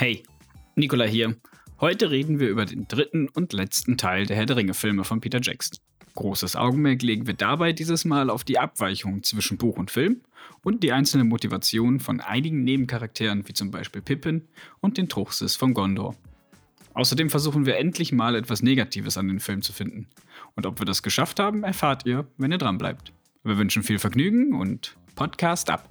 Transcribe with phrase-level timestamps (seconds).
[0.00, 0.22] Hey,
[0.76, 1.36] Nikola hier.
[1.78, 5.40] Heute reden wir über den dritten und letzten Teil der Herr der Ringe-Filme von Peter
[5.42, 5.78] Jackson.
[6.14, 10.22] Großes Augenmerk legen wir dabei dieses Mal auf die Abweichung zwischen Buch und Film
[10.64, 14.48] und die einzelne Motivation von einigen Nebencharakteren wie zum Beispiel Pippin
[14.80, 16.16] und den Truchsess von Gondor.
[16.94, 20.08] Außerdem versuchen wir endlich mal etwas Negatives an den Film zu finden.
[20.56, 23.12] Und ob wir das geschafft haben, erfahrt ihr, wenn ihr dran bleibt.
[23.44, 25.90] Wir wünschen viel Vergnügen und Podcast ab.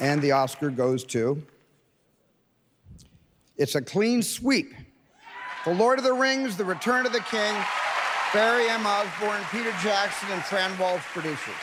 [0.00, 1.42] And the Oscar goes to.
[3.56, 4.74] It's a clean sweep.
[5.64, 7.54] The Lord of the Rings, The Return of the King,
[8.32, 8.84] Barry M.
[8.84, 11.54] Osborne, Peter Jackson, and Fran Walsh producers.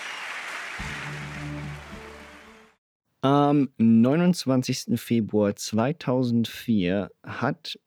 [3.23, 4.97] Am 29.
[4.97, 7.77] Februar 2004 hat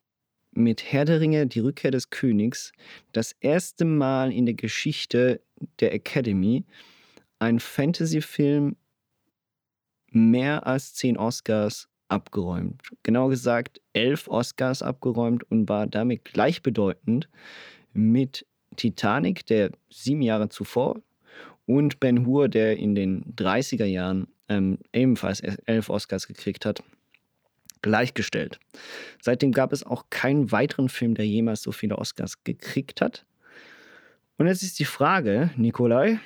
[0.53, 2.73] mit Herr der Ringe, die Rückkehr des Königs,
[3.13, 5.41] das erste Mal in der Geschichte
[5.81, 6.65] der Academy
[7.41, 8.77] ein Fantasy-Film
[10.15, 12.83] mehr als zehn Oscars abgeräumt.
[13.03, 17.29] Genau gesagt, elf Oscars abgeräumt und war damit gleichbedeutend
[17.93, 21.01] mit Titanic, der sieben Jahre zuvor,
[21.67, 26.83] und Ben Hur, der in den 30er Jahren ähm, ebenfalls elf Oscars gekriegt hat,
[27.81, 28.59] gleichgestellt.
[29.23, 33.25] Seitdem gab es auch keinen weiteren Film, der jemals so viele Oscars gekriegt hat.
[34.37, 36.19] Und jetzt ist die Frage, Nikolai,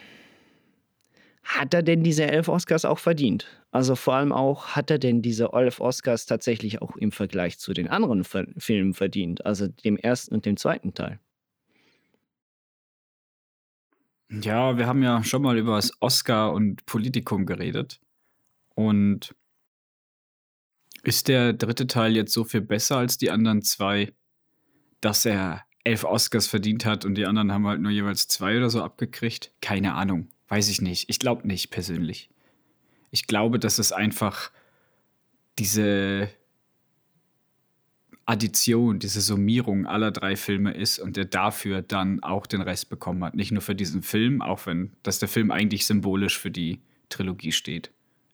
[1.48, 3.46] hat er denn diese elf Oscars auch verdient?
[3.70, 7.72] Also vor allem auch, hat er denn diese elf Oscars tatsächlich auch im Vergleich zu
[7.72, 9.46] den anderen Filmen verdient?
[9.46, 11.18] Also dem ersten und dem zweiten Teil?
[14.30, 17.98] Ja, wir haben ja schon mal über das Oscar und Politikum geredet.
[18.74, 19.34] Und
[21.02, 24.12] ist der dritte Teil jetzt so viel besser als die anderen zwei,
[25.00, 28.68] dass er elf Oscars verdient hat und die anderen haben halt nur jeweils zwei oder
[28.68, 29.54] so abgekriegt?
[29.62, 30.28] Keine Ahnung.
[30.48, 31.08] Weiß ich nicht.
[31.08, 32.30] Ich glaube nicht persönlich.
[33.10, 34.50] Ich glaube, dass es einfach
[35.58, 36.30] diese
[38.28, 43.24] Addition, diese Summierung aller drei Filme ist und der dafür dann auch den Rest bekommen
[43.24, 43.34] hat.
[43.34, 47.52] Nicht nur für diesen Film, auch wenn dass der Film eigentlich symbolisch für die Trilogie
[47.52, 47.90] steht.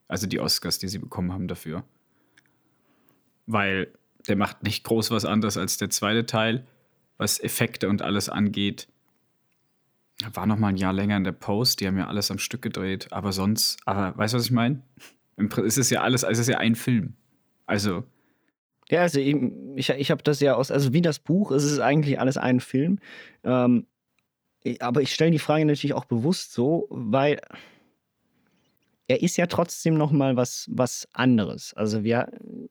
[0.08, 1.84] Also die Oscars, die sie bekommen haben dafür.
[3.46, 3.92] Weil
[4.26, 6.66] der macht nicht groß was anderes als der zweite Teil,
[7.16, 8.88] was Effekte und alles angeht.
[10.32, 12.62] War noch mal ein Jahr länger in der Post, die haben ja alles am Stück
[12.62, 14.82] gedreht, aber sonst, aber weißt du, was ich meine?
[15.64, 17.14] Es ist ja alles, es ist ja ein Film.
[17.66, 18.04] Also,
[18.90, 19.36] ja, also ich,
[19.76, 22.60] ich, ich habe das ja aus, also wie das Buch, es ist eigentlich alles ein
[22.60, 22.98] Film.
[23.42, 23.86] Ähm,
[24.80, 27.40] aber ich stelle die Frage natürlich auch bewusst so, weil
[29.06, 31.74] er ist ja trotzdem noch mal was, was anderes.
[31.74, 32.28] Also wir,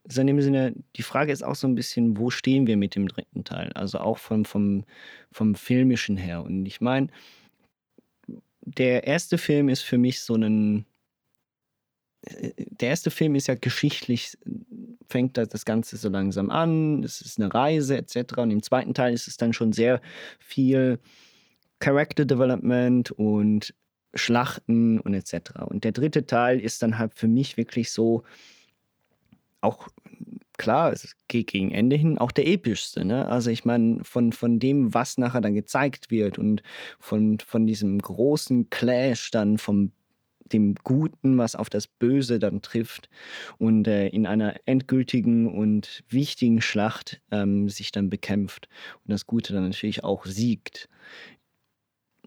[0.07, 2.95] also in dem Sinne, die Frage ist auch so ein bisschen, wo stehen wir mit
[2.95, 3.71] dem dritten Teil?
[3.73, 4.83] Also auch vom, vom,
[5.31, 6.43] vom Filmischen her.
[6.43, 7.07] Und ich meine,
[8.61, 10.85] der erste Film ist für mich so ein,
[12.23, 14.37] der erste Film ist ja geschichtlich,
[15.09, 18.37] fängt das Ganze so langsam an, es ist eine Reise etc.
[18.37, 20.01] Und im zweiten Teil ist es dann schon sehr
[20.39, 20.99] viel
[21.79, 23.75] Character Development und
[24.13, 25.61] Schlachten und etc.
[25.65, 28.23] Und der dritte Teil ist dann halt für mich wirklich so
[29.61, 29.87] auch
[30.57, 33.05] klar, es geht gegen Ende hin auch der epischste.
[33.05, 33.27] Ne?
[33.27, 36.63] Also ich meine, von, von dem, was nachher dann gezeigt wird und
[36.99, 39.91] von, von diesem großen Clash dann vom
[40.51, 43.09] dem Guten, was auf das Böse dann trifft
[43.57, 48.67] und äh, in einer endgültigen und wichtigen Schlacht ähm, sich dann bekämpft
[49.03, 50.89] und das Gute dann natürlich auch siegt.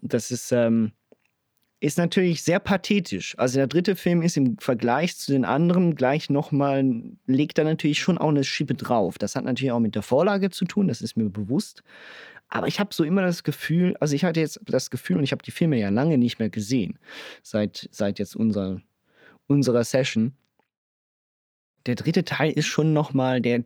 [0.01, 0.91] Das ist, ähm,
[1.79, 3.37] ist natürlich sehr pathetisch.
[3.37, 6.83] Also der dritte Film ist im Vergleich zu den anderen gleich nochmal,
[7.27, 9.17] legt da natürlich schon auch eine Schippe drauf.
[9.17, 11.83] Das hat natürlich auch mit der Vorlage zu tun, das ist mir bewusst.
[12.49, 15.31] Aber ich habe so immer das Gefühl, also ich hatte jetzt das Gefühl, und ich
[15.31, 16.97] habe die Filme ja lange nicht mehr gesehen,
[17.43, 18.81] seit, seit jetzt unser,
[19.47, 20.33] unserer Session.
[21.85, 23.65] Der dritte Teil ist schon nochmal, der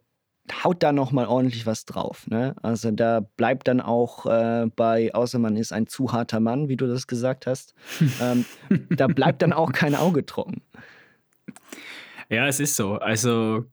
[0.64, 2.28] haut da nochmal ordentlich was drauf.
[2.28, 2.56] Ne?
[2.62, 6.78] Also da bleibt dann auch äh, bei, außer man ist ein zu harter Mann, wie
[6.78, 7.74] du das gesagt hast,
[8.22, 8.46] ähm,
[8.90, 10.62] da bleibt dann auch kein Auge trocken.
[12.30, 12.96] Ja, es ist so.
[12.96, 13.66] Also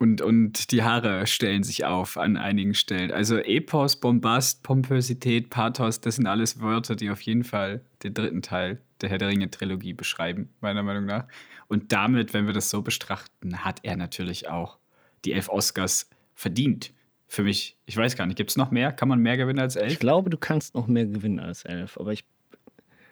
[0.00, 3.10] Und, und die Haare stellen sich auf an einigen Stellen.
[3.10, 8.42] Also Epos, Bombast, Pompösität, Pathos, das sind alles Wörter, die auf jeden Fall den dritten
[8.42, 11.26] Teil der Herr der Ringe-Trilogie beschreiben, meiner Meinung nach.
[11.66, 14.78] Und damit, wenn wir das so betrachten, hat er natürlich auch
[15.24, 16.92] die elf Oscars verdient.
[17.26, 18.90] Für mich, ich weiß gar nicht, gibt es noch mehr?
[18.92, 19.92] Kann man mehr gewinnen als elf?
[19.92, 22.24] Ich glaube, du kannst noch mehr gewinnen als elf, aber ich.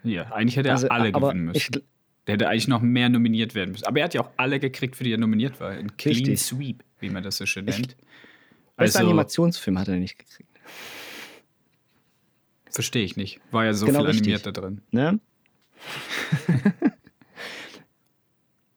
[0.05, 1.57] Ja, eigentlich hätte er Also, alle gewinnen müssen.
[1.57, 1.83] ich
[2.27, 3.85] Der hätte eigentlich noch mehr nominiert werden müssen.
[3.85, 5.71] Aber er hat ja auch alle gekriegt, für die er nominiert war.
[5.71, 6.41] Ein Clean Richtig.
[6.41, 7.97] Sweep, wie man das so schön Ich- nennt.
[8.77, 10.51] Bester Also, Animationsfilm hat er nicht gekriegt.
[12.71, 13.41] verstehe ich nicht.
[13.51, 14.23] War ja so Genau viel richtig.
[14.35, 14.83] animiert da drin.
[14.91, 15.19] Ne?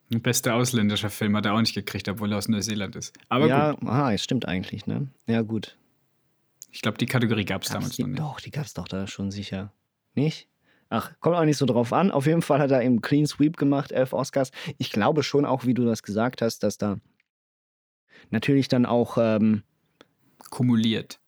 [0.09, 3.15] Bester ausländischer Film hat er auch nicht gekriegt, obwohl er aus Neuseeland ist.
[3.29, 5.07] Aber ja, gut, aha, es stimmt eigentlich, ne?
[5.27, 5.77] Ja, gut.
[6.71, 8.19] ich glaube, die Kategorie gab es Gab's damals noch nicht.
[8.19, 9.71] Doch, die gab es doch da schon sicher.
[10.15, 10.47] Nicht?
[10.89, 12.09] Ach, kommt auch nicht so drauf an.
[12.09, 14.49] Auf jeden Fall hat er eben Clean Sweep gemacht, elf Oscars.
[14.79, 16.97] Ich glaube schon auch, wie du das gesagt hast, dass da
[18.31, 19.61] natürlich dann auch ähm,
[20.49, 21.19] Kumuliert.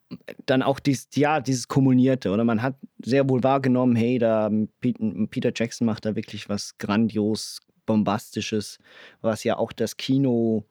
[0.48, 4.50] dann auch dies, ja, dieses Kommunierte, oder man hat sehr wohl wahrgenommen, hey, da
[4.80, 8.80] Pete- Peter Jackson macht da wirklich was grandios, bombastisches,
[9.22, 10.66] was ja auch das Kino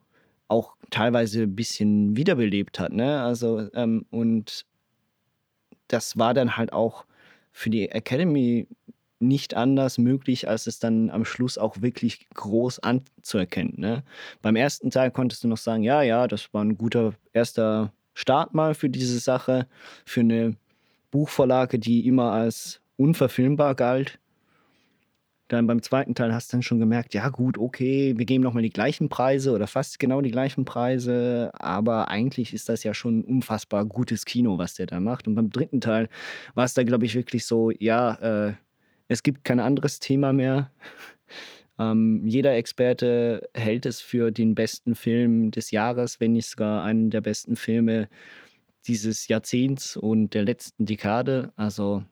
[0.48, 3.22] auch teilweise ein bisschen wiederbelebt hat, ne?
[3.22, 4.66] Also, ähm, und
[5.88, 7.04] das war dann halt auch
[7.52, 8.66] für die Academy
[9.20, 13.74] nicht anders möglich, als es dann am Schluss auch wirklich groß anzuerkennen.
[13.76, 14.02] Ne?
[14.40, 18.54] Beim ersten Teil konntest du noch sagen, ja, ja, das war ein guter erster Start
[18.54, 19.66] mal für diese Sache,
[20.06, 20.56] für eine
[21.10, 24.18] Buchvorlage, die immer als unverfilmbar galt.
[25.50, 28.62] Dann beim zweiten Teil hast du dann schon gemerkt, ja gut, okay, wir geben nochmal
[28.62, 33.18] die gleichen Preise oder fast genau die gleichen Preise, aber eigentlich ist das ja schon
[33.18, 35.26] ein unfassbar gutes Kino, was der da macht.
[35.26, 36.08] Und beim dritten Teil
[36.54, 38.54] war es da, glaube ich, wirklich so, ja, äh,
[39.08, 40.70] es gibt kein anderes Thema mehr.
[41.78, 47.08] Ähm, jeder Experte hält es für den besten Film des Jahres, wenn nicht sogar einen
[47.08, 48.10] der besten Filme
[48.86, 51.54] dieses Jahrzehnts und der letzten Dekade.
[51.56, 52.04] Also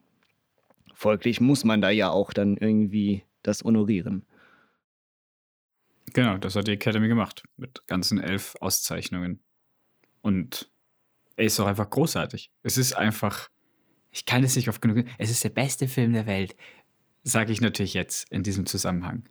[0.95, 4.25] folglich muss man da ja auch dann irgendwie das honorieren.
[6.13, 7.43] Genau, das hat die Academy gemacht.
[7.57, 9.39] Mit ganzen elf Auszeichnungen.
[10.21, 10.69] Und
[11.35, 12.51] er ist doch einfach großartig.
[12.63, 13.49] Es ist einfach,
[14.11, 16.55] ich kann es nicht oft genug, es ist der beste Film der Welt.
[17.23, 19.23] Sage ich natürlich jetzt in diesem Zusammenhang.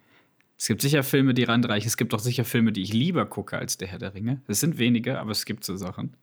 [0.56, 1.87] Es gibt sicher Filme, die randreichen.
[1.87, 4.43] Es gibt auch sicher Filme, die ich lieber gucke als Der Herr der Ringe.
[4.49, 6.16] Es sind wenige, aber es gibt so Sachen.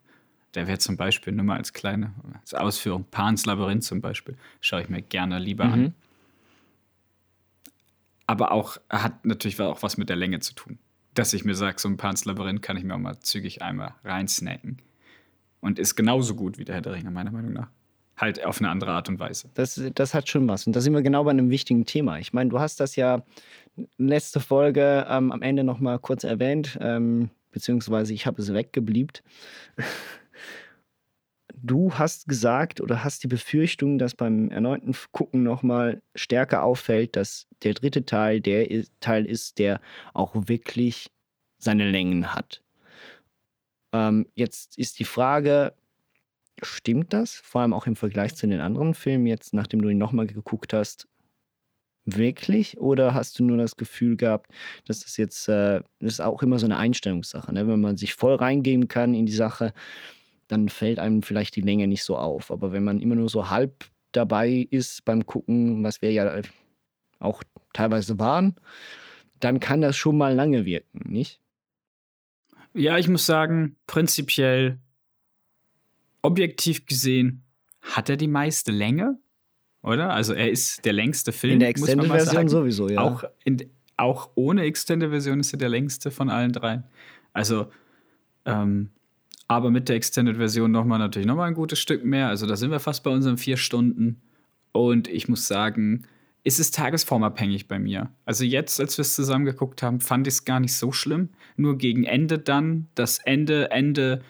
[0.56, 3.06] Der wäre zum Beispiel nur mal als kleine als Ausführung.
[3.12, 4.38] Pans Labyrinth zum Beispiel.
[4.62, 5.94] Schaue ich mir gerne lieber an.
[8.28, 10.80] Aber auch, hat natürlich auch was mit der Länge zu tun.
[11.14, 13.96] Dass ich mir sage, so ein Pans Labyrinth kann ich mir auch mal zügig einmal
[14.04, 14.82] reinsnacken.
[15.62, 17.70] Und ist genauso gut wie der Herr der Ringe, meiner Meinung nach.
[18.18, 19.50] Halt auf eine andere Art und Weise.
[19.56, 20.68] Das, das hat schon was.
[20.68, 22.20] Und da sind wir genau bei einem wichtigen Thema.
[22.20, 23.24] Ich meine, du hast das ja
[23.98, 29.24] letzte Folge ähm, am Ende noch mal kurz erwähnt, ähm, beziehungsweise ich habe es weggebliebt.
[31.66, 37.16] Du hast gesagt oder hast die Befürchtung, dass beim erneuten Gucken noch mal stärker auffällt,
[37.16, 39.82] dass der dritte Teil der Teil ist, der
[40.14, 41.10] auch wirklich
[41.58, 42.62] seine Längen hat.
[43.94, 45.74] Ähm, jetzt ist die Frage,
[46.62, 47.36] Stimmt das?
[47.36, 50.74] Vor allem auch im Vergleich zu den anderen Filmen, jetzt nachdem du ihn nochmal geguckt
[50.74, 51.08] hast,
[52.06, 52.78] wirklich?
[52.78, 54.52] Oder hast du nur das Gefühl gehabt,
[54.86, 57.68] dass das jetzt, äh, das ist auch immer so eine Einstellungssache, ne?
[57.68, 59.74] wenn man sich voll reingeben kann in die Sache,
[60.48, 62.52] dann fällt einem vielleicht die Länge nicht so auf.
[62.52, 66.42] Aber wenn man immer nur so halb dabei ist beim Gucken, was wir ja
[67.20, 68.56] auch teilweise waren,
[69.40, 71.42] dann kann das schon mal lange wirken, nicht?
[72.74, 74.80] Ja, ich muss sagen, prinzipiell,
[76.22, 77.44] objektiv gesehen,
[77.82, 79.18] hat er die meiste Länge,
[79.82, 80.12] oder?
[80.12, 81.54] Also er ist der längste Film.
[81.54, 83.02] In der Extended-Version sowieso, ja.
[83.02, 86.84] Auch, in, auch ohne Extended-Version ist er der längste von allen dreien.
[87.34, 87.72] Also,
[88.46, 88.90] ähm,
[89.48, 92.28] aber mit der Extended-Version nochmal natürlich nochmal ein gutes Stück mehr.
[92.28, 94.22] Also da sind wir fast bei unseren vier Stunden.
[94.72, 96.06] Und ich muss sagen,
[96.44, 98.12] es ist tagesformabhängig bei mir.
[98.26, 101.30] Also jetzt, als wir es zusammen geguckt haben, fand ich es gar nicht so schlimm.
[101.58, 104.22] Nur gegen Ende dann, das Ende, Ende,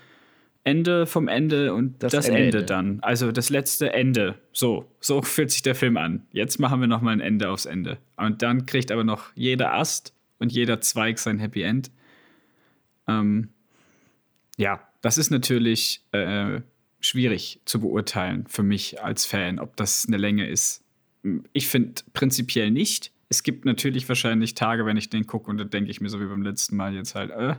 [0.63, 2.65] Ende vom Ende und Das das, Ende, Ende, Ende.
[2.65, 2.99] dann.
[3.01, 4.35] Also das letzte Ende.
[4.51, 6.23] So, so fühlt sich der Film an.
[6.31, 7.97] Jetzt machen wir nochmal ein Ende aufs Ende.
[8.17, 11.91] Und dann kriegt aber noch jeder Ast und jeder Zweig sein Happy End.
[13.07, 13.49] Ähm,
[14.57, 16.61] ja, das ist natürlich äh,
[16.99, 20.83] schwierig zu beurteilen für mich als Fan, ob das eine Länge ist.
[21.53, 23.11] Ich finde prinzipiell nicht.
[23.29, 26.19] Es gibt natürlich wahrscheinlich Tage, wenn ich den gucke und dann denke ich mir so
[26.21, 27.53] wie beim letzten Mal jetzt halt, äh,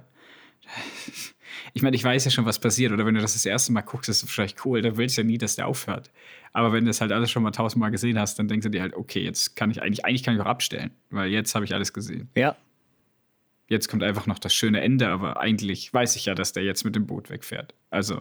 [1.72, 2.90] ich meine, ich weiß ja schon, was passiert.
[2.90, 4.82] Oder wenn du das das erste Mal guckst, ist es wahrscheinlich cool.
[4.82, 6.10] Da willst du ja nie, dass der aufhört.
[6.52, 8.82] Aber wenn du das halt alles schon mal tausendmal gesehen hast, dann denkst du dir
[8.82, 11.72] halt, okay, jetzt kann ich eigentlich, eigentlich kann ich auch abstellen, weil jetzt habe ich
[11.72, 12.28] alles gesehen.
[12.34, 12.56] Ja.
[13.68, 16.84] Jetzt kommt einfach noch das schöne Ende, aber eigentlich weiß ich ja, dass der jetzt
[16.84, 17.74] mit dem Boot wegfährt.
[17.90, 18.20] Also,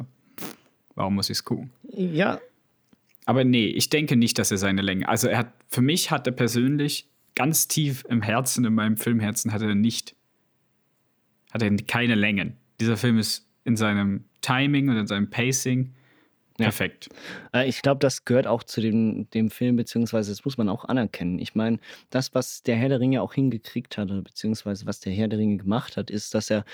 [0.95, 1.71] warum muss ich es gucken?
[1.83, 2.39] Ja.
[3.25, 5.07] Aber nee, ich denke nicht, dass er seine Länge.
[5.07, 9.51] Also, er hat, für mich hat er persönlich ganz tief im Herzen, in meinem Filmherzen,
[9.51, 10.15] hat er nicht,
[11.51, 12.57] hat er keine Längen.
[12.79, 15.93] Dieser Film ist in seinem Timing und in seinem Pacing
[16.57, 17.09] perfekt.
[17.53, 17.61] Ja.
[17.61, 20.85] Äh, ich glaube, das gehört auch zu dem, dem Film, beziehungsweise das muss man auch
[20.85, 21.39] anerkennen.
[21.39, 25.27] Ich meine, das, was der Herr der Ringe auch hingekriegt hat, beziehungsweise was der Herr
[25.27, 26.65] der Ringe gemacht hat, ist, dass er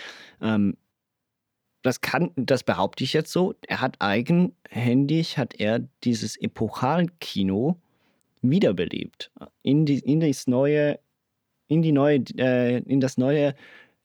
[0.41, 0.77] ähm,
[1.81, 7.79] das kann, das behaupte ich jetzt so, er hat eigenhändig, hat er dieses Epochalkino
[8.41, 9.31] wiederbelebt.
[9.63, 10.99] In, die, in das neue,
[11.67, 13.55] in die neue, äh, in das neue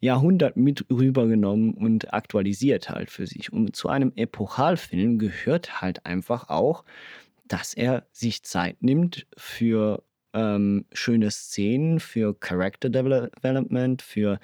[0.00, 3.52] Jahrhundert mit rübergenommen und aktualisiert halt für sich.
[3.52, 6.84] Und zu einem Epochalfilm gehört halt einfach auch,
[7.48, 10.02] dass er sich Zeit nimmt für
[10.34, 14.38] ähm, schöne Szenen, für Character Development, für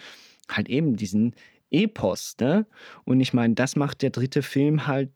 [0.49, 1.35] halt eben diesen
[1.71, 2.66] Epos, ne?
[3.04, 5.11] Und ich meine, das macht der dritte Film halt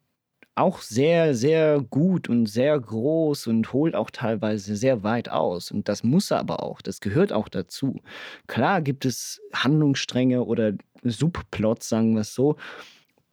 [0.57, 5.71] auch sehr, sehr gut und sehr groß und holt auch teilweise sehr weit aus.
[5.71, 8.01] Und das muss er aber auch, das gehört auch dazu.
[8.47, 10.73] Klar gibt es Handlungsstränge oder
[11.03, 12.57] Subplots, sagen wir es so,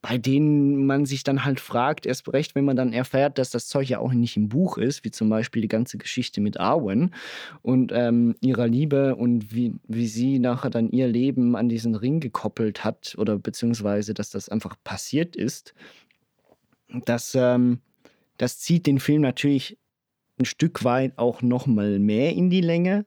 [0.04, 3.68] bei denen man sich dann halt fragt, erst recht, wenn man dann erfährt, dass das
[3.68, 7.14] Zeug ja auch nicht im Buch ist, wie zum Beispiel die ganze Geschichte mit Arwen
[7.62, 12.20] und ähm, ihrer Liebe und wie, wie sie nachher dann ihr Leben an diesen Ring
[12.20, 15.72] gekoppelt hat oder beziehungsweise, dass das einfach passiert ist
[17.04, 17.80] das, ähm,
[18.38, 19.78] das zieht den Film natürlich
[20.38, 23.06] ein Stück weit auch noch mal mehr in die Länge.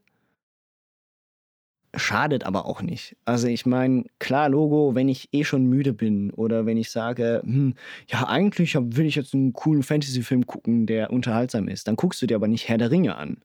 [1.96, 3.15] Schadet aber auch nicht.
[3.25, 7.41] Also ich meine, klar, Logo, wenn ich eh schon müde bin oder wenn ich sage,
[7.44, 7.74] hm,
[8.10, 12.27] ja, eigentlich will ich jetzt einen coolen Fantasy-Film gucken, der unterhaltsam ist, dann guckst du
[12.27, 13.38] dir aber nicht Herr der Ringe an.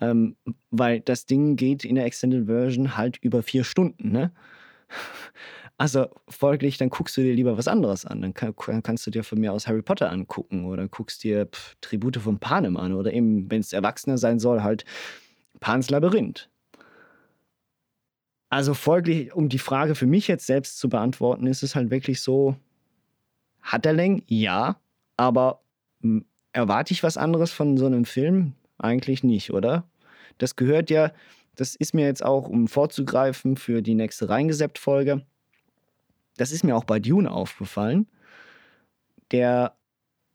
[0.00, 0.36] Ähm,
[0.70, 4.32] weil das Ding geht in der Extended Version halt über vier Stunden, ne?
[5.76, 8.22] Also folglich, dann guckst du dir lieber was anderes an.
[8.22, 11.76] Dann, kann, kannst du dir von mir aus Harry Potter angucken oder guckst dir pff,
[11.80, 14.84] Tribute von Panem an oder eben, wenn es Erwachsener sein soll, halt
[15.60, 16.48] Pans Labyrinth.
[18.50, 22.20] Also folglich, um die Frage für mich jetzt selbst zu beantworten, ist es halt wirklich
[22.20, 22.54] so,
[23.60, 24.22] hat er Längen?
[24.28, 24.76] Ja,
[25.16, 25.60] aber
[26.02, 28.52] hm, erwarte ich was anderes von so einem Film?
[28.78, 29.88] Eigentlich nicht, oder?
[30.38, 31.12] Das gehört ja,
[31.56, 35.24] das ist mir jetzt auch, um vorzugreifen für die nächste Reingeseppt-Folge,
[36.36, 38.06] das ist mir auch bei Dune aufgefallen,
[39.30, 39.76] der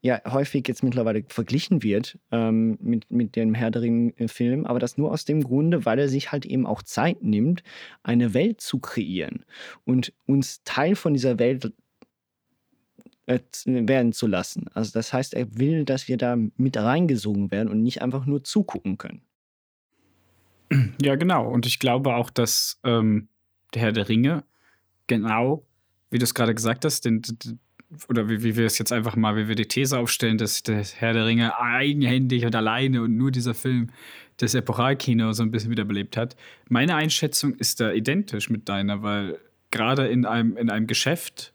[0.02, 4.98] ja häufig jetzt mittlerweile verglichen wird ähm, mit, mit dem Herr der Ring-Film, aber das
[4.98, 7.64] nur aus dem Grunde, weil er sich halt eben auch Zeit nimmt,
[8.02, 9.44] eine Welt zu kreieren
[9.84, 11.74] und uns Teil von dieser Welt
[13.26, 14.68] äh, werden zu lassen.
[14.74, 18.44] Also das heißt, er will, dass wir da mit reingesogen werden und nicht einfach nur
[18.44, 19.22] zugucken können.
[21.02, 21.50] Ja, genau.
[21.50, 23.28] Und ich glaube auch, dass ähm,
[23.74, 24.44] der Herr der Ringe
[25.08, 25.66] genau
[26.10, 27.22] wie du es gerade gesagt hast, den,
[28.08, 30.84] oder wie, wie wir es jetzt einfach mal, wie wir die These aufstellen, dass der
[30.84, 33.90] Herr der Ringe eigenhändig und alleine und nur dieser Film
[34.38, 36.36] das Epochalkino so ein bisschen wiederbelebt hat.
[36.70, 39.40] Meine Einschätzung ist da identisch mit deiner, weil
[39.72, 41.54] gerade in einem, in einem Geschäft,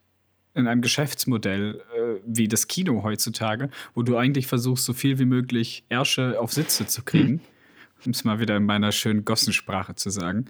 [0.54, 5.24] in einem Geschäftsmodell äh, wie das Kino heutzutage, wo du eigentlich versuchst, so viel wie
[5.24, 7.40] möglich Ärsche auf Sitze zu kriegen,
[8.04, 10.46] um es mal wieder in meiner schönen Gossensprache zu sagen,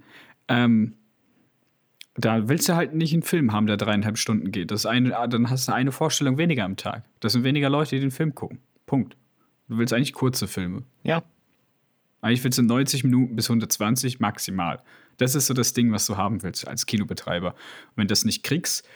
[0.47, 0.93] ähm,
[2.15, 4.71] da willst du halt nicht einen Film haben, der dreieinhalb Stunden geht.
[4.71, 7.03] Das eine, dann hast du eine Vorstellung weniger am Tag.
[7.19, 8.59] Das sind weniger Leute, die den Film gucken.
[8.85, 9.17] Punkt.
[9.67, 10.83] Du willst eigentlich kurze Filme.
[11.03, 11.23] Ja.
[12.21, 14.81] Eigentlich willst du 90 Minuten bis 120 maximal.
[15.17, 17.51] Das ist so das Ding, was du haben willst als Kinobetreiber.
[17.51, 18.87] Und wenn du das nicht kriegst,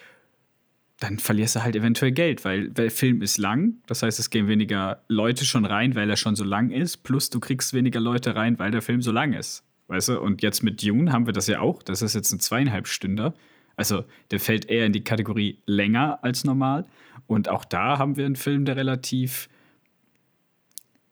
[1.00, 3.76] dann verlierst du halt eventuell Geld, weil der Film ist lang.
[3.88, 6.98] Das heißt, es gehen weniger Leute schon rein, weil er schon so lang ist.
[7.04, 9.64] Plus du kriegst weniger Leute rein, weil der Film so lang ist.
[9.90, 11.82] Weißt du, und jetzt mit Dune haben wir das ja auch.
[11.82, 13.34] Das ist jetzt ein zweieinhalb Stünder.
[13.76, 16.86] Also der fällt eher in die Kategorie länger als normal.
[17.26, 19.50] Und auch da haben wir einen Film, der relativ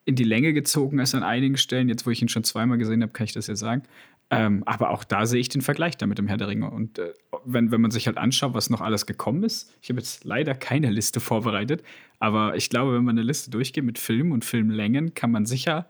[0.05, 1.89] in die Länge gezogen ist an einigen Stellen.
[1.89, 3.81] Jetzt, wo ich ihn schon zweimal gesehen habe, kann ich das ja sagen.
[4.29, 6.69] Ähm, aber auch da sehe ich den Vergleich da mit dem Herr der Ringe.
[6.69, 7.13] Und äh,
[7.45, 10.53] wenn, wenn man sich halt anschaut, was noch alles gekommen ist, ich habe jetzt leider
[10.53, 11.81] keine Liste vorbereitet,
[12.19, 15.87] aber ich glaube, wenn man eine Liste durchgeht mit Filmen und Filmlängen, kann man sicher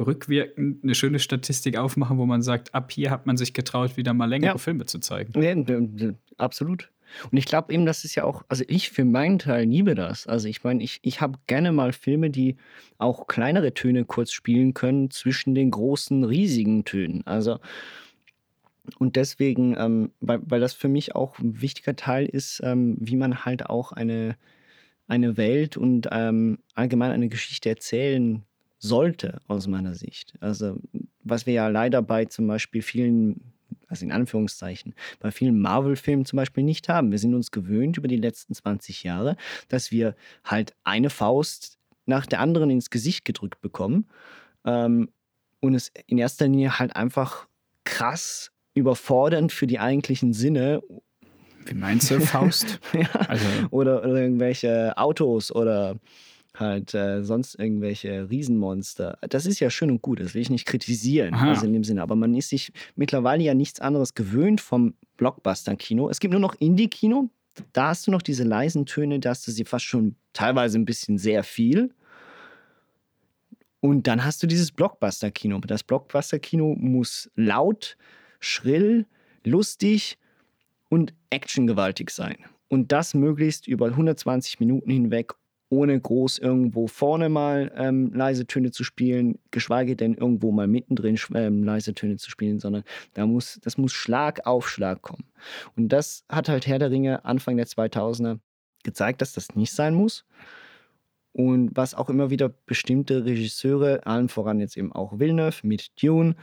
[0.00, 4.14] rückwirkend eine schöne Statistik aufmachen, wo man sagt, ab hier hat man sich getraut, wieder
[4.14, 4.58] mal längere ja.
[4.58, 5.40] Filme zu zeigen.
[5.40, 6.90] Ja, absolut.
[7.30, 10.26] Und ich glaube eben, das ist ja auch, also ich für meinen Teil liebe das.
[10.26, 12.56] Also ich meine, ich, ich habe gerne mal Filme, die
[12.98, 17.26] auch kleinere Töne kurz spielen können zwischen den großen, riesigen Tönen.
[17.26, 17.58] Also
[18.98, 23.16] und deswegen, ähm, weil, weil das für mich auch ein wichtiger Teil ist, ähm, wie
[23.16, 24.36] man halt auch eine,
[25.06, 28.44] eine Welt und ähm, allgemein eine Geschichte erzählen
[28.80, 30.34] sollte, aus meiner Sicht.
[30.40, 30.76] Also,
[31.22, 33.52] was wir ja leider bei zum Beispiel vielen
[33.90, 37.10] also in Anführungszeichen, bei vielen Marvel-Filmen zum Beispiel nicht haben.
[37.10, 39.36] Wir sind uns gewöhnt über die letzten 20 Jahre,
[39.68, 44.06] dass wir halt eine Faust nach der anderen ins Gesicht gedrückt bekommen
[44.64, 45.10] ähm,
[45.60, 47.48] und es in erster Linie halt einfach
[47.84, 50.82] krass überfordernd für die eigentlichen Sinne.
[51.66, 52.80] Wie meinst du, Faust?
[52.92, 53.08] ja.
[53.28, 53.46] also.
[53.70, 55.96] oder, oder irgendwelche Autos oder
[56.60, 59.18] halt äh, sonst irgendwelche Riesenmonster.
[59.22, 62.02] Das ist ja schön und gut, das will ich nicht kritisieren, also in dem Sinne.
[62.02, 66.08] Aber man ist sich mittlerweile ja nichts anderes gewöhnt vom Blockbuster-Kino.
[66.08, 67.30] Es gibt nur noch Indie-Kino.
[67.72, 70.84] Da hast du noch diese leisen Töne, da hast du sie fast schon teilweise ein
[70.84, 71.92] bisschen sehr viel.
[73.80, 75.58] Und dann hast du dieses Blockbuster-Kino.
[75.60, 77.96] Das Blockbuster-Kino muss laut,
[78.38, 79.06] schrill,
[79.44, 80.18] lustig
[80.88, 82.36] und actiongewaltig sein.
[82.68, 85.32] Und das möglichst über 120 Minuten hinweg,
[85.70, 91.18] ohne groß irgendwo vorne mal ähm, leise Töne zu spielen, geschweige denn irgendwo mal mittendrin
[91.34, 92.82] ähm, leise Töne zu spielen, sondern
[93.14, 95.24] da muss, das muss Schlag auf Schlag kommen.
[95.76, 98.40] Und das hat halt Herr der Ringe Anfang der 2000er
[98.82, 100.24] gezeigt, dass das nicht sein muss.
[101.32, 106.34] Und was auch immer wieder bestimmte Regisseure, allen voran jetzt eben auch Villeneuve mit Dune,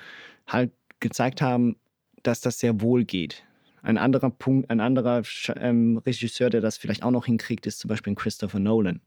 [0.47, 1.75] halt gezeigt haben,
[2.23, 3.43] dass das sehr wohl geht.
[3.81, 5.21] Ein anderer Punkt, ein anderer
[5.55, 9.01] ähm, Regisseur, der das vielleicht auch noch hinkriegt, ist zum Beispiel Christopher Nolan.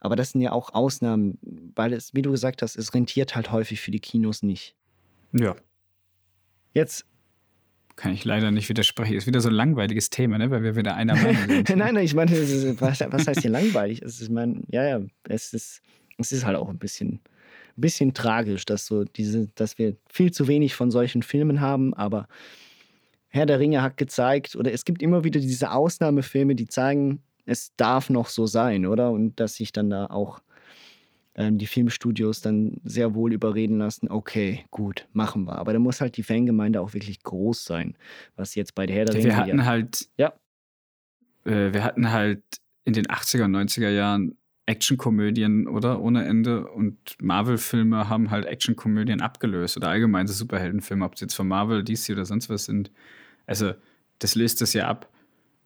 [0.00, 1.38] Aber das sind ja auch Ausnahmen,
[1.74, 4.76] weil es, wie du gesagt hast, es rentiert halt häufig für die Kinos nicht.
[5.32, 5.56] Ja.
[6.74, 7.06] Jetzt
[7.96, 9.14] kann ich leider nicht widersprechen.
[9.14, 10.50] Ist wieder so ein langweiliges Thema, ne?
[10.50, 11.68] weil wir wieder einer Meinung sind.
[11.76, 12.32] nein, nein, ich meine,
[12.80, 14.02] was, was heißt hier langweilig?
[14.02, 15.80] Es ist, ich meine, ja, ja, es ist,
[16.18, 17.20] es ist halt auch ein bisschen,
[17.76, 21.94] ein bisschen tragisch, dass so diese, dass wir viel zu wenig von solchen Filmen haben,
[21.94, 22.28] aber
[23.34, 27.74] Herr der Ringe hat gezeigt, oder es gibt immer wieder diese Ausnahmefilme, die zeigen, es
[27.76, 29.10] darf noch so sein, oder?
[29.10, 30.40] Und dass sich dann da auch
[31.34, 35.56] ähm, die Filmstudios dann sehr wohl überreden lassen, okay, gut, machen wir.
[35.58, 37.96] Aber da muss halt die Fangemeinde auch wirklich groß sein,
[38.36, 39.24] was jetzt bei der Herr der Ringe...
[39.24, 40.08] Wir hatten ja, halt...
[40.16, 40.32] Ja.
[41.44, 42.42] Äh, wir hatten halt
[42.84, 46.00] in den 80er und 90er Jahren Actionkomödien, oder?
[46.00, 46.68] Ohne Ende.
[46.68, 49.76] Und Marvel-Filme haben halt Actionkomödien abgelöst.
[49.76, 52.92] Oder allgemein so Superheldenfilme, ob es jetzt von Marvel, DC oder sonst was sind.
[53.46, 53.74] Also,
[54.18, 55.10] das löst das ja ab.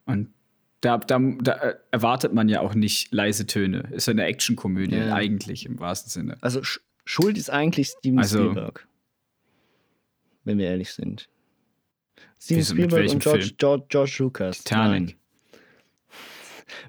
[0.04, 0.32] Und
[0.80, 3.88] da, da, da, äh, erwartet man ja auch nicht leise Töne.
[3.90, 5.14] Ist ja eine Actionkomödie ja.
[5.14, 6.38] eigentlich im wahrsten Sinne.
[6.40, 8.86] Also Sch Schuld ist eigentlich Steven also, Spielberg.
[10.44, 11.30] Wenn wir ehrlich sind.
[12.38, 14.58] Steven Spielberg und George, George, George, Lucas.
[14.58, 15.00] Titanic.
[15.00, 15.14] Nein.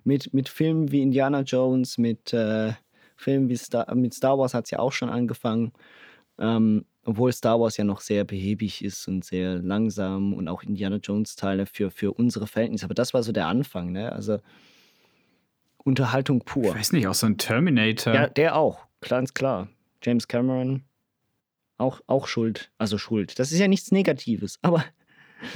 [0.03, 2.73] Mit, mit Filmen wie Indiana Jones, mit äh,
[3.15, 5.71] Filmen wie Star, mit Star Wars hat es ja auch schon angefangen.
[6.37, 10.97] Ähm, obwohl Star Wars ja noch sehr behäbig ist und sehr langsam und auch Indiana
[10.97, 12.85] Jones-Teile für, für unsere Verhältnisse.
[12.85, 14.11] Aber das war so der Anfang, ne?
[14.11, 14.37] Also
[15.83, 16.65] Unterhaltung pur.
[16.65, 18.13] Ich weiß nicht, auch so ein Terminator.
[18.13, 19.69] Ja, der auch, ganz klar.
[20.03, 20.83] James Cameron,
[21.79, 22.69] auch, auch schuld.
[22.77, 23.39] Also schuld.
[23.39, 24.85] Das ist ja nichts Negatives, aber.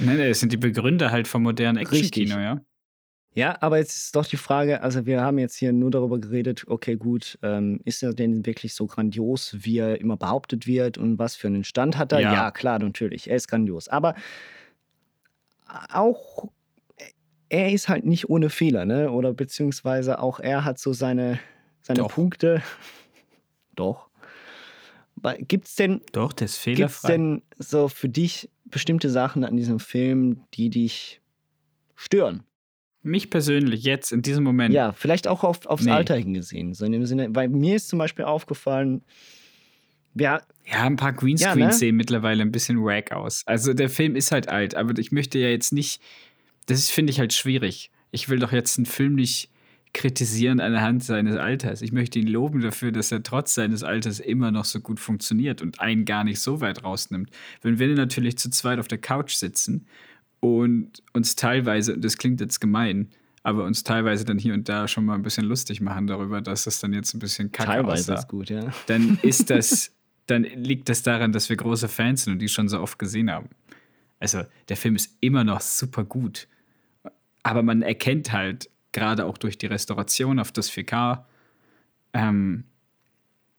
[0.00, 2.60] Nein, nein, das sind die Begründer halt vom modernen Action-Kino, ja.
[3.34, 6.64] Ja, aber jetzt ist doch die Frage, also wir haben jetzt hier nur darüber geredet,
[6.68, 11.18] okay, gut, ähm, ist er denn wirklich so grandios, wie er immer behauptet wird und
[11.18, 12.20] was für einen Stand hat er?
[12.20, 13.88] Ja, ja klar, natürlich, er ist grandios.
[13.88, 14.14] Aber
[15.92, 16.48] auch
[17.48, 19.10] er ist halt nicht ohne Fehler, ne?
[19.10, 21.38] Oder beziehungsweise auch er hat so seine,
[21.82, 22.12] seine Doch.
[22.12, 22.62] Punkte.
[23.74, 24.08] Doch.
[25.38, 26.02] Gibt es denn.
[26.12, 26.84] Doch, der ist fehlerfrei.
[26.84, 31.20] Gibt es denn so für dich bestimmte Sachen an diesem Film, die dich
[31.94, 32.44] stören?
[33.04, 34.74] Mich persönlich jetzt in diesem Moment.
[34.74, 35.90] Ja, vielleicht auch auf, aufs nee.
[35.90, 36.74] Alter hingesehen.
[36.74, 39.02] So in dem Sinne, weil mir ist zum Beispiel aufgefallen,
[40.14, 41.72] ja, ja, ein paar Greenscreens ja, ne?
[41.72, 43.42] sehen mittlerweile ein bisschen wack aus.
[43.46, 46.00] Also der Film ist halt alt, aber ich möchte ja jetzt nicht,
[46.66, 47.90] das finde ich halt schwierig.
[48.10, 49.50] Ich will doch jetzt einen Film nicht
[49.92, 51.82] kritisieren anhand seines Alters.
[51.82, 55.62] Ich möchte ihn loben dafür, dass er trotz seines Alters immer noch so gut funktioniert
[55.62, 57.30] und einen gar nicht so weit rausnimmt.
[57.62, 59.86] Wenn wir natürlich zu zweit auf der Couch sitzen
[60.44, 63.08] und uns teilweise, das klingt jetzt gemein,
[63.42, 66.64] aber uns teilweise dann hier und da schon mal ein bisschen lustig machen darüber, dass
[66.64, 68.20] das dann jetzt ein bisschen kacke teilweise aussah.
[68.20, 68.70] ist gut, ja.
[68.86, 69.94] Dann ist das,
[70.26, 73.30] dann liegt das daran, dass wir große Fans sind und die schon so oft gesehen
[73.30, 73.48] haben.
[74.20, 76.46] Also der Film ist immer noch super gut,
[77.42, 81.24] aber man erkennt halt gerade auch durch die Restauration auf das 4K,
[82.12, 82.64] ähm,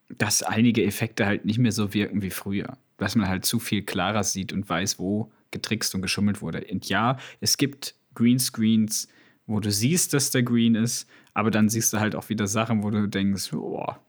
[0.09, 2.77] dass einige Effekte halt nicht mehr so wirken wie früher.
[2.97, 6.65] Dass man halt zu viel klarer sieht und weiß, wo getrickst und geschummelt wurde.
[6.69, 9.07] Und ja, es gibt Greenscreens,
[9.47, 12.83] wo du siehst, dass der Green ist, aber dann siehst du halt auch wieder Sachen,
[12.83, 13.99] wo du denkst, boah,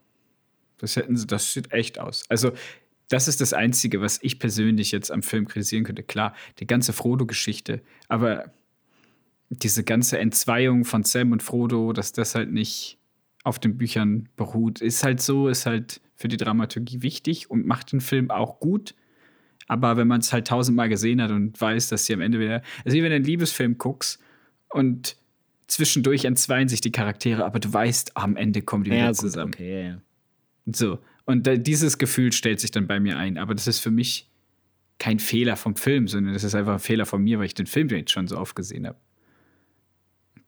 [0.78, 2.24] das hätten sie, das sieht echt aus.
[2.28, 2.52] Also,
[3.08, 6.02] das ist das Einzige, was ich persönlich jetzt am Film kritisieren könnte.
[6.02, 8.52] Klar, die ganze Frodo-Geschichte, aber
[9.48, 12.98] diese ganze Entzweiung von Sam und Frodo, dass das halt nicht
[13.44, 17.92] auf den Büchern beruht, ist halt so, ist halt für die Dramaturgie wichtig und macht
[17.92, 18.96] den Film auch gut.
[19.66, 22.62] Aber wenn man es halt tausendmal gesehen hat und weiß, dass sie am Ende wieder.
[22.84, 24.20] Also wie wenn du einen Liebesfilm guckst
[24.68, 25.16] und
[25.66, 29.52] zwischendurch entzweien sich die Charaktere, aber du weißt, am Ende kommen die wieder gut, zusammen.
[29.54, 29.98] Okay, ja, ja.
[30.72, 30.98] So.
[31.24, 33.38] Und da, dieses Gefühl stellt sich dann bei mir ein.
[33.38, 34.30] Aber das ist für mich
[34.98, 37.66] kein Fehler vom Film, sondern das ist einfach ein Fehler von mir, weil ich den
[37.66, 38.98] Film jetzt schon so oft gesehen habe.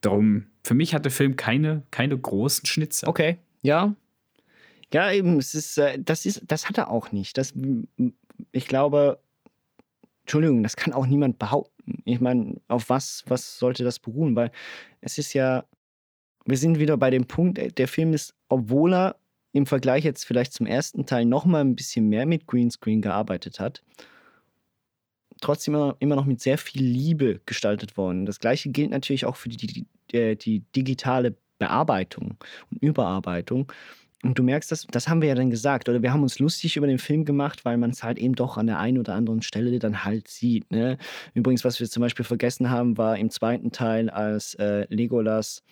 [0.01, 3.09] Darum, für mich hat der Film keine, keine großen Schnitzer.
[3.09, 3.95] Okay, ja.
[4.93, 7.37] Ja, eben, es ist, äh, das ist, das hat er auch nicht.
[7.37, 7.53] Das,
[8.53, 9.19] ich glaube,
[10.23, 12.03] Entschuldigung, das kann auch niemand behaupten.
[12.05, 14.37] Ich meine, auf was, was sollte das beruhen?
[14.37, 14.51] Weil
[15.01, 15.65] es ist ja,
[16.45, 19.17] wir sind wieder bei dem Punkt, äh, der Film ist, obwohl er
[19.53, 23.61] im Vergleich jetzt vielleicht zum ersten Teil noch mal ein bisschen mehr mit Greenscreen gearbeitet
[23.61, 23.83] hat,
[25.41, 28.27] trotzdem immer, immer noch mit sehr viel Liebe gestaltet worden.
[28.27, 32.37] Das gleiche gilt natürlich auch für die, die, die, die digitale Bearbeitung
[32.71, 33.73] und Überarbeitung.
[34.25, 36.77] Und du merkst, das, das haben wir ja dann gesagt, oder wir haben uns lustig
[36.77, 39.43] über den Film gemacht, weil man es halt eben doch an der einen oder anderen
[39.43, 40.71] Stelle dann halt sieht.
[40.73, 40.99] Ne?
[41.35, 45.63] Übrigens, was wir zum Beispiel vergessen haben, war im zweiten Teil, als äh, Legolas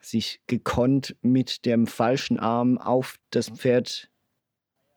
[0.00, 4.08] sich gekonnt mit dem falschen Arm auf das Pferd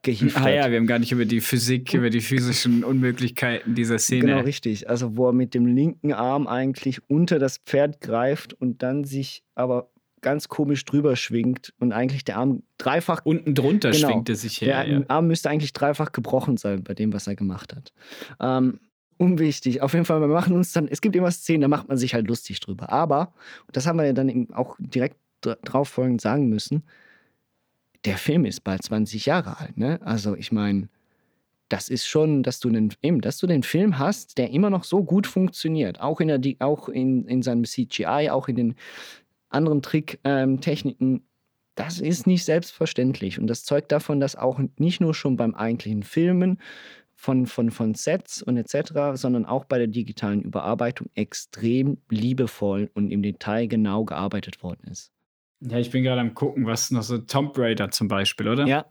[0.03, 0.53] gehievt Ah hat.
[0.53, 4.27] ja, wir haben gar nicht über die Physik, über die physischen Unmöglichkeiten dieser Szene.
[4.27, 4.89] Genau, richtig.
[4.89, 9.43] Also, wo er mit dem linken Arm eigentlich unter das Pferd greift und dann sich
[9.55, 9.89] aber
[10.21, 13.21] ganz komisch drüber schwingt und eigentlich der Arm dreifach.
[13.25, 14.09] Unten drunter Genau.
[14.09, 14.87] schwingt er sich der her.
[14.99, 15.05] Ja.
[15.07, 17.93] Arm müsste eigentlich dreifach gebrochen sein bei dem, was er gemacht hat.
[18.39, 18.79] Ähm,
[19.17, 19.81] unwichtig.
[19.81, 22.13] Auf jeden Fall, wir machen uns dann, es gibt immer Szenen, da macht man sich
[22.13, 22.91] halt lustig drüber.
[22.91, 23.33] Aber,
[23.71, 26.83] das haben wir ja dann eben auch direkt dra- drauf folgend sagen müssen,
[28.05, 29.99] der Film ist bald 20 Jahre alt, ne?
[30.03, 30.87] Also ich meine,
[31.67, 34.83] das ist schon, dass du einen, eben, dass du den Film hast, der immer noch
[34.85, 35.99] so gut funktioniert.
[35.99, 38.75] Auch in, der, auch in, in seinem CGI, auch in den
[39.49, 41.25] anderen Tricktechniken.
[41.75, 43.39] Das ist nicht selbstverständlich.
[43.39, 46.59] Und das zeugt davon, dass auch nicht nur schon beim eigentlichen Filmen
[47.15, 53.11] von, von, von Sets und etc., sondern auch bei der digitalen Überarbeitung extrem liebevoll und
[53.11, 55.11] im Detail genau gearbeitet worden ist.
[55.61, 58.65] ja, ich bin gerade am gucken, was noch so Tomb Raider zum Beispiel, oder?
[58.67, 58.85] Ja,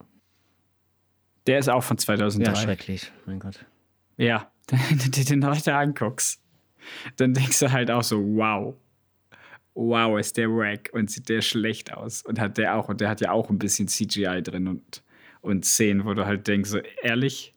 [1.47, 2.51] Der ist auch von 2003.
[2.51, 3.13] ja schrecklich.
[3.25, 3.65] Mein Gott.
[4.19, 6.43] Ja, wenn du dir den heute anguckst,
[7.17, 8.75] dann denkst du halt auch so, wow.
[9.81, 12.23] Wow, ist der wack und sieht der schlecht aus.
[12.23, 15.05] Und hat der auch, und der hat ja auch ein bisschen CGI drin und,
[15.41, 17.55] und Szenen, wo du halt denkst, so ehrlich,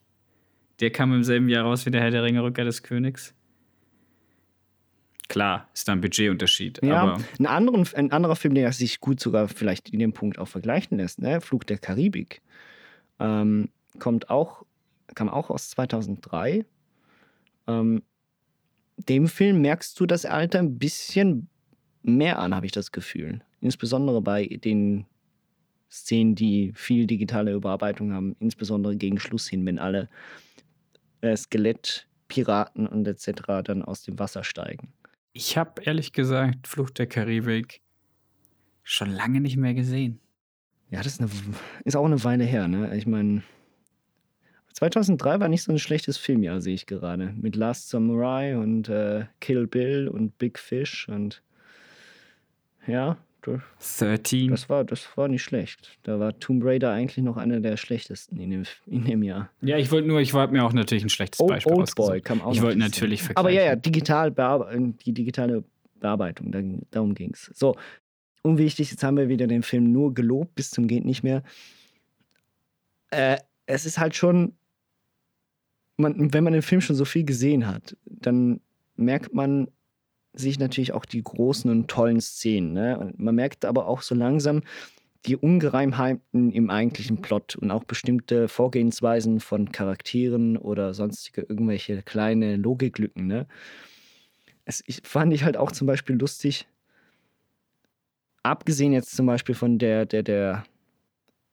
[0.79, 3.33] der kam im selben Jahr raus wie der Herr der Ringe Rückkehr des Königs.
[5.29, 6.81] Klar, ist da ein Budgetunterschied.
[6.83, 10.47] Ja, ein, anderen, ein anderer Film, der sich gut sogar vielleicht in dem Punkt auch
[10.47, 11.41] vergleichen lässt, ne?
[11.41, 12.43] Flug der Karibik,
[13.19, 14.63] ähm, kommt auch,
[15.15, 16.65] kam auch aus 2003.
[17.65, 18.03] Ähm,
[18.97, 21.49] dem Film merkst du das Alter ein bisschen
[22.03, 23.41] mehr an, habe ich das Gefühl.
[23.59, 25.05] Insbesondere bei den
[25.89, 30.09] Szenen, die viel digitale Überarbeitung haben, insbesondere gegen Schluss hin, wenn alle
[31.21, 33.63] äh, Skelettpiraten und etc.
[33.63, 34.93] dann aus dem Wasser steigen.
[35.33, 37.81] ich habe ehrlich gesagt Flucht der Karibik
[38.83, 40.19] schon lange nicht mehr gesehen.
[40.89, 41.29] Ja, das ist, eine,
[41.85, 42.95] ist auch eine Weile her, ne?
[42.97, 43.43] Ich meine,
[44.73, 47.33] 2003 war nicht so ein schlechtes Filmjahr, sehe ich gerade.
[47.39, 51.43] Mit Last Samurai und äh, Kill Bill und Big Fish und
[52.87, 54.49] ja, das, 13.
[54.49, 55.97] das, war, das war nicht schlecht.
[56.03, 59.49] Da war Tomb Raider eigentlich noch einer der schlechtesten in dem, in dem Jahr.
[59.61, 62.21] Ja, ich wollte nur, ich wollte mir auch natürlich ein schlechtes Old, Beispiel Old Boy
[62.21, 63.39] kam auch Ich wollte natürlich vergleichen.
[63.39, 65.63] Aber ja, ja, digital bearbe- die digitale
[65.99, 67.49] Bearbeitung, da, darum ging es.
[67.55, 67.75] So,
[68.43, 71.41] unwichtig, jetzt haben wir wieder den Film nur gelobt bis zum geht nicht mehr.
[73.09, 74.53] Äh, es ist halt schon,
[75.97, 78.61] man, wenn man den Film schon so viel gesehen hat, dann
[78.95, 79.67] merkt man
[80.33, 82.73] sich natürlich auch die großen und tollen Szenen.
[82.73, 83.13] Ne?
[83.17, 84.61] Man merkt aber auch so langsam
[85.25, 92.55] die Ungereimheiten im eigentlichen Plot und auch bestimmte Vorgehensweisen von Charakteren oder sonstige irgendwelche kleine
[92.55, 93.27] Logiklücken.
[93.27, 93.47] Ne?
[94.65, 96.67] Es, ich, fand ich halt auch zum Beispiel lustig,
[98.41, 100.63] abgesehen jetzt zum Beispiel von der, der, der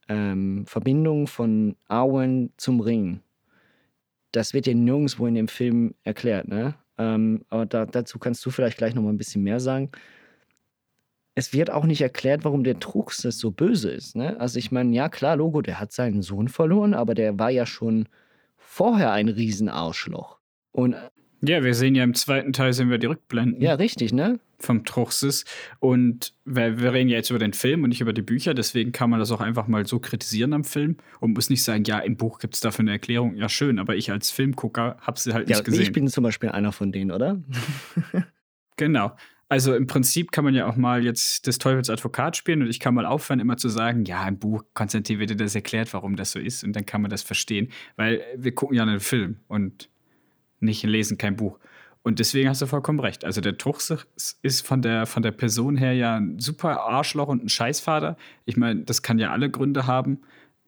[0.09, 3.21] ähm, Verbindung von Arwen zum Ring.
[4.33, 6.75] Das wird ja nirgendwo in dem Film erklärt, ne?
[6.99, 9.91] Ähm, aber da, dazu kannst du vielleicht gleich noch mal ein bisschen mehr sagen.
[11.35, 14.17] Es wird auch nicht erklärt, warum der Truchsess so böse ist.
[14.17, 14.39] Ne?
[14.41, 17.65] Also ich meine, ja klar, Logo, der hat seinen Sohn verloren, aber der war ja
[17.65, 18.09] schon
[18.57, 20.39] vorher ein Riesenarschloch.
[20.73, 20.97] Und
[21.41, 24.41] Ja, wir sehen ja im zweiten Teil sehen wir die Rückblenden ja, richtig, ne?
[24.61, 25.45] Vom Truchsess.
[25.79, 28.93] Und wir, wir reden ja jetzt über den Film und nicht über die Bücher, deswegen
[28.93, 31.99] kann man das auch einfach mal so kritisieren am Film und muss nicht sagen, ja,
[32.01, 33.37] im Buch gibt es dafür eine Erklärung.
[33.37, 35.83] Ja, schön, aber ich als Filmgucker habe sie halt Ja, nicht gesehen.
[35.83, 37.41] ich bin zum Beispiel einer von denen, oder?
[38.77, 39.17] Genau.
[39.49, 42.81] Also im Prinzip kann man ja auch mal jetzt des Teufels Advokat spielen und ich
[42.81, 46.17] kann mal aufhören, immer zu sagen, ja, im Buch Konstantin wird dir das erklärt, warum
[46.17, 49.41] das so ist und dann kann man das verstehen, weil wir gucken ja einen Film
[49.49, 49.89] und
[50.61, 51.59] nicht lesen kein Buch.
[52.03, 53.25] Und deswegen hast du vollkommen recht.
[53.25, 53.99] Also der Tuchse
[54.43, 58.17] ist von der, von der Person her ja ein super Arschloch und ein Scheißvater.
[58.45, 60.21] Ich meine, das kann ja alle Gründe haben.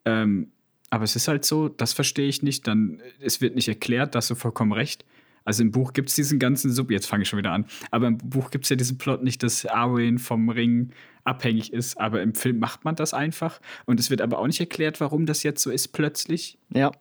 [0.05, 0.53] Ähm,
[0.91, 2.67] aber es ist halt so, das verstehe ich nicht.
[2.67, 5.05] Dann, es wird nicht erklärt, da hast du vollkommen recht.
[5.45, 8.09] Also im Buch gibt es diesen ganzen Sub, jetzt fange ich schon wieder an, aber
[8.09, 10.91] im Buch gibt es ja diesen Plot nicht, dass Arwen vom Ring
[11.25, 13.61] abhängig ist, aber im Film macht man das einfach.
[13.87, 16.59] Und es wird aber auch nicht erklärt, warum das jetzt so ist plötzlich.
[16.75, 16.93] Ja.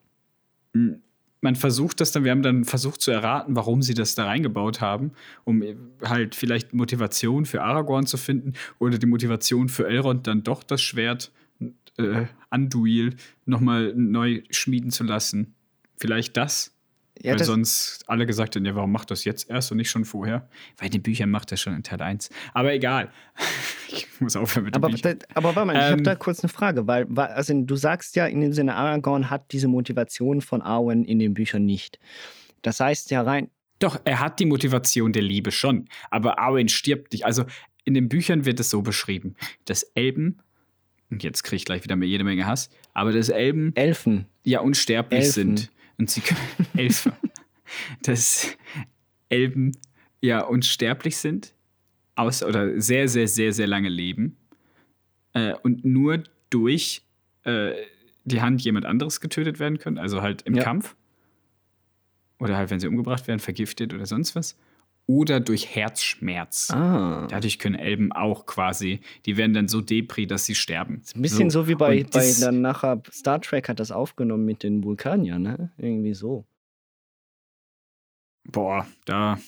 [1.41, 4.82] Man versucht das dann, wir haben dann versucht zu erraten, warum sie das da reingebaut
[4.82, 5.12] haben,
[5.45, 5.63] um
[6.04, 10.82] halt vielleicht Motivation für Aragorn zu finden oder die Motivation für Elrond dann doch das
[10.82, 11.32] Schwert
[11.97, 15.56] äh, Anduil nochmal neu schmieden zu lassen.
[15.97, 16.75] Vielleicht das.
[17.21, 20.05] Ja, Weil sonst alle gesagt hätten, ja, warum macht das jetzt erst und nicht schon
[20.05, 20.47] vorher?
[20.77, 22.29] Weil in den Büchern macht er schon in Teil 1.
[22.53, 23.12] Aber egal.
[23.89, 25.19] ich muss aufhören mit aber, den Büchern.
[25.34, 28.25] Aber warte mal, ich ähm, habe da kurz eine Frage, weil, also du sagst ja
[28.25, 31.99] in dem Sinne, Aragorn hat diese Motivation von Arwen in den Büchern nicht.
[32.62, 33.49] Das heißt ja rein.
[33.79, 37.25] Doch, er hat die Motivation der Liebe schon, aber Arwen stirbt nicht.
[37.25, 37.45] Also
[37.84, 40.41] in den Büchern wird es so beschrieben, dass Elben
[41.12, 45.21] und jetzt kriege ich gleich wieder jede Menge Hass, aber dass Elben Elfen ja unsterblich
[45.21, 45.58] Elfen.
[45.58, 46.39] sind und sie können
[46.77, 47.12] Elfen,
[48.01, 48.57] dass
[49.29, 49.73] Elben
[50.21, 51.53] ja unsterblich sind
[52.15, 54.38] aus oder sehr sehr sehr sehr lange leben
[55.33, 57.03] äh, und nur durch
[57.43, 57.73] äh,
[58.25, 60.63] die Hand jemand anderes getötet werden können, also halt im ja.
[60.63, 60.95] Kampf
[62.39, 64.57] oder halt wenn sie umgebracht werden, vergiftet oder sonst was
[65.10, 66.69] oder durch Herzschmerz.
[66.69, 67.26] Ah.
[67.32, 71.02] Dadurch können Elben auch quasi, die werden dann so depri, dass sie sterben.
[71.02, 74.45] Ist ein bisschen so, so wie bei, bei dann nachher Star Trek hat das aufgenommen
[74.45, 75.72] mit den Vulkaniern, ne?
[75.78, 76.45] Irgendwie so.
[78.43, 79.39] Boah, da.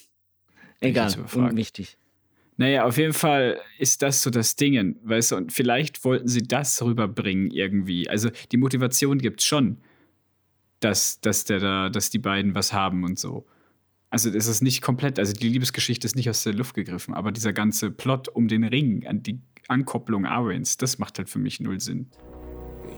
[0.79, 1.95] Egal, unwichtig.
[2.57, 6.41] Naja, auf jeden Fall ist das so das Ding, weißt du, und vielleicht wollten sie
[6.41, 8.09] das rüberbringen irgendwie.
[8.09, 9.77] Also die Motivation gibt es schon,
[10.79, 13.45] dass, dass, der da, dass die beiden was haben und so.
[14.11, 17.31] Also es ist nicht komplett, also die Liebesgeschichte ist nicht aus der Luft gegriffen, aber
[17.31, 21.61] dieser ganze Plot um den Ring, an die Ankopplung Arwens, das macht halt für mich
[21.61, 22.11] null Sinn.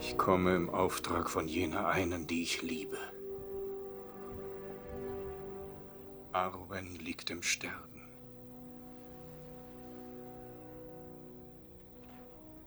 [0.02, 2.98] Ich komme im Auftrag von jener einen, die ich liebe.
[6.32, 8.02] Arwen liegt im Sterben.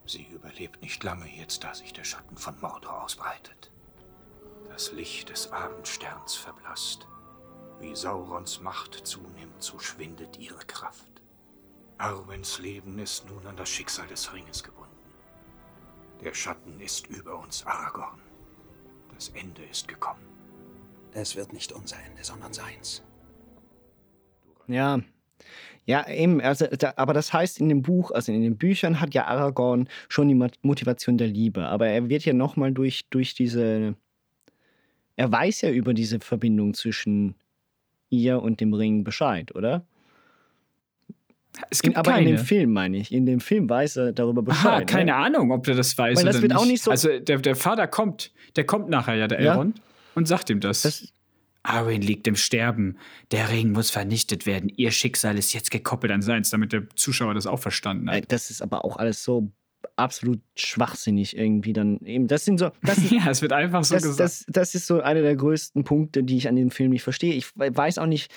[0.05, 3.71] Sie überlebt nicht lange jetzt, da sich der Schatten von Mordor ausbreitet.
[4.69, 7.07] Das Licht des Abendsterns verblasst.
[7.79, 11.21] Wie Saurons Macht zunimmt, so schwindet ihre Kraft.
[11.97, 14.91] Arwens Leben ist nun an das Schicksal des Ringes gebunden.
[16.23, 18.19] Der Schatten ist über uns, Aragorn.
[19.13, 20.25] Das Ende ist gekommen.
[21.13, 23.03] Es wird nicht unser Ende, sondern seins.
[24.67, 24.99] Ja,
[25.87, 29.13] ja, eben, also, da, aber das heißt in dem Buch, also in den Büchern hat
[29.13, 33.95] ja Aragorn schon die Motivation der Liebe, aber er wird ja nochmal durch, durch diese,
[35.15, 37.35] er weiß ja über diese Verbindung zwischen
[38.09, 39.85] ihr und dem Ring Bescheid, oder?
[41.69, 42.29] Es gibt in, aber keine.
[42.29, 43.11] in dem Film meine ich.
[43.11, 44.65] In dem Film weiß er darüber Bescheid.
[44.65, 44.85] Aha, ne?
[44.85, 45.15] keine ne?
[45.15, 46.61] Ahnung, ob der das weiß Weil das oder wird nicht.
[46.61, 49.83] Auch nicht so also der, der Vater kommt, der kommt nachher ja, der Elrond, ja?
[50.15, 50.83] und sagt ihm das.
[50.83, 51.11] das
[51.63, 52.97] Arwen liegt im Sterben.
[53.31, 54.71] Der Ring muss vernichtet werden.
[54.75, 58.31] Ihr Schicksal ist jetzt gekoppelt an seins, damit der Zuschauer das auch verstanden hat.
[58.31, 59.51] Das ist aber auch alles so
[59.95, 62.27] absolut schwachsinnig irgendwie dann eben.
[62.27, 62.71] Das sind so.
[62.83, 64.19] Das, ja, es wird einfach so das, gesagt.
[64.19, 67.33] Das, das ist so einer der größten Punkte, die ich an dem Film nicht verstehe.
[67.33, 68.31] Ich weiß auch nicht,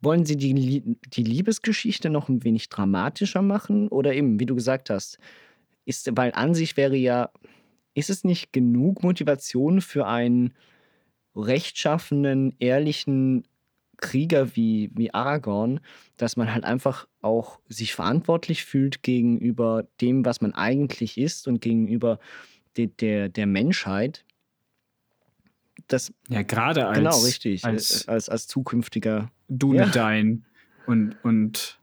[0.00, 3.88] wollen sie die, die Liebesgeschichte noch ein wenig dramatischer machen?
[3.88, 5.18] Oder eben, wie du gesagt hast,
[5.84, 7.30] ist, weil an sich wäre ja,
[7.94, 10.54] ist es nicht genug Motivation für einen
[11.36, 13.44] rechtschaffenen, ehrlichen
[14.02, 15.80] Krieger wie, wie Aragorn,
[16.18, 21.62] dass man halt einfach auch sich verantwortlich fühlt gegenüber dem, was man eigentlich ist und
[21.62, 22.18] gegenüber
[22.76, 24.26] de, der, der Menschheit.
[25.88, 26.98] Das, ja, gerade als.
[26.98, 27.64] Genau, richtig.
[27.64, 29.30] Als, als, als zukünftiger.
[29.48, 30.84] Dunedain ja.
[30.86, 31.80] und, und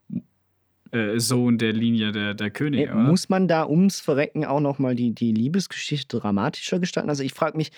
[0.92, 2.90] äh, Sohn der Linie der, der Könige.
[2.90, 7.08] Äh, muss man da ums Verrecken auch nochmal die, die Liebesgeschichte dramatischer gestalten?
[7.08, 7.70] Also ich frage mich,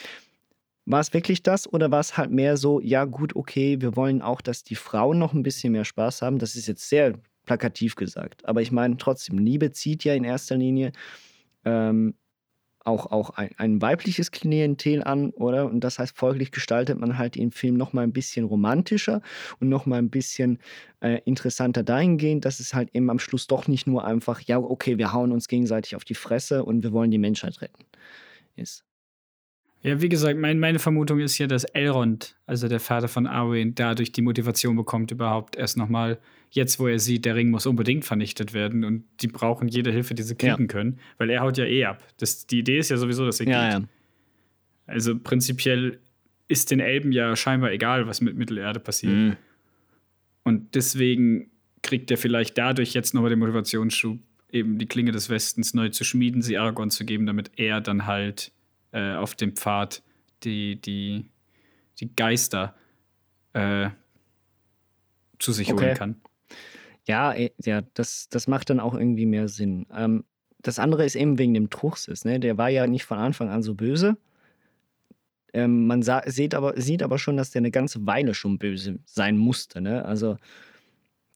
[0.85, 4.23] war es wirklich das oder war es halt mehr so, ja gut, okay, wir wollen
[4.23, 6.39] auch, dass die Frauen noch ein bisschen mehr Spaß haben?
[6.39, 7.15] Das ist jetzt sehr
[7.45, 8.45] plakativ gesagt.
[8.47, 10.93] Aber ich meine trotzdem, Liebe zieht ja in erster Linie
[11.65, 12.15] ähm,
[12.85, 15.67] auch, auch ein, ein, weibliches Klientel an, oder?
[15.67, 19.23] Und das heißt, folglich gestaltet man halt den Film noch mal ein bisschen romantischer
[19.61, 20.59] und noch mal ein bisschen
[21.01, 24.99] äh, interessanter dahingehend, dass es halt eben am Schluss doch nicht nur einfach, ja, okay,
[24.99, 27.85] wir hauen uns gegenseitig auf die Fresse und wir wollen die Menschheit retten
[28.57, 28.85] ist.
[29.83, 33.75] Ja, wie gesagt, mein, meine Vermutung ist ja, dass Elrond, also der Vater von Arwen,
[33.75, 38.05] dadurch die Motivation bekommt, überhaupt erst nochmal, jetzt wo er sieht, der Ring muss unbedingt
[38.05, 40.67] vernichtet werden und die brauchen jede Hilfe, die sie kriegen ja.
[40.69, 42.07] können, weil er haut ja eh ab.
[42.19, 43.81] Das, die Idee ist ja sowieso, dass er ja, geht.
[43.81, 43.89] Ja.
[44.87, 45.99] Also prinzipiell
[46.47, 49.13] ist den Elben ja scheinbar egal, was mit Mittelerde passiert.
[49.13, 49.37] Mhm.
[50.45, 51.51] Und deswegen
[51.83, 54.19] kriegt er vielleicht dadurch jetzt nochmal den Motivationsschub,
[54.53, 58.07] eben die Klinge des Westens neu zu schmieden, sie Aragorn zu geben, damit er dann
[58.07, 58.53] halt
[58.93, 60.03] äh, auf dem Pfad
[60.45, 61.29] die, die,
[61.99, 62.75] die Geister
[63.53, 63.91] äh,
[65.39, 65.87] zu sich okay.
[65.87, 66.21] holen kann.
[67.07, 69.87] Ja, äh, ja das, das macht dann auch irgendwie mehr Sinn.
[69.95, 70.25] Ähm,
[70.63, 72.25] das andere ist eben wegen dem Truchsess.
[72.25, 72.39] Ne?
[72.39, 74.17] Der war ja nicht von Anfang an so böse.
[75.53, 79.37] Ähm, man sieht aber, sieht aber schon, dass der eine ganze Weile schon böse sein
[79.37, 79.81] musste.
[79.81, 80.05] Ne?
[80.05, 80.39] Also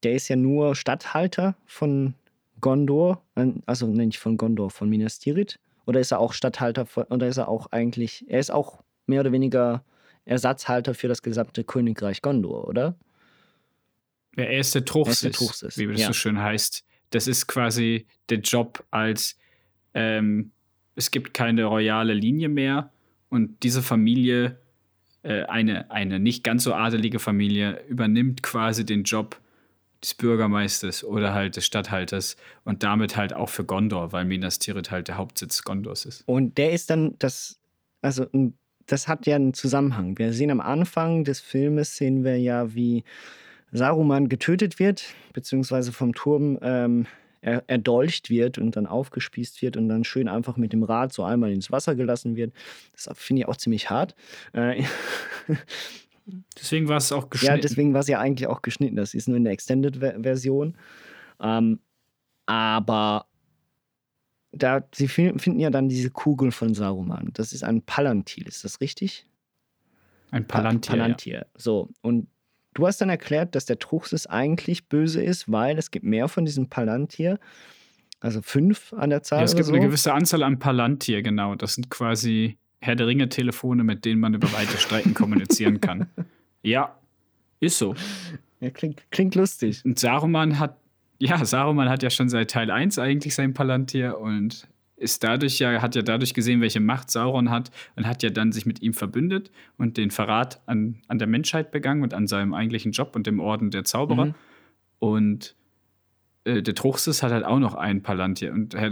[0.03, 2.13] der ist ja nur Statthalter von
[2.61, 3.21] Gondor,
[3.65, 5.59] also nicht von Gondor, von Minas Tirith.
[5.87, 9.21] Oder ist er auch Statthalter von, oder ist er auch eigentlich, er ist auch mehr
[9.21, 9.83] oder weniger
[10.25, 12.95] Ersatzhalter für das gesamte Königreich Gondor, oder?
[14.35, 16.07] Ja, er ist der Truchsess, wie das ja.
[16.07, 16.85] so schön heißt.
[17.11, 19.37] Das ist quasi der Job als
[19.93, 20.51] ähm,
[20.95, 22.91] es gibt keine royale Linie mehr
[23.29, 24.59] und diese Familie,
[25.23, 29.39] äh, eine, eine nicht ganz so adelige Familie, übernimmt quasi den Job
[30.07, 34.89] des Bürgermeisters oder halt des Statthalters und damit halt auch für Gondor, weil Minas Tirith
[34.89, 36.23] halt der Hauptsitz Gondors ist.
[36.27, 37.59] Und der ist dann das,
[38.01, 38.25] also
[38.85, 40.17] das hat ja einen Zusammenhang.
[40.17, 43.03] Wir sehen am Anfang des Filmes, sehen wir ja, wie
[43.71, 47.05] Saruman getötet wird, beziehungsweise vom Turm ähm,
[47.41, 51.23] er, erdolcht wird und dann aufgespießt wird und dann schön einfach mit dem Rad so
[51.23, 52.53] einmal ins Wasser gelassen wird.
[52.93, 54.15] Das finde ich auch ziemlich hart.
[54.53, 54.83] Äh,
[56.57, 57.55] deswegen war es auch geschnitten.
[57.55, 58.95] Ja, deswegen war es ja eigentlich auch geschnitten.
[58.95, 60.77] Das ist nur in der Extended-Version.
[61.41, 61.79] Ähm,
[62.45, 63.25] aber
[64.51, 67.29] da, sie finden ja dann diese Kugel von Saruman.
[67.33, 69.27] Das ist ein Palantir, ist das richtig?
[70.31, 70.91] Ein Palantir.
[70.91, 71.33] Palantir.
[71.39, 71.45] Ja.
[71.55, 72.27] So, und
[72.77, 76.45] Du hast dann erklärt, dass der Truchsess eigentlich böse ist, weil es gibt mehr von
[76.45, 77.39] diesem Palantir.
[78.19, 79.39] Also fünf an der Zahl.
[79.39, 79.73] Ja, es gibt so.
[79.73, 81.55] eine gewisse Anzahl an Palantir, genau.
[81.55, 86.07] Das sind quasi Herr der Ringe-Telefone, mit denen man über weite Strecken kommunizieren kann.
[86.63, 86.97] Ja,
[87.61, 87.95] ist so.
[88.59, 89.85] Ja, klingt, klingt lustig.
[89.85, 90.75] Und Saruman hat,
[91.17, 95.81] ja, Saruman hat ja schon seit Teil 1 eigentlich sein Palantir und ist dadurch ja,
[95.81, 98.93] hat ja dadurch gesehen, welche Macht Sauron hat und hat ja dann sich mit ihm
[98.93, 103.27] verbündet und den Verrat an, an der Menschheit begangen und an seinem eigentlichen Job und
[103.27, 104.25] dem Orden der Zauberer.
[104.25, 104.35] Mhm.
[104.99, 105.55] Und
[106.43, 108.51] äh, der Truchsess hat halt auch noch einen Palantir.
[108.51, 108.89] Und äh,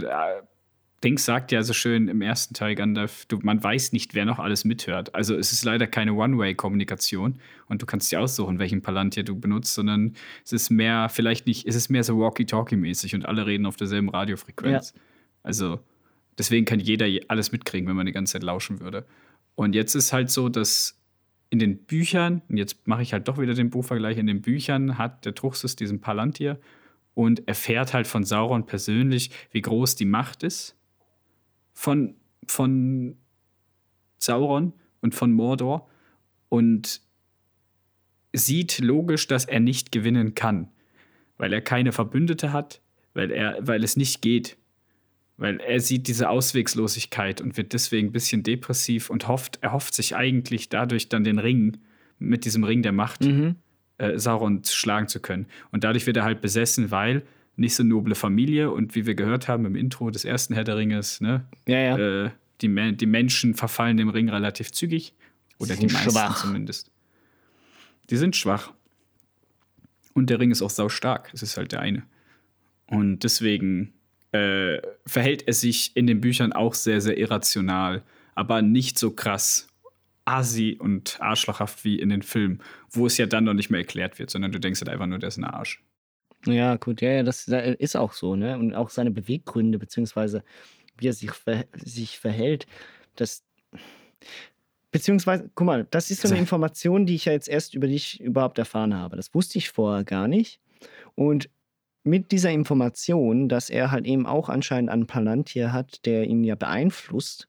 [1.06, 4.38] Dings sagt ja so schön im ersten Teil, Gandalf, du, man weiß nicht, wer noch
[4.38, 5.14] alles mithört.
[5.14, 7.38] Also es ist leider keine One-Way-Kommunikation
[7.68, 10.14] und du kannst dir aussuchen, welchen Palantir du benutzt, sondern
[10.44, 14.08] es ist mehr, vielleicht nicht, es ist mehr so Walkie-Talkie-mäßig und alle reden auf derselben
[14.08, 14.92] Radiofrequenz.
[14.94, 15.00] Ja.
[15.42, 15.80] Also
[16.38, 19.06] Deswegen kann jeder alles mitkriegen, wenn man die ganze Zeit lauschen würde.
[19.54, 21.00] Und jetzt ist halt so, dass
[21.48, 24.98] in den Büchern, und jetzt mache ich halt doch wieder den Buchvergleich, in den Büchern
[24.98, 26.58] hat der Truchsess diesen Palantir
[27.14, 30.75] und erfährt halt von Sauron persönlich, wie groß die Macht ist
[31.76, 32.16] von,
[32.48, 33.16] von
[34.18, 35.88] Sauron und von Mordor
[36.48, 37.02] und
[38.32, 40.68] sieht logisch, dass er nicht gewinnen kann,
[41.36, 42.80] weil er keine Verbündete hat,
[43.14, 44.56] weil, er, weil es nicht geht,
[45.36, 49.94] weil er sieht diese Auswegslosigkeit und wird deswegen ein bisschen depressiv und hofft, er hofft
[49.94, 51.76] sich eigentlich dadurch dann den Ring,
[52.18, 53.56] mit diesem Ring der Macht, mhm.
[53.98, 55.46] äh, Sauron schlagen zu können.
[55.72, 57.22] Und dadurch wird er halt besessen, weil
[57.56, 60.76] nicht so noble Familie und wie wir gehört haben im Intro des ersten Herr der
[60.76, 61.46] Ringes, ne?
[61.66, 62.24] Ja, ja.
[62.26, 65.14] Äh, die, die Menschen verfallen dem Ring relativ zügig.
[65.58, 66.40] Oder die meisten schwach.
[66.40, 66.90] zumindest.
[68.10, 68.72] Die sind schwach.
[70.12, 71.30] Und der Ring ist auch sau stark.
[71.32, 72.02] Das ist halt der eine.
[72.86, 73.92] Und deswegen
[74.32, 78.02] äh, verhält er sich in den Büchern auch sehr, sehr irrational,
[78.34, 79.68] aber nicht so krass
[80.24, 84.18] asi und arschlochhaft wie in den Filmen, wo es ja dann noch nicht mehr erklärt
[84.18, 85.82] wird, sondern du denkst halt einfach nur, der ist ein Arsch.
[86.46, 88.58] Ja, gut, ja, ja, das ist auch so, ne?
[88.58, 90.42] Und auch seine Beweggründe, beziehungsweise
[90.98, 92.66] wie er sich, ver sich verhält,
[93.16, 93.44] das.
[94.92, 98.20] Beziehungsweise, guck mal, das ist so eine Information, die ich ja jetzt erst über dich
[98.20, 99.16] überhaupt erfahren habe.
[99.16, 100.58] Das wusste ich vorher gar nicht.
[101.14, 101.50] Und
[102.02, 106.54] mit dieser Information, dass er halt eben auch anscheinend einen Palantir hat, der ihn ja
[106.54, 107.48] beeinflusst,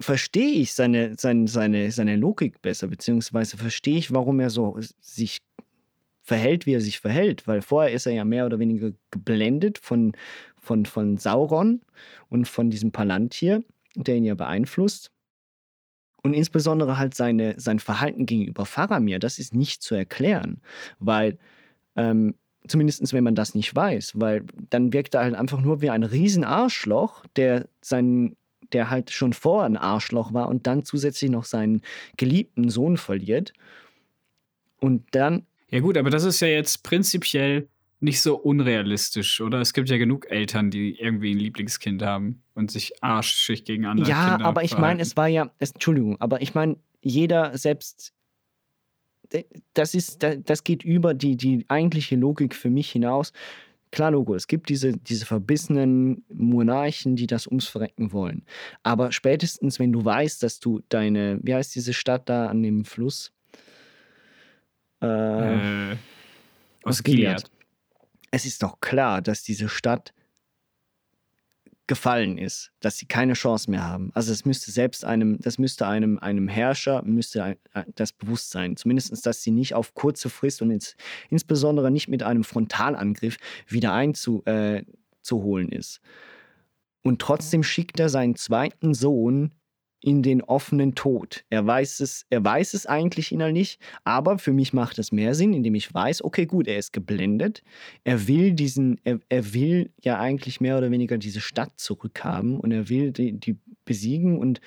[0.00, 5.38] verstehe ich seine, seine, seine, seine Logik besser, beziehungsweise verstehe ich, warum er so sich
[6.22, 10.12] verhält, wie er sich verhält, weil vorher ist er ja mehr oder weniger geblendet von,
[10.56, 11.80] von, von Sauron
[12.28, 13.62] und von diesem Palantir,
[13.96, 15.10] der ihn ja beeinflusst.
[16.22, 20.60] Und insbesondere halt seine, sein Verhalten gegenüber Faramir, das ist nicht zu erklären,
[20.98, 21.38] weil
[21.96, 22.34] ähm,
[22.68, 26.04] Zumindest wenn man das nicht weiß, weil dann wirkt er halt einfach nur wie ein
[26.04, 28.36] Riesenarschloch, der seinen
[28.72, 31.82] der halt schon vorher ein Arschloch war und dann zusätzlich noch seinen
[32.16, 33.52] geliebten Sohn verliert.
[34.80, 35.46] Und dann.
[35.72, 37.66] Ja, gut, aber das ist ja jetzt prinzipiell
[37.98, 39.60] nicht so unrealistisch, oder?
[39.60, 44.08] Es gibt ja genug Eltern, die irgendwie ein Lieblingskind haben und sich arschig gegen andere
[44.08, 48.12] ja, Kinder aber ich meine, es war ja, es, Entschuldigung, aber ich meine, jeder selbst,
[49.72, 53.32] das ist, das geht über die, die eigentliche Logik für mich hinaus.
[53.92, 58.44] Klar, Logo, es gibt diese, diese verbissenen Monarchen, die das ums Verrecken wollen.
[58.82, 62.84] Aber spätestens, wenn du weißt, dass du deine, wie heißt diese Stadt da an dem
[62.84, 63.32] Fluss?
[65.02, 65.96] Äh,
[66.84, 67.44] aus Gilead.
[68.30, 70.14] Es ist doch klar, dass diese Stadt
[71.86, 74.10] gefallen ist, dass sie keine Chance mehr haben.
[74.14, 77.58] Also es müsste selbst einem, das müsste einem, einem Herrscher, müsste
[77.94, 78.76] das bewusst sein.
[78.76, 80.96] Zumindest, dass sie nicht auf kurze Frist und ins,
[81.28, 83.36] insbesondere nicht mit einem Frontalangriff
[83.66, 86.00] wieder einzuholen äh, ist.
[87.02, 89.50] Und trotzdem schickt er seinen zweiten Sohn
[90.02, 91.44] in den offenen Tod.
[91.48, 95.54] Er weiß es, er weiß es eigentlich innerlich, aber für mich macht es mehr Sinn,
[95.54, 97.62] indem ich weiß, okay, gut, er ist geblendet.
[98.04, 102.72] Er will diesen, er, er will ja eigentlich mehr oder weniger diese Stadt zurückhaben und
[102.72, 104.60] er will die, die besiegen und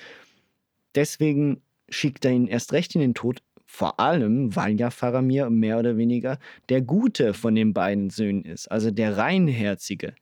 [0.94, 3.42] deswegen schickt er ihn erst recht in den Tod,
[3.76, 6.38] vor allem, weil ja Faramir mehr oder weniger
[6.70, 10.14] der Gute von den beiden Söhnen ist, also der Reinherzige.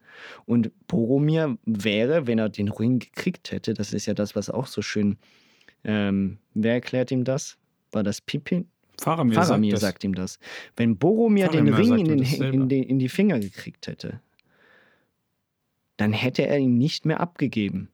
[0.45, 4.67] Und Boromir wäre, wenn er den Ring gekriegt hätte, das ist ja das, was auch
[4.67, 5.19] so schön.
[5.85, 7.57] Ähm, wer erklärt ihm das?
[7.93, 8.67] War das Pippin?
[9.01, 10.41] Faramir, Faramir sagt, sagt, ihm das.
[10.77, 14.21] Wenn Boromir Faramir den Ring in, den, in, den, in die Finger gekriegt hätte,
[15.97, 17.89] dann hätte er ihn nicht mehr abgegeben.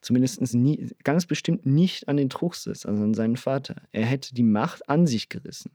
[0.00, 3.82] Zumindest nie, ganz bestimmt nicht an den Truchsess, also an seinen Vater.
[3.92, 5.72] Er hätte die Macht an sich gerissen.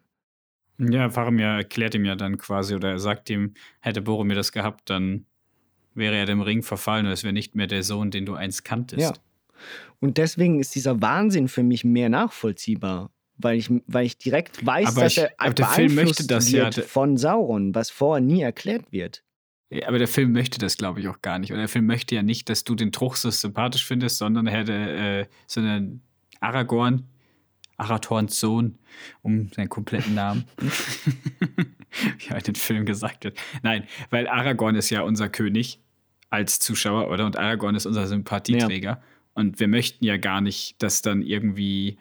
[0.79, 4.89] Ja, Faramir erklärt ihm ja dann quasi, oder er sagt ihm, hätte Boromir das gehabt,
[4.89, 5.25] dann
[5.93, 8.65] wäre er dem Ring verfallen und es wäre nicht mehr der Sohn, den du einst
[8.65, 9.01] kanntest.
[9.01, 9.13] Ja.
[10.01, 14.89] Und deswegen ist dieser Wahnsinn für mich mehr nachvollziehbar, weil ich, weil ich direkt weiß,
[14.89, 18.41] Aber dass ich- er aber der Film möchte das ja, von Sauron, was vorher nie
[18.41, 19.23] erklärt wird.
[19.69, 21.51] Ja, Aber der Film möchte das, glaube ich, auch gar nicht.
[21.51, 24.73] Und der Film möchte ja nicht, dass du den Truchsess sympathisch findest, sondern er hätte,
[24.73, 26.01] äh, sondern
[26.39, 27.07] Aragorn,
[27.77, 28.77] Arathorns Sohn,
[29.21, 30.45] um seinen kompletten Namen.
[30.59, 33.39] Wie er in den Film gesagt wird.
[33.63, 35.79] Nein, weil Aragorn ist ja unser König
[36.29, 37.25] als Zuschauer, oder?
[37.25, 39.01] Und Aragorn ist unser Sympathieträger.
[39.33, 41.97] Und wir möchten ja gar nicht, dass dann irgendwie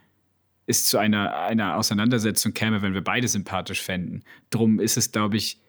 [0.67, 4.25] es zu einer, einer Auseinandersetzung käme, wenn wir beide sympathisch fänden.
[4.51, 5.61] Drum ist es, glaube ich,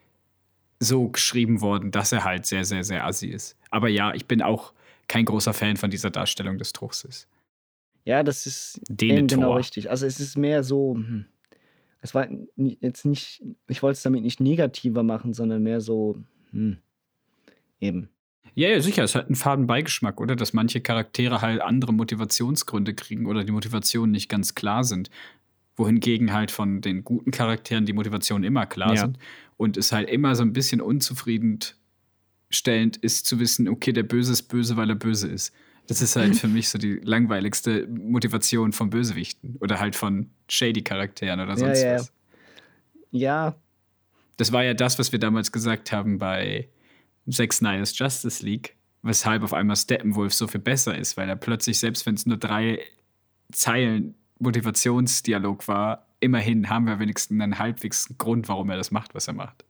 [0.78, 3.56] so geschrieben worden, dass er halt sehr, sehr, sehr assi ist.
[3.70, 4.72] Aber ja, ich bin auch
[5.08, 7.28] kein großer Fan von dieser Darstellung des Truchsess.
[8.04, 9.90] Ja, das ist genau richtig.
[9.90, 11.26] Also es ist mehr so, hm,
[12.00, 16.22] es war jetzt nicht, ich wollte es damit nicht negativer machen, sondern mehr so,
[16.52, 16.78] hm,
[17.80, 18.08] eben.
[18.54, 20.36] Ja, ja, sicher, es hat einen faden Beigeschmack, oder?
[20.36, 25.10] Dass manche Charaktere halt andere Motivationsgründe kriegen oder die Motivationen nicht ganz klar sind.
[25.76, 29.02] Wohingegen halt von den guten Charakteren die Motivationen immer klar Ja.
[29.02, 29.18] sind.
[29.56, 34.44] Und es halt immer so ein bisschen unzufriedenstellend ist zu wissen, okay, der Böse ist
[34.44, 35.52] böse, weil er böse ist.
[35.86, 41.40] Das ist halt für mich so die langweiligste Motivation von Bösewichten oder halt von Shady-Charakteren
[41.40, 41.94] oder Ja, sonst ja, ja.
[41.98, 42.12] was.
[43.12, 43.56] Ja,
[44.36, 46.68] Das war ja das, was wir damals gesagt haben bei
[47.30, 51.78] Zack Snyder's Justice League, weshalb auf einmal Steppenwolf so viel besser ist, weil er plötzlich,
[51.78, 52.80] selbst wenn es nur drei
[53.52, 59.28] Zeilen Motivationsdialog war, immerhin haben wir wenigstens einen halbwegs Grund, warum er das macht, was
[59.28, 59.64] er macht.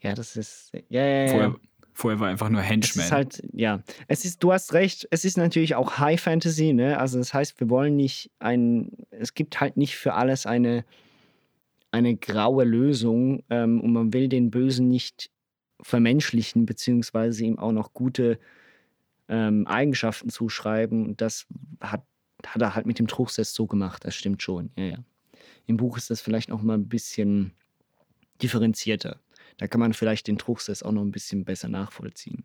[0.00, 1.28] ja, das ist, ja, ja, ja.
[1.28, 1.54] Vorher,
[1.92, 3.04] vorher war er einfach nur Es Henchman.
[3.04, 6.98] ist halt, ja, es ist, du hast recht, es ist natürlich auch High Fantasy, ne?
[6.98, 10.84] Also das heißt, wir wollen nicht ein, es gibt halt nicht für alles eine,
[11.90, 15.30] eine graue Lösung ähm, und man will den Bösen nicht
[15.80, 18.38] vermenschlichen, beziehungsweise ihm auch noch gute
[19.28, 21.04] ähm, Eigenschaften zuschreiben.
[21.06, 21.46] Und das
[21.80, 22.02] hat,
[22.46, 24.98] hat er halt mit dem Truchsess so gemacht, das stimmt schon, ja, ja.
[25.66, 27.52] Im Buch ist das vielleicht noch mal ein bisschen
[28.42, 29.20] differenzierter.
[29.56, 32.44] Da kann man vielleicht den Truchsess auch noch ein bisschen besser nachvollziehen.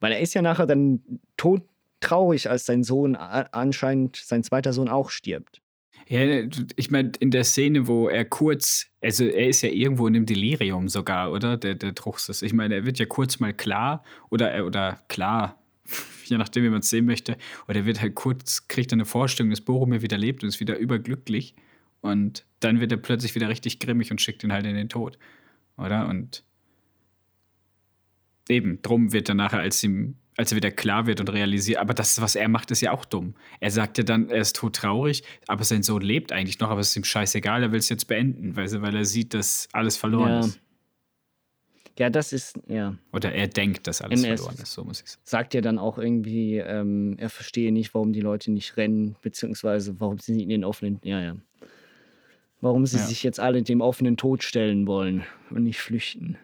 [0.00, 1.00] Weil er ist ja nachher dann
[1.36, 5.62] todtraurig, als sein Sohn anscheinend, sein zweiter Sohn auch stirbt.
[6.08, 6.20] Ja,
[6.76, 10.26] ich meine, in der Szene, wo er kurz, also er ist ja irgendwo in einem
[10.26, 11.56] Delirium sogar, oder?
[11.56, 12.42] Der, der Truchsess.
[12.42, 15.58] Ich meine, er wird ja kurz mal klar oder, er- oder klar,
[16.24, 17.36] je nachdem, wie man es sehen möchte.
[17.68, 20.76] Oder er wird halt kurz, kriegt eine Vorstellung, dass Boromir wieder lebt und ist wieder
[20.78, 21.54] überglücklich.
[22.00, 25.18] Und dann wird er plötzlich wieder richtig grimmig und schickt ihn halt in den Tod.
[25.76, 26.08] Oder?
[26.08, 26.44] Und
[28.48, 31.94] eben, drum wird er nachher, als ihm, als er wieder klar wird und realisiert, aber
[31.94, 33.34] das, was er macht, ist ja auch dumm.
[33.60, 36.90] Er sagt ja dann, er ist todtraurig, aber sein Sohn lebt eigentlich noch, aber es
[36.90, 39.96] ist ihm scheißegal, er will es jetzt beenden, weil, er- weil er sieht, dass alles
[39.96, 40.40] verloren Ja.
[40.40, 40.60] ist.
[41.98, 42.94] Ja, das ist, ja.
[43.12, 44.40] Oder er denkt, dass alles MS.
[44.42, 45.22] verloren ist, so muss ich sagen.
[45.24, 49.98] Sagt ja dann auch irgendwie, ähm, er verstehe nicht, warum die Leute nicht rennen, beziehungsweise
[49.98, 51.00] warum sie nicht in den offenen.
[51.02, 51.36] Ja, ja.
[52.60, 53.04] Warum sie Ja.
[53.04, 56.36] sich jetzt alle dem offenen Tod stellen wollen und nicht flüchten.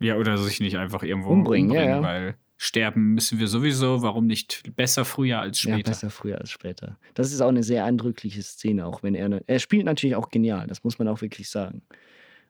[0.00, 2.02] Ja, oder sich nicht einfach irgendwo Umbringen, umbringen, ja, ja.
[2.02, 4.02] weil sterben müssen wir sowieso.
[4.02, 5.90] Warum nicht besser früher als Ja, später?
[5.92, 6.96] besser früher als später.
[7.14, 9.40] Das ist auch eine sehr eindrückliche Szene, auch wenn er.
[9.46, 11.82] Er spielt natürlich auch genial, das muss man auch wirklich sagen.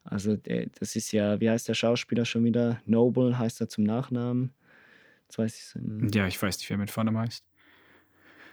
[0.05, 2.81] Also, das ist ja, wie heißt der Schauspieler schon wieder?
[2.87, 4.53] Noble heißt er zum Nachnamen.
[5.29, 6.15] Jetzt weiß ich es.
[6.15, 7.45] ja, ich weiß nicht, wer mit vorne heißt.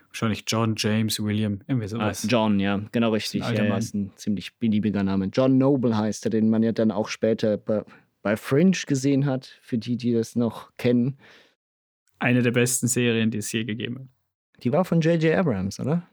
[0.09, 2.27] Wahrscheinlich John, James, William, irgendwie Ah, sowas.
[2.29, 3.43] John, ja, genau richtig.
[3.43, 5.25] Ein Ja, ist ein ziemlich beliebiger Name.
[5.31, 7.83] John Noble heißt er, den man ja dann auch später bei,
[8.23, 11.17] bei Fringe gesehen hat, für die, die das noch kennen.
[12.17, 14.63] Eine der besten Serien, die es je gegeben hat.
[14.63, 15.35] Die war von J.J.
[15.35, 16.09] Abrams, oder?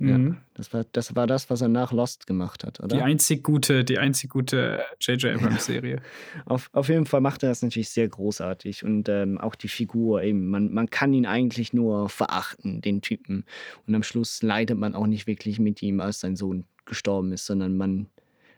[0.00, 0.28] Mhm.
[0.28, 0.36] Ja.
[0.54, 2.96] Das war, das war das, was er nach Lost gemacht hat, oder?
[2.96, 5.34] Die einzig gute, die einzig gute J.J.
[5.34, 6.00] Abrams-Serie.
[6.46, 10.22] Auf, auf jeden Fall macht er das natürlich sehr großartig und ähm, auch die Figur
[10.22, 10.48] eben.
[10.48, 13.44] Man, man kann ihn eigentlich nur verachten, den Typen.
[13.86, 17.44] Und am Schluss leidet man auch nicht wirklich mit ihm, als sein Sohn gestorben ist,
[17.44, 18.08] sondern man,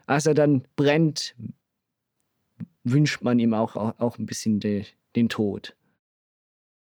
[0.07, 1.34] als er dann brennt,
[2.84, 4.84] wünscht man ihm auch, auch, auch ein bisschen de,
[5.16, 5.74] den Tod.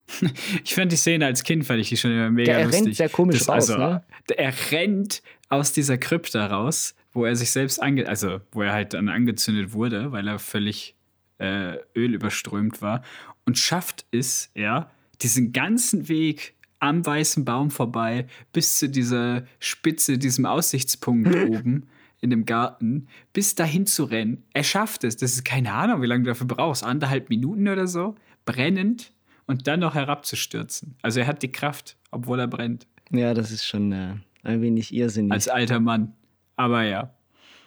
[0.64, 2.84] Ich fand die Szene als Kind, fand ich die schon immer mega Der, er lustig.
[2.86, 4.02] rennt sehr komisch Das- raus, also, ne?
[4.36, 8.94] Er rennt aus dieser Krypta raus, wo er sich selbst ange also wo er halt
[8.94, 10.94] dann angezündet wurde, weil er völlig
[11.38, 13.02] äh, ölüberströmt war
[13.44, 14.90] und schafft es, ja,
[15.22, 21.86] diesen ganzen Weg am weißen Baum vorbei bis zu dieser Spitze, diesem Aussichtspunkt oben
[22.20, 24.42] in dem Garten, bis dahin zu rennen.
[24.52, 25.16] Er schafft es.
[25.16, 26.82] Das ist keine Ahnung, wie lange du dafür brauchst.
[26.84, 28.14] Anderthalb Minuten oder so.
[28.46, 29.12] Brennend
[29.46, 30.96] und dann noch herabzustürzen.
[31.02, 32.86] Also er hat die Kraft, obwohl er brennt.
[33.10, 35.32] Ja, das ist schon äh, ein wenig irrsinnig.
[35.32, 36.14] Als alter Mann.
[36.56, 37.14] Aber ja.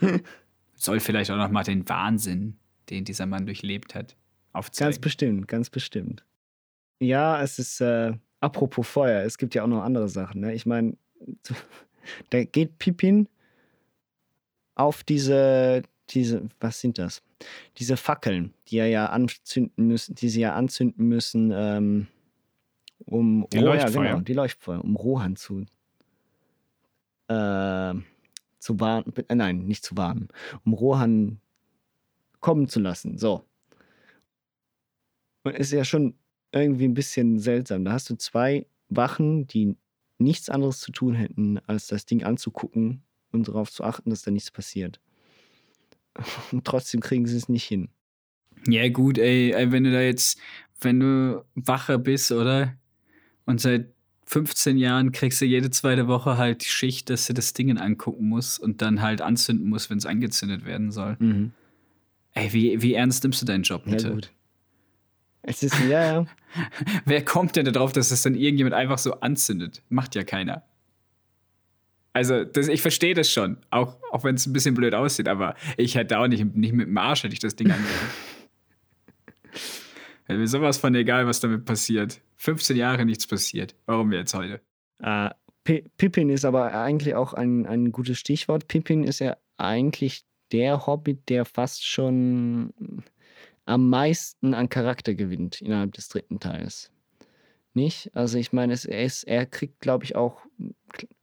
[0.76, 2.58] Soll vielleicht auch noch mal den Wahnsinn,
[2.90, 4.16] den dieser Mann durchlebt hat,
[4.54, 4.92] aufzeigen.
[4.92, 6.24] Ganz bestimmt, ganz bestimmt.
[7.00, 10.42] Ja, es ist, äh, apropos Feuer, es gibt ja auch noch andere Sachen.
[10.42, 10.54] Ne?
[10.54, 10.98] Ich meine,
[12.30, 13.28] da geht Pippin
[14.76, 17.22] auf diese, diese, was sind das?
[17.78, 22.08] Diese Fackeln, die er ja anzünden müssen, die sie ja anzünden müssen, ähm,
[23.06, 24.04] um Die oh, ja, Leuchtfeuer.
[24.12, 25.66] genau, die Leuchtfeuer, um Rohan zu,
[27.28, 27.94] äh,
[28.60, 30.28] zu warnen, äh, nein, nicht zu warnen,
[30.66, 31.40] um Rohan
[32.40, 33.18] kommen zu lassen.
[33.18, 33.46] So.
[35.44, 36.16] Und ist ja schon
[36.52, 37.86] irgendwie ein bisschen seltsam.
[37.86, 39.78] Da hast du zwei Wachen, die
[40.18, 44.32] nichts anderes zu tun hätten, als das Ding anzugucken und darauf zu achten, dass da
[44.32, 45.00] nichts passiert.
[46.52, 47.90] Und trotzdem kriegen sie es nicht hin.
[48.68, 50.40] Ja, gut, ey, wenn du da jetzt,
[50.82, 52.76] wenn du Wache bist, oder?
[53.46, 53.88] Und seit
[54.26, 58.28] 15 Jahren kriegst du jede zweite Woche halt die Schicht, dass du das Ding angucken
[58.28, 61.18] musst und dann halt anzünden musst, wenn es angezündet werden soll.
[62.34, 64.12] Ey, wie, wie ernst nimmst du deinen Job, Ja, bitte?
[64.12, 64.32] gut.
[65.42, 66.26] Es ist, ja, ja.
[67.06, 69.82] Wer kommt denn darauf, dass das dann irgendjemand einfach so anzündet?
[69.90, 70.64] Macht ja keiner.
[72.20, 75.56] Also, das, ich verstehe das schon, auch, auch wenn es ein bisschen blöd aussieht, aber
[75.78, 77.94] ich hätte auch nicht, nicht mit dem Arsch hätte ich das Ding angehört.
[80.28, 82.20] Wäre mir sowas von egal, was damit passiert.
[82.36, 83.74] 15 Jahre nichts passiert.
[83.86, 84.60] Warum jetzt heute?
[85.02, 85.30] Äh,
[85.64, 88.68] Pi- Pippin ist aber eigentlich auch ein, ein gutes Stichwort.
[88.68, 92.74] Pippin ist ja eigentlich der Hobbit, der fast schon
[93.66, 96.92] am meisten an Charakter gewinnt innerhalb des dritten Teils.
[97.74, 98.14] Nicht?
[98.14, 100.42] Also ich meine, es, er, ist, er kriegt, glaube ich, auch,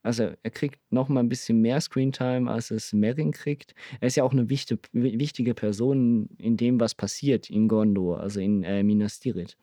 [0.02, 3.74] also er kriegt noch mal ein bisschen mehr Screentime, als es Merrin kriegt.
[4.00, 8.40] Er ist ja auch eine wichtige, wichtige Person in dem, was passiert in Gondor, also
[8.40, 9.56] in äh, Minas Tirith.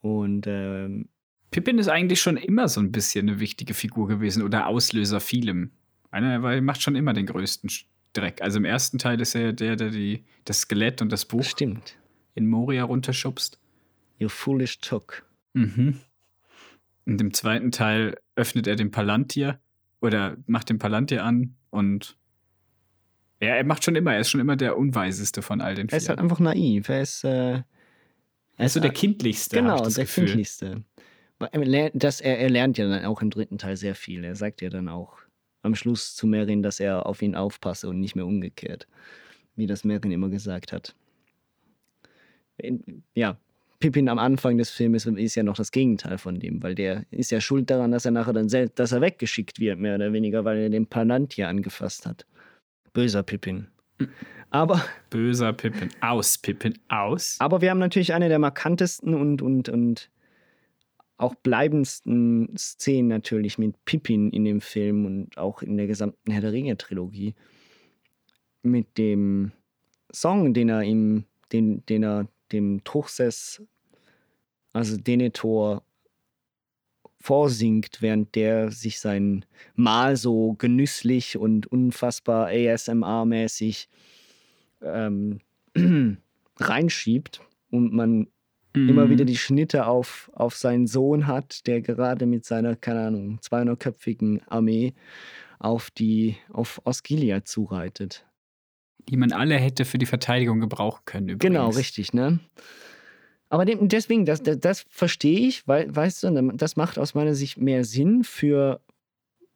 [0.00, 1.08] Und ähm,
[1.50, 5.70] Pippin ist eigentlich schon immer so ein bisschen eine wichtige Figur gewesen oder Auslöser vielem.
[6.10, 7.70] Einer, weil er macht schon immer den größten
[8.12, 8.42] Dreck.
[8.42, 11.44] Also im ersten Teil ist er ja der, der die, das Skelett und das Buch
[11.44, 11.96] stimmt.
[12.34, 13.58] in Moria runterschubst.
[14.18, 15.24] You foolish took.
[15.54, 16.00] Mhm.
[17.08, 19.58] Und im zweiten Teil öffnet er den Palantir
[20.02, 22.18] oder macht den Palantir an und
[23.40, 25.96] ja, er macht schon immer, er ist schon immer der Unweiseste von all den Er
[25.96, 26.08] ist vier.
[26.10, 26.88] halt einfach naiv.
[26.90, 27.64] Er ist, äh, er
[28.58, 29.56] Er ist so der kindlichste.
[29.56, 30.26] Genau, ich das der Gefühl.
[30.26, 30.84] kindlichste.
[31.38, 34.22] Er das, er, er lernt ja dann auch im dritten Teil sehr viel.
[34.24, 35.16] Er sagt ja dann auch
[35.62, 38.86] am Schluss zu Merin, dass er auf ihn aufpasse und nicht mehr umgekehrt.
[39.56, 40.94] Wie das Merin immer gesagt hat.
[42.58, 43.38] In, ja,
[43.80, 47.30] Pippin am Anfang des Filmes ist ja noch das Gegenteil von dem, weil der ist
[47.30, 50.44] ja schuld daran, dass er nachher dann selbst, dass er weggeschickt wird, mehr oder weniger,
[50.44, 52.26] weil er den Palantir angefasst hat.
[52.92, 53.68] Böser Pippin.
[54.50, 55.90] Aber Böser Pippin.
[56.00, 57.36] Aus, Pippin, aus.
[57.38, 60.10] aber wir haben natürlich eine der markantesten und, und, und
[61.16, 66.40] auch bleibendsten Szenen natürlich mit Pippin in dem Film und auch in der gesamten Herr
[66.40, 67.34] der Ringe-Trilogie.
[68.62, 69.52] Mit dem
[70.12, 73.62] Song, den er ihm, den, den er dem Truchsess,
[74.72, 75.82] also Denethor,
[77.20, 79.44] vorsingt, während der sich sein
[79.74, 83.88] Mahl so genüsslich und unfassbar ASMR-mäßig
[84.82, 85.40] ähm,
[86.56, 87.40] reinschiebt
[87.70, 88.28] und man
[88.74, 88.88] mhm.
[88.88, 93.40] immer wieder die Schnitte auf, auf seinen Sohn hat, der gerade mit seiner, keine Ahnung,
[93.42, 94.94] 200-köpfigen Armee
[95.58, 98.24] auf die auf Osgiliath zureitet.
[99.08, 101.28] Die man alle hätte für die Verteidigung gebrauchen können.
[101.28, 101.42] Übrigens.
[101.42, 102.40] Genau, richtig, ne?
[103.48, 107.56] Aber deswegen, das, das, das verstehe ich, weil, weißt du, das macht aus meiner Sicht
[107.56, 108.80] mehr Sinn für,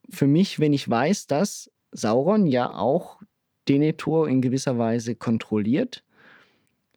[0.08, 3.20] für mich, wenn ich weiß, dass Sauron ja auch
[3.68, 6.02] Denethor in gewisser Weise kontrolliert,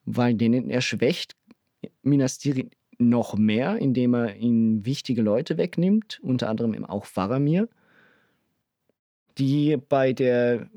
[0.06, 1.36] weil den er schwächt
[2.02, 7.68] Minas Tirith noch mehr, indem er ihnen wichtige Leute wegnimmt, unter anderem auch Faramir,
[9.38, 10.70] die bei der,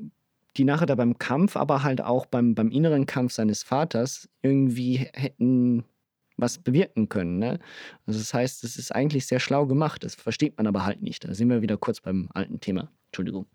[0.57, 5.07] die nachher da beim Kampf, aber halt auch beim, beim inneren Kampf seines Vaters irgendwie
[5.13, 5.85] hätten
[6.37, 7.37] was bewirken können.
[7.37, 7.59] Ne?
[8.05, 10.03] Also das heißt, es ist eigentlich sehr schlau gemacht.
[10.03, 11.25] Das versteht man aber halt nicht.
[11.25, 12.89] Da sind wir wieder kurz beim alten Thema.
[13.07, 13.45] Entschuldigung.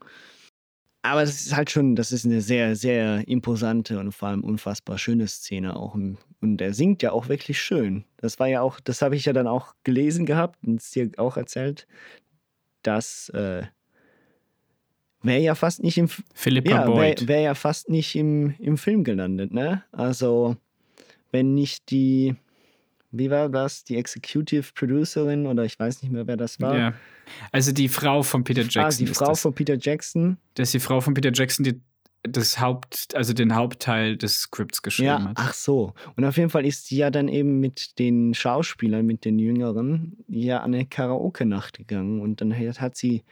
[1.02, 4.96] Aber es ist halt schon, das ist eine sehr, sehr imposante und vor allem unfassbar
[4.96, 5.94] schöne Szene auch.
[5.94, 8.04] Und er singt ja auch wirklich schön.
[8.16, 11.10] Das war ja auch, das habe ich ja dann auch gelesen gehabt und es dir
[11.18, 11.86] auch erzählt,
[12.82, 13.64] dass äh,
[15.24, 17.22] wäre ja fast nicht im Philippa ja, Boyd.
[17.22, 19.82] Wäre wär ja fast nicht im, im Film gelandet, ne?
[19.92, 20.56] Also,
[21.32, 22.36] wenn nicht die,
[23.10, 26.76] wie war das, die Executive Producerin oder ich weiß nicht mehr, wer das war.
[26.76, 26.94] Ja.
[27.52, 28.82] Also die Frau von Peter Jackson.
[28.82, 29.40] Ah, die Frau das.
[29.40, 30.36] von Peter Jackson.
[30.54, 31.80] Das ist die Frau von Peter Jackson, die
[32.22, 35.36] das Haupt, also den Hauptteil des Skripts geschrieben ja, hat.
[35.36, 35.92] Ach so.
[36.16, 40.16] Und auf jeden Fall ist sie ja dann eben mit den Schauspielern, mit den Jüngeren,
[40.28, 42.20] ja an eine Karaoke-Nacht gegangen.
[42.20, 43.22] Und dann hat sie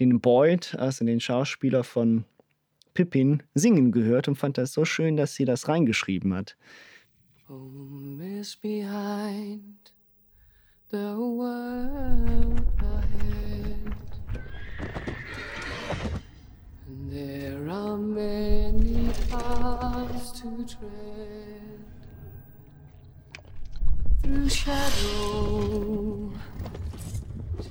[0.00, 2.24] den Boyd, also den Schauspieler von
[2.94, 6.56] Pippin, singen gehört und fand das so schön, dass sie das reingeschrieben hat.
[7.48, 9.92] Home is behind
[10.90, 13.78] the world ahead.
[16.86, 21.58] And there are many paths to tread
[24.22, 26.32] through shadow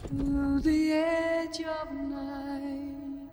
[0.07, 3.29] to the edge of night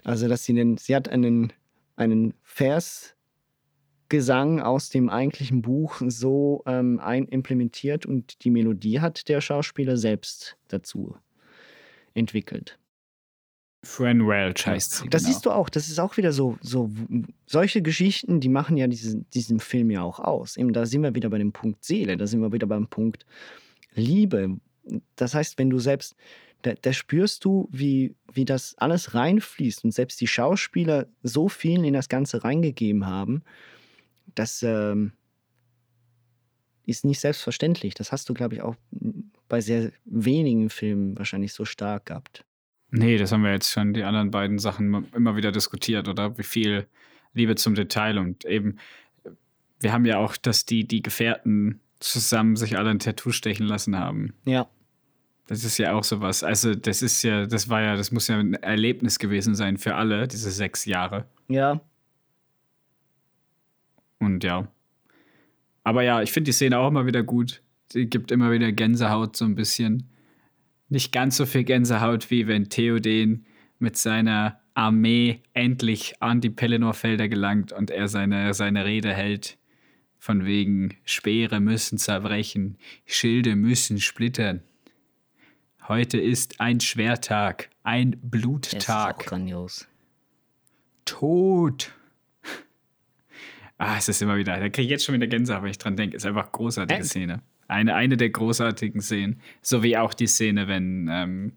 [0.03, 1.53] Also, dass sie den, sie hat einen,
[1.95, 9.39] einen Versgesang aus dem eigentlichen Buch so ähm, ein implementiert und die Melodie hat der
[9.39, 11.15] Schauspieler selbst dazu
[12.15, 12.78] entwickelt.
[13.81, 15.09] Fran Welch heißt sie.
[15.09, 15.33] Das genau.
[15.33, 16.89] siehst du auch, das ist auch wieder so, so
[17.45, 20.57] solche Geschichten, die machen ja diesen, diesen Film ja auch aus.
[20.57, 23.25] Eben, da sind wir wieder bei dem Punkt Seele, da sind wir wieder beim Punkt
[23.93, 24.57] Liebe.
[25.15, 26.15] Das heißt, wenn du selbst,
[26.63, 31.85] da, da spürst du, wie, wie das alles reinfließt und selbst die Schauspieler so viel
[31.85, 33.43] in das Ganze reingegeben haben,
[34.35, 35.13] das ähm,
[36.85, 37.93] ist nicht selbstverständlich.
[37.93, 38.75] Das hast du, glaube ich, auch
[39.47, 42.43] bei sehr wenigen Filmen wahrscheinlich so stark gehabt.
[42.91, 46.37] Nee, das haben wir jetzt schon die anderen beiden Sachen immer wieder diskutiert, oder?
[46.37, 46.87] Wie viel
[47.33, 48.77] Liebe zum Detail und eben,
[49.79, 53.97] wir haben ja auch, dass die, die Gefährten zusammen sich alle ein Tattoo stechen lassen
[53.97, 54.33] haben.
[54.45, 54.67] Ja.
[55.47, 56.43] Das ist ja auch sowas.
[56.43, 59.95] Also, das ist ja, das war ja, das muss ja ein Erlebnis gewesen sein für
[59.95, 61.25] alle, diese sechs Jahre.
[61.47, 61.81] Ja.
[64.19, 64.67] Und ja.
[65.83, 67.61] Aber ja, ich finde die Szene auch immer wieder gut.
[67.91, 70.09] Sie gibt immer wieder Gänsehaut so ein bisschen
[70.89, 73.45] nicht ganz so viel Gänsehaut, wie wenn Theoden
[73.77, 79.57] mit seiner Armee endlich an die Pelennor-Felder gelangt und er seine, seine Rede hält.
[80.17, 84.61] Von wegen Speere müssen zerbrechen, Schilde müssen splittern.
[85.87, 88.71] Heute ist ein Schwertag, ein Bluttag.
[88.73, 89.87] Das ist auch grandios.
[91.05, 91.91] Tod.
[93.81, 95.95] Ah, es ist immer wieder, da kriege ich jetzt schon wieder Gänsehaut, wenn ich dran
[95.95, 96.17] denke.
[96.17, 97.11] Ist einfach großartige Echt?
[97.11, 97.41] Szene.
[97.69, 99.39] Eine, eine der großartigen Szenen.
[99.61, 101.53] So wie auch die Szene, wenn ähm,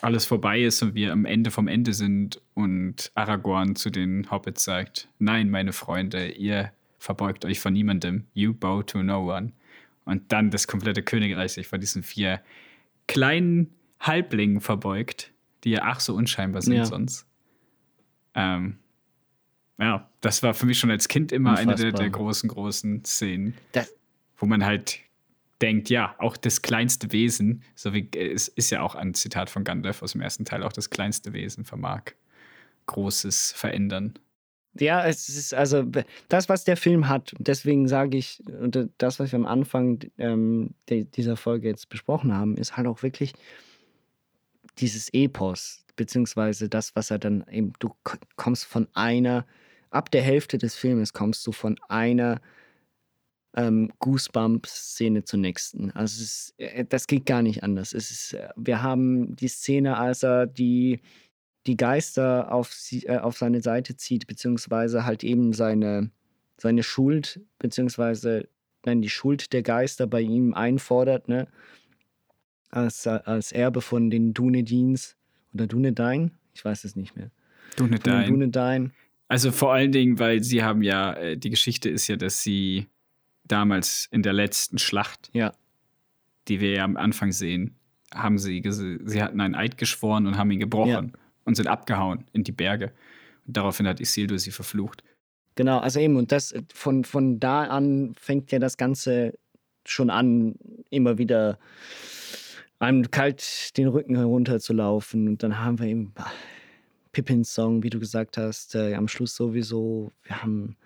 [0.00, 4.64] alles vorbei ist und wir am Ende vom Ende sind und Aragorn zu den Hobbits
[4.64, 8.24] sagt: Nein, meine Freunde, ihr verbeugt euch vor niemandem.
[8.34, 9.52] You bow to no one.
[10.06, 12.40] Und dann das komplette Königreich sich vor diesen vier
[13.06, 15.32] kleinen Halblingen verbeugt,
[15.64, 16.84] die ja ach so unscheinbar sind Ja.
[16.86, 17.26] sonst.
[18.34, 18.78] Ähm,
[19.78, 22.00] ja, das war für mich schon als Kind immer eine der, Unfassbar.
[22.00, 23.92] der großen, großen Szenen, Das,
[24.44, 25.00] wo man halt
[25.62, 29.64] denkt, ja, auch das kleinste Wesen, so wie es ist ja auch ein Zitat von
[29.64, 32.02] Gandalf aus dem ersten Teil, auch das kleinste Wesen vermag
[32.84, 34.18] Großes verändern.
[34.78, 35.90] Ja, es ist also
[36.28, 37.32] das, was der Film hat.
[37.38, 42.34] Deswegen sage ich, und äh, das, was wir am Anfang ähm, dieser Folge jetzt besprochen
[42.34, 43.32] haben, ist halt auch wirklich
[44.76, 47.94] dieses Epos, beziehungsweise das, was er dann eben, du
[48.36, 49.46] kommst von einer,
[49.88, 52.42] ab der Hälfte des Filmes kommst du von einer
[53.56, 55.90] ähm, Goosebumps-Szene zur nächsten.
[55.92, 57.92] Also es ist, äh, das geht gar nicht anders.
[57.92, 61.00] Es ist, äh, wir haben die Szene, als er die
[61.66, 66.10] die Geister auf, sie, äh, auf seine Seite zieht, beziehungsweise halt eben seine,
[66.58, 68.48] seine Schuld, beziehungsweise
[68.84, 71.48] nein, die Schuld der Geister bei ihm einfordert, ne?
[72.70, 75.16] Als, als Erbe von den Dunedins
[75.52, 77.30] oder Dunedain, ich weiß es nicht mehr.
[77.76, 78.28] Dunedain.
[78.28, 78.92] Dunedain.
[79.28, 82.88] Also vor allen Dingen, weil sie haben ja, äh, die Geschichte ist ja, dass sie
[83.44, 85.52] damals in der letzten Schlacht, Ja.
[86.48, 87.76] die wir ja am Anfang sehen,
[88.14, 88.62] haben sie,
[89.04, 91.12] sie hatten einen Eid geschworen und haben ihn gebrochen
[91.44, 92.92] und sind abgehauen in die Berge.
[93.46, 95.02] Und daraufhin hat Isildur sie verflucht.
[95.56, 99.38] Genau, also eben, und das von, von da an fängt ja das Ganze
[99.86, 100.54] schon an,
[100.90, 101.58] immer wieder
[102.78, 105.28] einem kalt den Rücken herunterzulaufen.
[105.28, 106.14] Und dann haben wir eben
[107.12, 110.10] Pippins Song, wie du gesagt hast, äh, am Schluss sowieso.
[110.24, 110.76] Wir haben,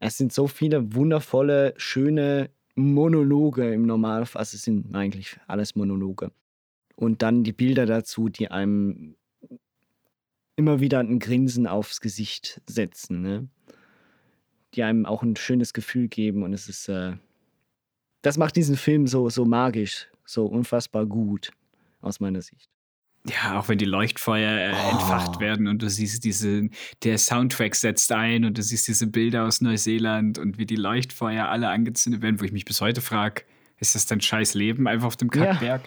[0.00, 4.40] es sind so viele wundervolle, schöne Monologe im Normalfall.
[4.40, 6.32] Also es sind eigentlich alles Monologe.
[6.96, 9.16] Und dann die Bilder dazu, die einem
[10.56, 13.48] immer wieder ein Grinsen aufs Gesicht setzen, ne?
[14.74, 16.42] die einem auch ein schönes Gefühl geben.
[16.42, 17.16] Und es ist, äh,
[18.22, 21.50] das macht diesen Film so, so magisch, so unfassbar gut,
[22.00, 22.70] aus meiner Sicht.
[23.28, 24.90] Ja, auch wenn die Leuchtfeuer äh, Oh.
[24.92, 26.70] entfacht werden und du siehst diese,
[27.04, 31.46] der Soundtrack setzt ein und du siehst diese Bilder aus Neuseeland und wie die Leuchtfeuer
[31.48, 33.42] alle angezündet werden, wo ich mich bis heute frage,
[33.78, 35.46] ist das dein scheiß Leben einfach auf dem Ja.
[35.46, 35.82] Kackberg?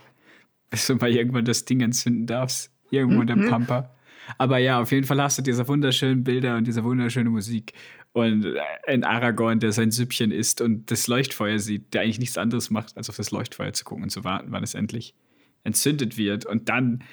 [0.69, 2.71] Bis du mal irgendwann das Ding entzünden darfst.
[2.91, 3.49] Irgendwo in der Mhm.
[3.49, 3.95] Pampa.
[4.37, 7.73] Aber ja, auf jeden Fall hast du diese wunderschönen Bilder und diese wunderschöne Musik.
[8.11, 12.37] Und äh, ein Aragorn, der sein Süppchen isst und das Leuchtfeuer sieht, der eigentlich nichts
[12.37, 15.15] anderes macht, als auf das Leuchtfeuer zu gucken und zu warten, wann es endlich
[15.63, 16.45] entzündet wird.
[16.45, 17.03] Und dann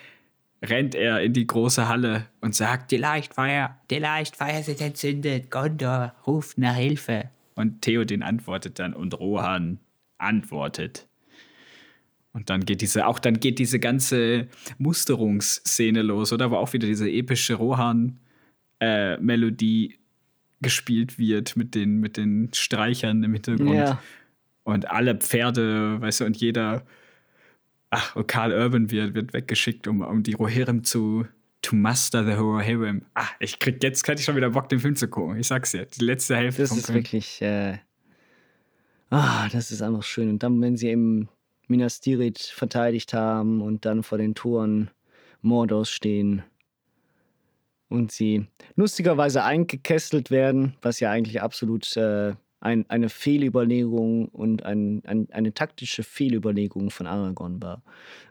[0.63, 5.51] rennt er in die große Halle und sagt, die Leuchtfeuer, die Leuchtfeuer sind entzündet.
[5.51, 7.31] Gondor ruft nach Hilfe.
[7.55, 9.81] Und Theoden antwortet dann und Rohan
[10.19, 11.09] antwortet.
[12.33, 14.47] Und dann geht diese, auch dann geht diese ganze
[14.79, 16.53] Musterungsszene los, oder?
[16.53, 19.99] Wo auch wieder diese epische Rohan-Melodie
[20.61, 23.75] gespielt wird mit den, mit den Streichern im Hintergrund.
[23.75, 24.01] Ja.
[24.63, 26.85] Und alle Pferde, weißt du, und jeder,
[27.91, 31.27] ach, und Karl Urban wird, wird weggeschickt, um, um die Rohirrim zu
[31.63, 33.03] to master the Rohirrim.
[33.15, 35.39] Ah, ich krieg jetzt, kann ich schon wieder Bock, den Film zu gucken.
[35.39, 36.99] Ich sag's dir, die letzte Hälfte Das vom ist Film.
[36.99, 37.79] wirklich, äh,
[39.11, 40.31] ah, das ist einfach schön.
[40.31, 41.29] Und dann, wenn sie eben
[41.69, 44.91] Minas Tirith verteidigt haben und dann vor den Toren
[45.43, 46.43] Mordors stehen
[47.89, 55.03] und sie lustigerweise eingekesselt werden, was ja eigentlich absolut äh, ein, eine Fehlüberlegung und ein,
[55.07, 57.83] ein, eine taktische Fehlüberlegung von Aragorn war.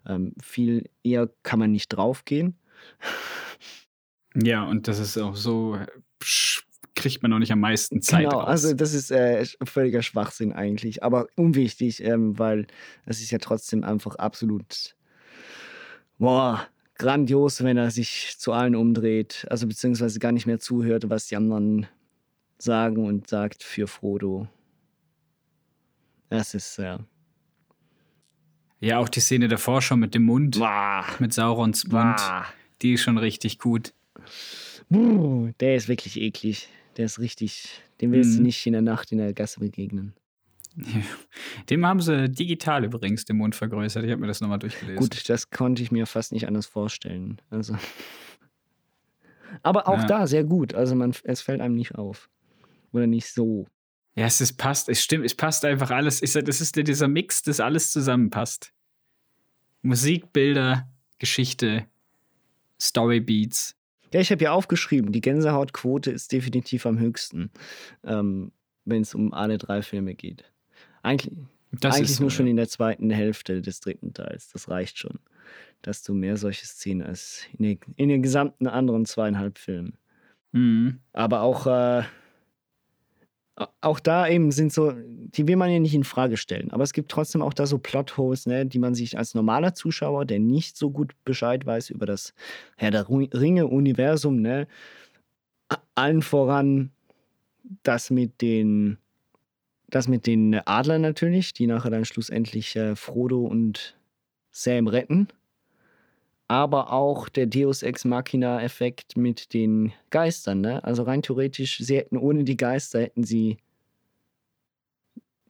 [0.07, 2.55] Ähm, viel eher kann man nicht draufgehen.
[4.35, 5.77] Ja, und das ist auch so,
[6.95, 8.47] kriegt man noch nicht am meisten Zeit Genau, raus.
[8.47, 12.67] also das ist äh, völliger Schwachsinn eigentlich, aber unwichtig, ähm, weil
[13.05, 14.95] es ist ja trotzdem einfach absolut
[16.19, 21.27] boah, grandios, wenn er sich zu allen umdreht, also beziehungsweise gar nicht mehr zuhört, was
[21.27, 21.87] die anderen
[22.61, 24.47] sagen und sagt für Frodo.
[26.29, 26.97] Das ist äh,
[28.81, 32.45] ja, auch die Szene davor schon mit dem Mund, boah, mit Saurons Mund, boah.
[32.81, 33.93] die ist schon richtig gut.
[34.89, 36.69] Buh, der ist wirklich eklig.
[36.97, 38.43] Der ist richtig, dem willst du Mhm.
[38.45, 40.13] nicht in der Nacht in der Gasse begegnen.
[41.69, 44.03] Dem haben sie digital übrigens den Mund vergrößert.
[44.05, 44.97] Ich habe mir das nochmal durchgelesen.
[44.99, 47.41] Gut, das konnte ich mir fast nicht anders vorstellen.
[47.49, 47.75] Also.
[49.63, 50.05] Aber auch Ja.
[50.05, 50.73] da sehr gut.
[50.73, 52.29] Also man, es fällt einem nicht auf.
[52.91, 53.67] Oder nicht so.
[54.15, 56.21] Ja, es ist, passt, es stimmt, es passt einfach alles.
[56.21, 58.73] Ich sag, das ist dieser Mix, das alles zusammenpasst.
[59.81, 61.85] Musik, Bilder, Geschichte,
[62.81, 63.75] Storybeats.
[64.13, 67.51] Ja, ich habe ja aufgeschrieben, die Gänsehautquote ist definitiv am höchsten,
[68.03, 68.51] ähm,
[68.85, 70.51] wenn es um alle drei Filme geht.
[71.03, 71.31] Eigentlich,
[71.71, 72.51] Das eigentlich so, nur schon ja.
[72.51, 74.49] in der zweiten Hälfte des dritten Teils.
[74.51, 75.19] Das reicht schon.
[75.81, 79.97] Dass du mehr solche Szenen als in, den- in den gesamten anderen zweieinhalb Filmen.
[80.51, 80.99] Mhm.
[81.13, 82.03] Aber auch, äh,
[83.81, 86.71] auch da eben sind so, die will man ja nicht in Frage stellen.
[86.71, 90.25] Aber es gibt trotzdem auch da so Plotholes, ne, die man sich als normaler Zuschauer,
[90.25, 92.33] der nicht so gut Bescheid weiß über das
[92.77, 94.67] Herr der Ringe-Universum, ne,
[95.95, 96.91] allen voran
[97.83, 98.97] das mit den
[99.89, 103.97] das mit den Adlern natürlich, die nachher dann schlussendlich äh, Frodo und
[104.51, 105.29] Sam retten.
[106.49, 110.61] Aber auch der Deus Ex Machina-Effekt mit den Geistern.
[110.61, 110.83] Ne?
[110.83, 113.59] Also rein theoretisch, sie hätten ohne die Geister hätten sie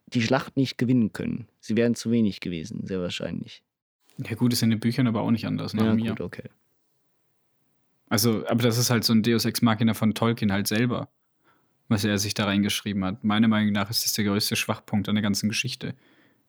[0.07, 1.47] die Schlacht nicht gewinnen können.
[1.61, 3.63] Sie wären zu wenig gewesen, sehr wahrscheinlich.
[4.17, 5.73] Ja, gut, ist in den Büchern aber auch nicht anders.
[5.73, 6.09] Nach Ja, mir.
[6.09, 6.49] gut, okay.
[8.09, 11.07] Also, aber das ist halt so ein Deus Ex Machina von Tolkien halt selber,
[11.87, 13.23] was er sich da reingeschrieben hat.
[13.23, 15.93] Meiner Meinung nach ist das der größte Schwachpunkt an der ganzen Geschichte.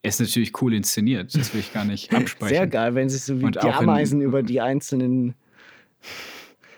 [0.03, 2.49] Er ist natürlich cool inszeniert, das will ich gar nicht absprechen.
[2.55, 5.35] Sehr geil, wenn sich so wie Und die auch in- Ameisen über die einzelnen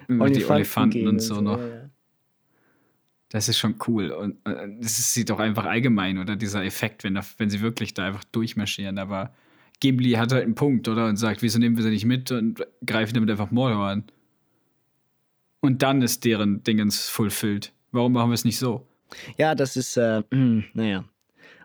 [0.09, 1.59] Über die Olifanten Elefanten gehen und so noch.
[1.59, 1.89] Ja.
[3.29, 4.11] Das ist schon cool.
[4.11, 7.95] Und äh, das sieht doch einfach allgemein, oder dieser Effekt, wenn, da, wenn sie wirklich
[7.95, 8.99] da einfach durchmarschieren.
[8.99, 9.33] Aber
[9.81, 11.07] Gimli hat halt einen Punkt, oder?
[11.07, 14.05] Und sagt, wieso nehmen wir sie nicht mit und greifen damit einfach Mordor an?
[15.61, 17.73] Und dann ist deren Dingens fulfilled.
[17.93, 18.87] Warum machen wir es nicht so?
[19.39, 20.23] Ja, das ist, äh,
[20.75, 21.05] naja,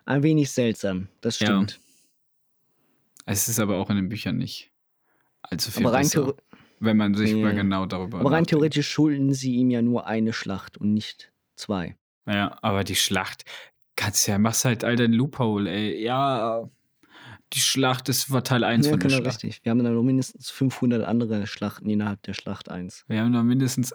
[0.08, 1.08] ein wenig seltsam.
[1.20, 1.46] Das Ja.
[1.46, 1.78] stimmt.
[3.26, 4.70] Es ist aber auch in den Büchern nicht
[5.42, 6.34] allzu viel Aber rein, besser,
[6.80, 7.42] wenn man sich Nee.
[7.42, 8.50] mal genau darüber aber rein nachdenkt.
[8.50, 11.96] theoretisch schulden sie ihm ja nur eine Schlacht und nicht zwei.
[12.26, 13.44] Ja, aber die Schlacht,
[13.96, 16.02] kannst ja, machst halt all dein Loophole, ey.
[16.02, 16.68] Ja,
[17.54, 19.42] die Schlacht ist war Teil 1 Ja, von der genau, Schlacht.
[19.44, 19.64] richtig.
[19.64, 23.04] Wir haben dann noch mindestens 500 andere Schlachten innerhalb der Schlacht 1.
[23.08, 23.94] Wir haben noch mindestens,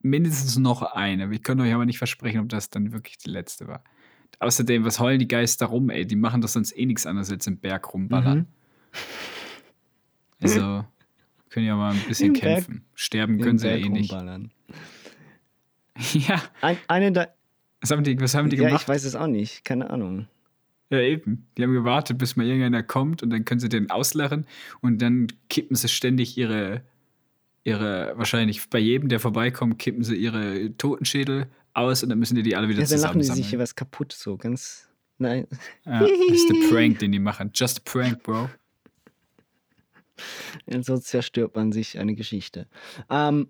[0.00, 1.30] mindestens noch eine.
[1.30, 3.82] Wir können euch aber nicht versprechen, ob das dann wirklich die letzte war.
[4.38, 6.06] Außerdem, was heulen die Geister rum, ey?
[6.06, 8.38] Die machen doch sonst eh nichts anderes als im Berg rumballern.
[8.38, 8.46] Mhm.
[10.42, 10.84] Also,
[11.50, 12.84] können ja mal ein bisschen Im Berg- kämpfen.
[12.94, 14.12] Sterben Im können sie ja Berg eh nicht.
[14.12, 14.50] rumballern.
[16.14, 17.28] Ja, Ein, eine da,
[17.82, 18.82] was haben die, was haben die ja, gemacht?
[18.82, 19.64] ich weiß es auch nicht.
[19.66, 20.28] Keine Ahnung.
[20.88, 21.46] Ja, eben.
[21.58, 24.46] Die haben gewartet, bis mal irgendeiner kommt und dann können sie den auslachen
[24.80, 26.82] und dann kippen sie ständig ihre,
[27.64, 32.42] ihre, wahrscheinlich bei jedem, der vorbeikommt, kippen sie ihre Totenschädel aus und dann müssen die
[32.42, 34.88] die alle wieder Ja, dann lachen die sich hier was kaputt, so ganz.
[35.18, 35.46] Nein.
[35.84, 37.50] Ja, das ist der Prank, den die machen.
[37.54, 38.48] Just a prank, Bro.
[40.66, 42.66] Und so zerstört man sich eine Geschichte.
[43.08, 43.48] Ähm,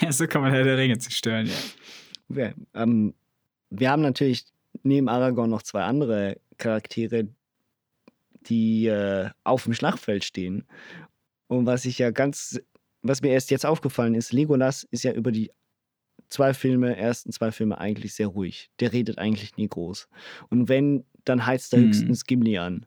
[0.00, 1.54] ja, so kann man Herr der Ringe zerstören, ja.
[2.28, 3.14] wir, ähm,
[3.70, 4.46] wir haben natürlich
[4.82, 7.28] neben Aragorn noch zwei andere Charaktere,
[8.46, 10.64] die äh, auf dem Schlachtfeld stehen.
[11.48, 12.60] Und was ich ja ganz,
[13.02, 15.50] was mir erst jetzt aufgefallen ist, Legolas ist ja über die
[16.28, 18.70] zwei Filme, ersten zwei Filme eigentlich sehr ruhig.
[18.80, 20.08] Der redet eigentlich nie groß.
[20.50, 21.86] Und wenn, dann heizt er Hm.
[21.86, 22.86] höchstens Gimli an.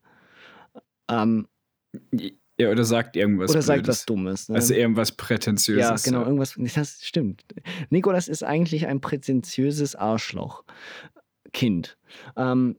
[1.10, 1.48] Ähm,
[2.60, 4.00] Ja, oder sagt irgendwas oder sagt Blödes.
[4.00, 4.50] was Dummes.
[4.50, 4.56] Ne?
[4.56, 6.06] Also irgendwas Prätentiöses.
[6.06, 6.56] Ja, genau, irgendwas.
[6.76, 7.46] Das stimmt.
[7.92, 10.64] Nikolas ist eigentlich ein prätentiöses Arschloch.
[11.54, 11.98] Kind.
[12.36, 12.78] Ähm,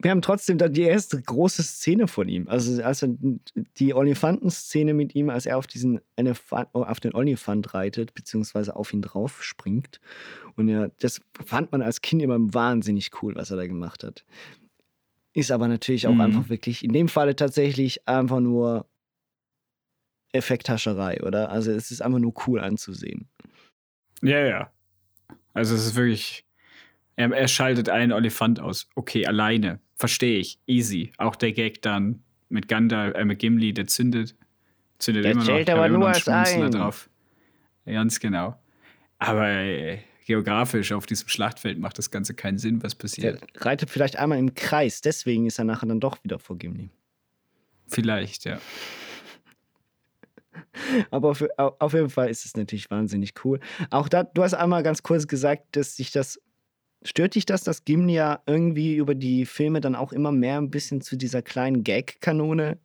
[0.00, 2.46] wir haben trotzdem die erste große Szene von ihm.
[2.48, 3.16] Also, also
[3.78, 8.92] die Olifanten-Szene mit ihm, als er auf diesen Elefant, auf den Olifant reitet, beziehungsweise auf
[8.92, 10.00] ihn drauf springt.
[10.54, 14.24] Und ja, das fand man als Kind immer wahnsinnig cool, was er da gemacht hat.
[15.34, 16.20] Ist aber natürlich auch Mhm.
[16.20, 18.86] einfach wirklich, in dem Falle tatsächlich einfach nur
[20.32, 21.50] Effekthascherei, oder?
[21.50, 23.28] Also es ist einfach nur cool anzusehen.
[24.22, 24.72] Ja, ja.
[25.54, 26.44] Also es ist wirklich.
[27.16, 28.88] Er, er schaltet einen Olifant aus.
[28.94, 29.80] Okay, alleine.
[29.98, 30.58] Verstehe ich.
[30.66, 31.12] Easy.
[31.18, 34.36] Auch der Gag dann mit Gandalf, äh, mit Gimli, der zündet.
[34.98, 35.58] Zündet Der immer noch.
[35.58, 36.70] hab aber nur als ein.
[36.70, 37.10] drauf.
[37.84, 38.56] Ganz genau.
[39.18, 43.42] Aber äh, geografisch auf diesem Schlachtfeld macht das Ganze keinen Sinn, was Der passiert.
[43.64, 46.90] reitet vielleicht einmal im Kreis, deswegen ist er nachher dann doch wieder vor Gimli.
[47.88, 48.60] Vielleicht, ja.
[51.10, 53.60] Aber auf, au- auf jeden Fall ist es natürlich wahnsinnig cool.
[53.90, 56.40] Auch da, du hast einmal ganz kurz gesagt, dass sich das.
[57.04, 60.70] Stört dich das, dass Gimli ja irgendwie über die Filme dann auch immer mehr ein
[60.70, 62.78] bisschen zu dieser kleinen Gag-Kanone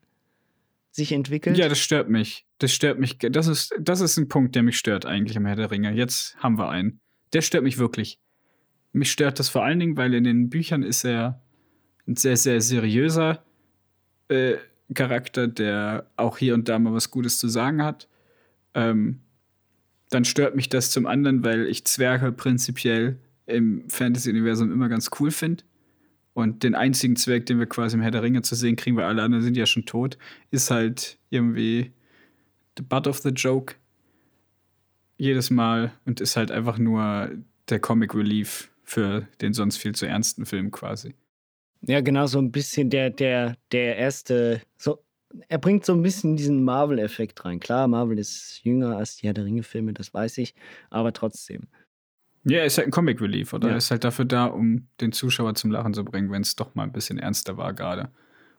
[0.92, 1.58] sich entwickelt?
[1.58, 2.46] Ja, das stört mich.
[2.60, 3.18] Das stört mich.
[3.18, 5.92] Das ist, das ist ein Punkt, der mich stört eigentlich am Herr der Ringe.
[5.94, 7.00] Jetzt haben wir einen.
[7.34, 8.20] Der stört mich wirklich.
[8.92, 11.42] Mich stört das vor allen Dingen, weil in den Büchern ist er
[12.08, 13.44] ein sehr, sehr seriöser
[14.28, 14.58] äh,
[14.94, 18.08] Charakter, der auch hier und da mal was Gutes zu sagen hat.
[18.76, 19.22] Ähm,
[20.12, 23.18] dann stört mich das zum anderen, weil ich Zwerge prinzipiell
[23.54, 25.64] im Fantasy-Universum immer ganz cool finde.
[26.34, 29.06] Und den einzigen Zwerg, den wir quasi im Herr der Ringe zu sehen kriegen, weil
[29.06, 30.18] alle anderen sind ja schon tot,
[30.50, 31.92] ist halt irgendwie
[32.78, 33.76] the butt of the joke.
[35.18, 37.30] Jedes Mal und ist halt einfach nur
[37.70, 41.14] der Comic Relief für den sonst viel zu ernsten Film quasi.
[41.82, 44.62] Ja, genau, so ein bisschen der, der, der erste.
[44.78, 45.04] So,
[45.48, 47.60] er bringt so ein bisschen diesen Marvel-Effekt rein.
[47.60, 50.56] Klar, Marvel ist jünger als die Herr der Ringe-Filme, das weiß ich,
[50.90, 51.68] aber trotzdem.
[52.46, 53.68] Ja, ist halt ein Comic Relief, oder?
[53.68, 53.74] Ja.
[53.74, 56.76] Er ist halt dafür da, um den Zuschauer zum Lachen zu bringen, wenn es doch
[56.76, 58.10] mal ein bisschen ernster war gerade.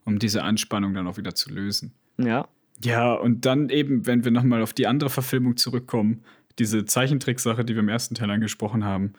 [0.05, 1.95] Um diese Anspannung dann auch wieder zu lösen.
[2.19, 2.49] Ja.
[2.83, 6.25] Ja, und dann eben, wenn wir nochmal auf die andere Verfilmung zurückkommen,
[6.59, 9.13] diese Zeichentricksache, die wir im ersten Teil angesprochen haben,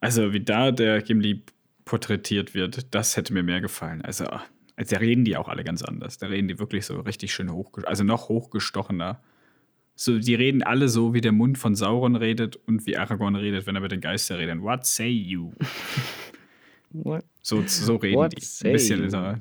[0.00, 1.42] also wie da der Gimli
[1.84, 4.02] porträtiert wird, das hätte mir mehr gefallen.
[4.02, 4.26] Also,
[4.76, 6.18] also da reden die auch alle ganz anders.
[6.18, 9.20] Da reden die wirklich so richtig schön hoch, also noch hochgestochener.
[10.02, 13.66] So, die reden alle so, wie der Mund von Sauron redet und wie Aragorn redet,
[13.66, 14.62] wenn er mit den Geistern redet.
[14.62, 15.52] What say you?
[16.90, 17.22] What?
[17.42, 18.66] So, so reden What die.
[18.66, 19.34] Ein bisschen so,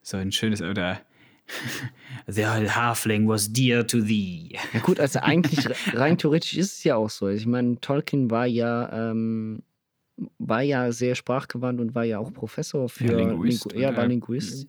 [0.00, 1.02] so ein schönes, oder
[2.26, 4.56] The halfling was dear to thee.
[4.72, 7.28] Ja gut, also eigentlich rein theoretisch ist es ja auch so.
[7.28, 9.62] Ich meine, Tolkien war ja ähm,
[10.38, 14.06] war ja sehr sprachgewandt und war ja auch Professor für ja, Linguist, Lingu ja, war
[14.06, 14.66] Linguist.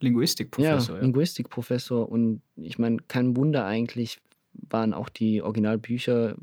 [0.00, 0.96] Linguistikprofessor.
[0.96, 1.04] Ja, ja.
[1.04, 4.18] Linguistikprofessor und ich meine, kein Wunder eigentlich
[4.52, 6.36] waren auch die Originalbücher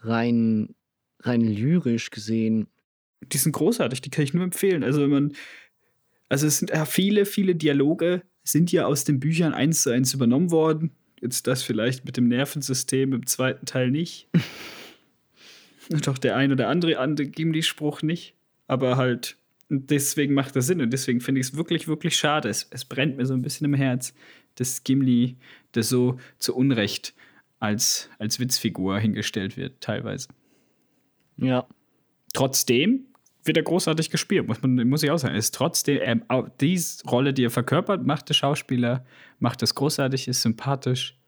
[0.00, 0.74] rein
[1.20, 2.66] rein lyrisch gesehen.
[3.22, 4.82] Die sind großartig, die kann ich nur empfehlen.
[4.82, 5.32] Also wenn man
[6.32, 10.14] also es sind ja viele, viele Dialoge sind ja aus den Büchern eins zu eins
[10.14, 10.90] übernommen worden.
[11.20, 14.30] Jetzt das vielleicht mit dem Nervensystem im zweiten Teil nicht.
[16.06, 18.34] Doch der ein oder andere, andere Gimli-Spruch nicht.
[18.66, 19.36] Aber halt,
[19.72, 20.80] deswegen macht das Sinn.
[20.80, 22.48] Und deswegen finde ich es wirklich, wirklich schade.
[22.48, 24.14] Es, es brennt mir so ein bisschen im Herz,
[24.56, 25.36] dass Gimli,
[25.72, 27.14] das so zu Unrecht
[27.58, 30.28] als, als Witzfigur hingestellt wird, teilweise.
[31.36, 31.66] Ja.
[32.34, 33.06] Trotzdem
[33.44, 35.34] wird er großartig gespielt, muss, man, muss ich auch sagen.
[35.34, 36.24] ist trotzdem, ähm,
[36.60, 39.04] diese Rolle, die er verkörpert, macht der Schauspieler,
[39.38, 41.18] macht das großartig, ist sympathisch,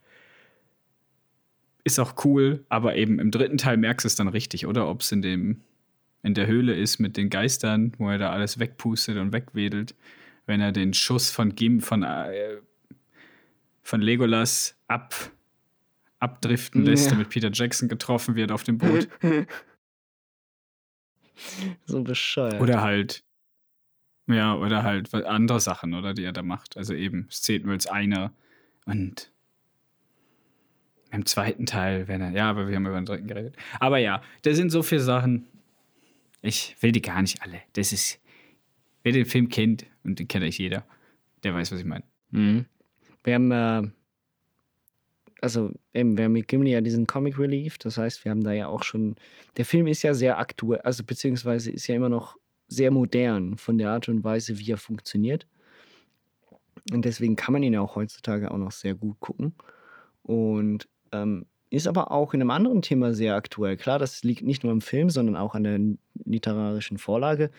[1.83, 4.89] ist auch cool, aber eben im dritten Teil merkst du es dann richtig, oder?
[4.89, 5.61] Ob es in dem
[6.25, 9.95] in der Höhle ist mit den Geistern, wo er da alles wegpustet und wegwedelt,
[10.47, 12.57] wenn er den Schuss von Gim, von, äh,
[13.83, 15.15] von Legolas ab,
[16.21, 17.11] abdriften lässt, ja.
[17.13, 19.09] damit Peter Jackson getroffen wird auf dem Boot.
[21.85, 22.61] so bescheuert.
[22.61, 23.23] Oder halt,
[24.27, 26.79] ja, oder halt andere Sachen, oder, die er da macht.
[26.79, 28.33] Also eben, es zählt nur als eine.
[28.87, 29.31] Und
[31.11, 33.57] im zweiten Teil, wenn er, ja, aber wir haben über den dritten geredet.
[33.79, 35.49] Aber ja, da sind so viele Sachen.
[36.45, 37.63] Ich will die gar nicht alle.
[37.73, 38.21] Das ist,
[39.03, 40.85] wer den Film kennt, und den kennt eigentlich jeder,
[41.43, 42.05] der weiß, was ich meine.
[42.31, 42.67] Mhm.
[43.23, 43.91] Wir haben, äh,
[45.41, 48.53] also eben, wir haben mit Gimli ja diesen Comic Relief, das heißt, wir haben da
[48.53, 49.17] ja auch schon,
[49.57, 52.37] der Film ist ja sehr aktuell, also beziehungsweise ist ja immer noch
[52.69, 55.47] sehr modern von der Art und Weise, wie er funktioniert.
[56.93, 59.55] Und deswegen kann man ihn ja auch heutzutage auch noch sehr gut gucken.
[60.23, 63.77] Und ähm, ist aber auch in einem anderen Thema sehr aktuell.
[63.77, 65.81] Klar, das liegt nicht nur im Film, sondern auch an der
[66.25, 67.51] literarischen Vorlage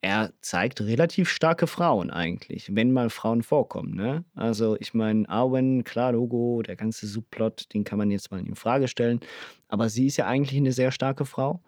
[0.00, 3.94] er zeigt relativ starke Frauen eigentlich, wenn mal Frauen vorkommen.
[3.94, 4.24] Ne?
[4.34, 8.54] Also ich meine, Arwen, klar, Logo, der ganze Subplot, den kann man jetzt mal in
[8.54, 9.20] Frage stellen.
[9.68, 11.60] Aber sie ist ja eigentlich eine sehr starke Frau.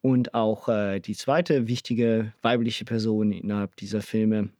[0.00, 4.50] Und auch äh, die zweite wichtige weibliche Person innerhalb dieser Filme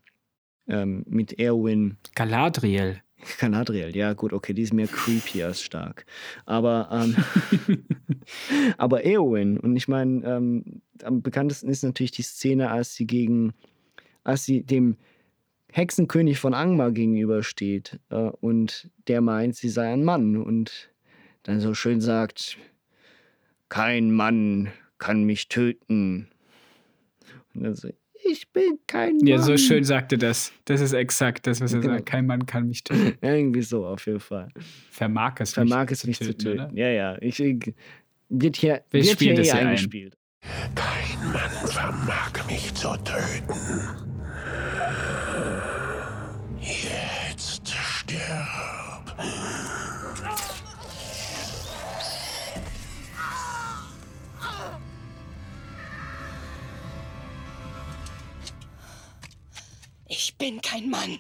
[0.69, 1.99] ähm, mit Erwin.
[2.15, 3.04] Galadriel.
[3.39, 6.07] Galadriel, ja gut, okay, die ist mehr creepy als stark.
[6.47, 7.85] Aber, ähm,
[8.79, 13.55] aber Eowyn, und ich meine, ähm, am bekanntesten ist natürlich die Szene, als sie gegen,
[14.25, 14.97] als sie dem
[15.73, 20.91] Hexenkönig von Angmar gegenübersteht äh, und der meint, sie sei ein Mann und
[21.43, 22.59] dann so schön sagt,
[23.69, 26.29] kein Mann kann mich töten.
[27.55, 27.89] Und dann so,
[28.31, 29.27] ich bin kein Mann.
[29.27, 30.53] Ja, so schön sagte das.
[30.65, 31.95] Das ist exakt das, was er genau.
[31.95, 32.07] sagt.
[32.07, 33.19] Kein Mann kann mich töten.
[33.21, 34.49] Irgendwie so, auf jeden Fall.
[34.91, 36.59] Vermag es Vermag es mich zu töten.
[36.59, 36.77] töten.
[36.77, 37.17] Ja, ja.
[37.21, 37.75] Ich, ich,
[38.29, 40.15] wird hier, Wir wird hier, hier eingespielt.
[40.15, 40.75] Ein.
[40.75, 43.55] Kein Mann vermag mich zu töten.
[46.61, 49.17] Jetzt stirb.
[60.17, 61.19] Ich bin kein Mann.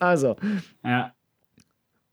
[0.00, 0.34] Also.
[0.82, 1.14] Ja.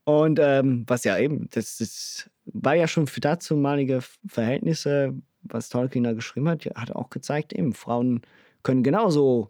[0.03, 6.03] Und ähm, was ja eben, das, das war ja schon für dazumalige Verhältnisse, was Tolkien
[6.03, 8.21] da geschrieben hat, hat auch gezeigt, eben, Frauen
[8.61, 9.49] können genauso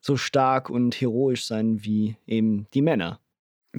[0.00, 3.20] so stark und heroisch sein wie eben die Männer.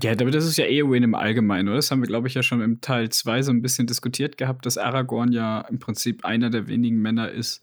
[0.01, 1.75] Ja, aber das ist ja Eowyn im Allgemeinen, oder?
[1.75, 4.65] Das haben wir, glaube ich, ja schon im Teil 2 so ein bisschen diskutiert gehabt,
[4.65, 7.61] dass Aragorn ja im Prinzip einer der wenigen Männer ist.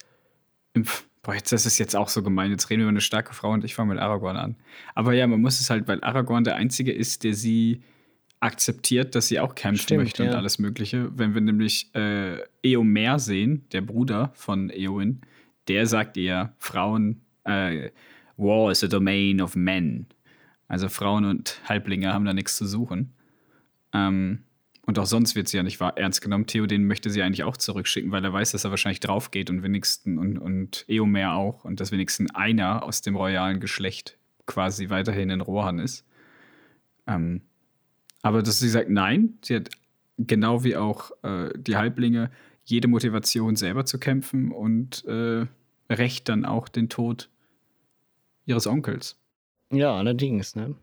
[0.74, 0.84] Im,
[1.22, 2.50] boah, jetzt das ist jetzt auch so gemein.
[2.50, 4.56] Jetzt reden wir über eine starke Frau und ich fange mit Aragorn an.
[4.94, 7.82] Aber ja, man muss es halt, weil Aragorn der Einzige ist, der sie
[8.40, 10.30] akzeptiert, dass sie auch kämpfen Stimmt, möchte ja.
[10.30, 11.10] und alles Mögliche.
[11.16, 15.22] Wenn wir nämlich äh, Eomer sehen, der Bruder von Eowyn,
[15.66, 17.90] der sagt ihr, Frauen, äh,
[18.36, 20.06] War is a domain of men.
[20.68, 23.14] Also Frauen und Halblinge haben da nichts zu suchen.
[23.92, 24.44] Ähm,
[24.86, 26.46] Und auch sonst wird sie ja nicht ernst genommen.
[26.46, 29.62] Theoden möchte sie eigentlich auch zurückschicken, weil er weiß, dass er wahrscheinlich drauf geht und
[29.62, 34.16] wenigstens und, und Eomer auch und dass wenigstens einer aus dem royalen Geschlecht
[34.46, 36.06] quasi weiterhin in Rohan ist.
[37.06, 37.42] Ähm,
[38.22, 39.68] aber dass sie sagt, nein, sie hat
[40.16, 42.30] genau wie auch äh, die Halblinge
[42.64, 45.46] jede Motivation selber zu kämpfen und äh,
[45.90, 47.28] rächt dann auch den Tod
[48.46, 49.18] ihres Onkels.
[49.70, 50.74] Ja, allerdings, ne?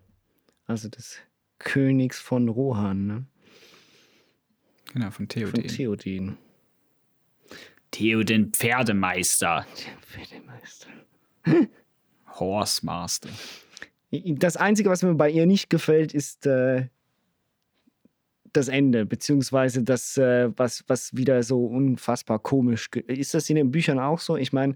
[0.68, 1.18] Also des
[1.60, 3.26] Königs von Rohan, ne?
[4.94, 5.62] Genau, von Theoden.
[5.62, 6.38] Von Theoden.
[7.92, 9.66] Theoden Pferdemeister.
[10.02, 10.90] Pferdemeister.
[12.40, 13.30] Horse Master.
[14.12, 16.88] Das Einzige, was mir bei ihr nicht gefällt, ist äh,
[18.54, 23.34] das Ende, beziehungsweise das, äh, was, was wieder so unfassbar komisch ist.
[23.34, 24.38] das in den Büchern auch so?
[24.38, 24.76] Ich meine.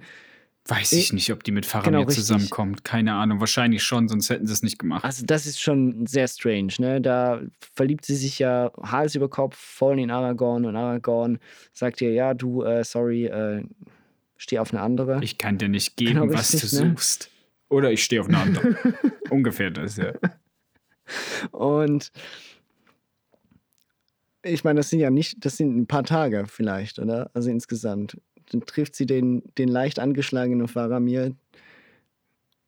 [0.70, 2.84] Weiß ich nicht, ob die mit Faramir genau, zusammenkommt.
[2.84, 3.39] Keine Ahnung.
[3.39, 5.03] Wahrscheinlich schon, sonst hätten sie es nicht gemacht.
[5.03, 7.01] Also, das ist schon sehr strange, ne?
[7.01, 7.41] Da
[7.74, 11.39] verliebt sie sich ja Hals über Kopf voll in Aragorn und Aragorn
[11.74, 13.63] sagt ihr, ja, du, äh, sorry, äh,
[14.38, 15.20] steh auf eine andere.
[15.24, 16.91] Ich kann dir nicht geben, genau, was richtig, du ne?
[16.91, 17.32] suchst.
[17.70, 18.76] Oder ich stehe auf eine andere.
[19.30, 20.13] Ungefähr das, ja.
[21.51, 22.11] Und
[24.43, 27.30] ich meine, das sind ja nicht, das sind ein paar Tage vielleicht, oder?
[27.34, 28.17] Also insgesamt.
[28.50, 31.36] Dann trifft sie den, den leicht angeschlagenen Faramir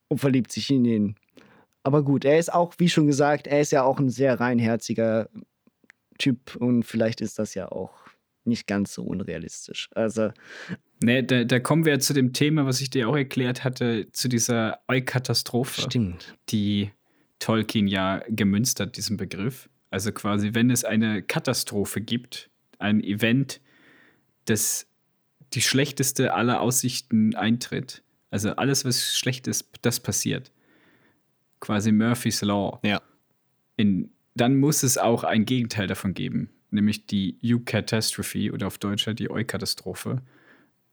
[0.08, 1.16] und verliebt sich in ihn.
[1.84, 5.30] Aber gut, er ist auch, wie schon gesagt, er ist ja auch ein sehr reinherziger
[6.18, 7.92] Typ und vielleicht ist das ja auch
[8.44, 9.90] nicht ganz so unrealistisch.
[9.96, 10.32] Also.
[11.04, 14.28] Ne, da, da kommen wir zu dem Thema, was ich dir auch erklärt hatte, zu
[14.28, 15.82] dieser Eu-Katastrophe.
[15.82, 16.36] Stimmt.
[16.50, 16.92] Die
[17.40, 19.70] Tolkien ja gemünzt hat, diesen Begriff.
[19.90, 23.62] Also quasi, wenn es eine Katastrophe gibt, ein Event,
[24.46, 24.88] das
[25.54, 30.52] die schlechteste aller Aussichten eintritt, also alles, was schlecht ist, das passiert.
[31.60, 32.80] Quasi Murphy's Law.
[32.84, 33.02] Ja.
[33.76, 39.08] In, dann muss es auch ein Gegenteil davon geben, nämlich die U-Catastrophe oder auf Deutsch
[39.16, 40.22] die Eu-Katastrophe.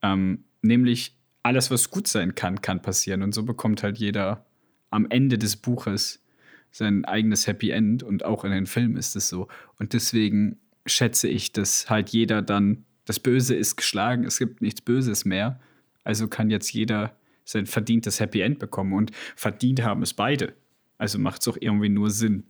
[0.02, 3.22] Ähm, nämlich alles, was gut sein kann, kann passieren.
[3.22, 4.44] Und so bekommt halt jeder
[4.90, 6.22] am Ende des Buches
[6.70, 9.48] sein eigenes Happy End und auch in den Filmen ist es so.
[9.78, 14.82] Und deswegen schätze ich, dass halt jeder dann, das Böse ist geschlagen, es gibt nichts
[14.82, 15.58] Böses mehr.
[16.04, 20.52] Also kann jetzt jeder sein verdientes Happy End bekommen und verdient haben es beide.
[20.98, 22.44] Also macht es auch irgendwie nur Sinn.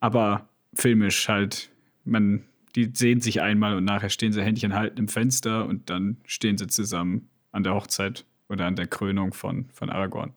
[0.00, 1.70] Aber filmisch halt,
[2.04, 2.44] man,
[2.76, 6.58] die sehen sich einmal und nachher stehen sie Händchen halten im Fenster und dann stehen
[6.58, 10.34] sie zusammen an der Hochzeit oder an der Krönung von, von Aragorn.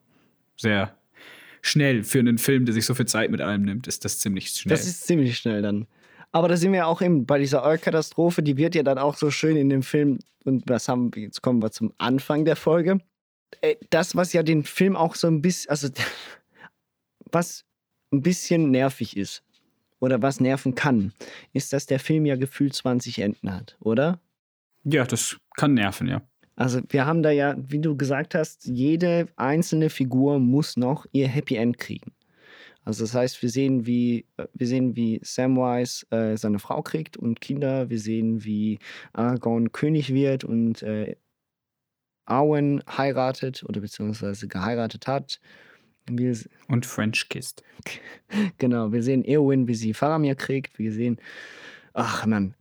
[0.56, 0.96] Sehr
[1.60, 4.48] schnell für einen Film, der sich so viel Zeit mit allem nimmt, ist das ziemlich
[4.48, 4.74] schnell.
[4.74, 5.86] Das ist ziemlich schnell dann.
[6.32, 9.30] Aber da sind wir auch eben bei dieser Ölkatastrophe, die wird ja dann auch so
[9.30, 12.98] schön in dem Film, und das haben, jetzt kommen wir zum Anfang der Folge.
[13.60, 15.88] Äh, das, was ja den Film auch so ein bisschen, also
[17.30, 17.64] was
[18.12, 19.42] ein bisschen nervig ist
[20.00, 21.12] oder was nerven kann,
[21.52, 24.18] ist, dass der Film ja gefühlt 20 Enden hat, oder?
[24.84, 26.22] Ja, das kann nerven, ja.
[26.56, 31.28] Also wir haben da ja, wie du gesagt hast, jede einzelne Figur muss noch ihr
[31.28, 32.12] Happy End kriegen.
[32.84, 37.16] Also das heißt, wir sehen, wie, äh, wir sehen, wie Samwise äh, seine Frau kriegt
[37.16, 37.90] und Kinder.
[37.90, 38.78] Wir sehen, wie
[39.12, 41.16] Aragorn König wird und äh,
[42.24, 45.40] Arwen heiratet oder beziehungsweise geheiratet hat.
[46.10, 46.36] Wir,
[46.68, 47.62] und French kissed.
[48.58, 50.78] genau, wir sehen Eowyn, wie sie Faramir kriegt.
[50.78, 51.20] Wir sehen
[51.94, 52.54] ach man,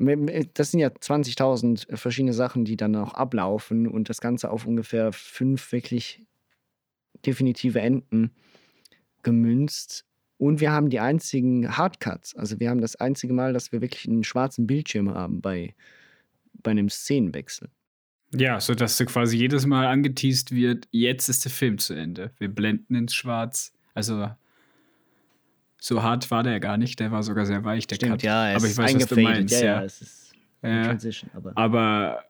[0.53, 5.13] das sind ja 20.000 verschiedene Sachen, die dann auch ablaufen und das Ganze auf ungefähr
[5.13, 6.25] fünf wirklich
[7.25, 8.31] definitive Enden
[9.23, 10.05] gemünzt.
[10.41, 12.35] Und wir haben die einzigen Hardcuts.
[12.35, 15.75] Also wir haben das einzige Mal, dass wir wirklich einen schwarzen Bildschirm haben bei,
[16.63, 17.69] bei einem Szenenwechsel.
[18.35, 22.31] Ja, sodass du quasi jedes Mal angeteased wird, jetzt ist der Film zu Ende.
[22.39, 23.71] Wir blenden ins Schwarz.
[23.93, 24.31] Also
[25.77, 28.23] so hart war der gar nicht, der war sogar sehr weich, der Stimmt, Cut.
[28.23, 29.61] Ja, aber ich weiß, was du meinst.
[29.61, 30.33] Ja, ja, es ist
[30.63, 31.29] eine Transition.
[31.35, 31.55] Aber.
[31.55, 32.23] aber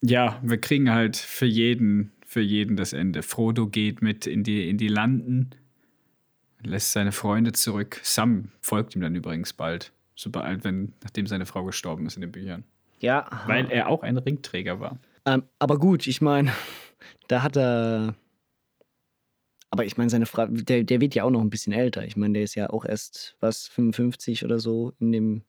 [0.00, 3.22] ja, wir kriegen halt für jeden, für jeden das Ende.
[3.22, 5.50] Frodo geht mit in die, in die Landen,
[6.68, 8.00] lässt seine Freunde zurück.
[8.02, 12.32] Sam folgt ihm dann übrigens bald, sobald, wenn, nachdem seine Frau gestorben ist in den
[12.32, 12.64] Büchern.
[13.00, 13.28] Ja.
[13.46, 14.98] Weil er auch ein Ringträger war.
[15.24, 16.52] Ähm, aber gut, ich meine,
[17.28, 18.14] da hat er
[19.70, 22.04] aber ich meine, seine Frau, der, der wird ja auch noch ein bisschen älter.
[22.06, 25.42] Ich meine, der ist ja auch erst, was, 55 oder so in dem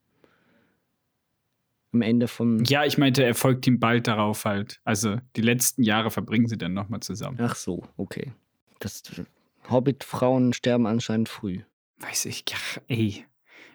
[1.94, 2.64] am Ende vom.
[2.65, 4.81] Ja, ich meinte, er folgt ihm bald darauf halt.
[4.84, 7.38] Also die letzten Jahre verbringen sie dann nochmal zusammen.
[7.39, 8.34] Ach so, okay.
[8.80, 9.02] Das
[9.69, 11.61] Hobbit-Frauen sterben anscheinend früh.
[11.99, 12.57] Weiß ich, ja,
[12.88, 13.26] ey.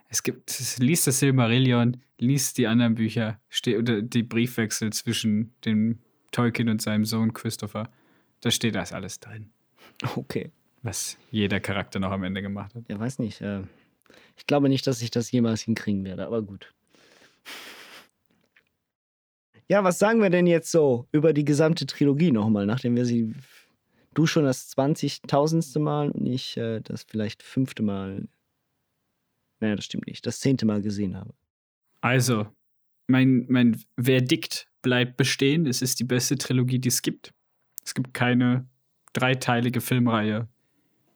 [0.09, 5.99] Es gibt, liest das Silmarillion, liest die anderen Bücher, steht, oder die Briefwechsel zwischen dem
[6.33, 7.91] Tolkien und seinem Sohn Christopher.
[8.41, 9.51] Da steht das alles drin.
[10.17, 10.51] Okay.
[10.83, 12.85] Was jeder Charakter noch am Ende gemacht hat.
[12.89, 13.41] Ja, weiß nicht.
[13.41, 13.63] Äh,
[14.37, 16.73] Ich glaube nicht, dass ich das jemals hinkriegen werde, aber gut.
[19.69, 23.33] Ja, was sagen wir denn jetzt so über die gesamte Trilogie nochmal, nachdem wir sie,
[24.15, 25.79] du schon das 20.000.
[25.79, 28.29] Mal und ich äh, das vielleicht fünfte Mal,
[29.61, 31.35] naja, das stimmt nicht, das zehnte Mal gesehen habe.
[32.01, 32.47] Also,
[33.07, 35.67] mein, mein Verdikt bleibt bestehen.
[35.67, 37.33] Es ist die beste Trilogie, die es gibt.
[37.85, 38.67] Es gibt keine
[39.13, 40.49] dreiteilige Filmreihe,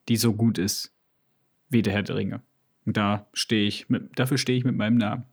[0.09, 0.93] die so gut ist
[1.69, 2.43] wie der Herr der Ringe.
[2.85, 5.25] Und da stehe ich mit, dafür stehe ich mit meinem Namen.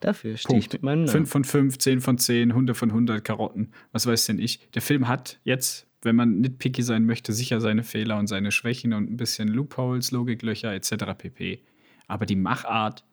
[0.00, 1.26] Dafür stehe ich mit meinem Namen.
[1.26, 3.72] 5 von 5, 10 von 10, 100 von 100 Karotten.
[3.92, 4.70] Was weiß denn ich?
[4.70, 8.92] Der Film hat jetzt, wenn man nitpicky sein möchte, sicher seine Fehler und seine Schwächen
[8.92, 11.14] und ein bisschen Loopholes, Logiklöcher etc.
[11.16, 11.62] pp.
[12.06, 13.04] Aber die Machart,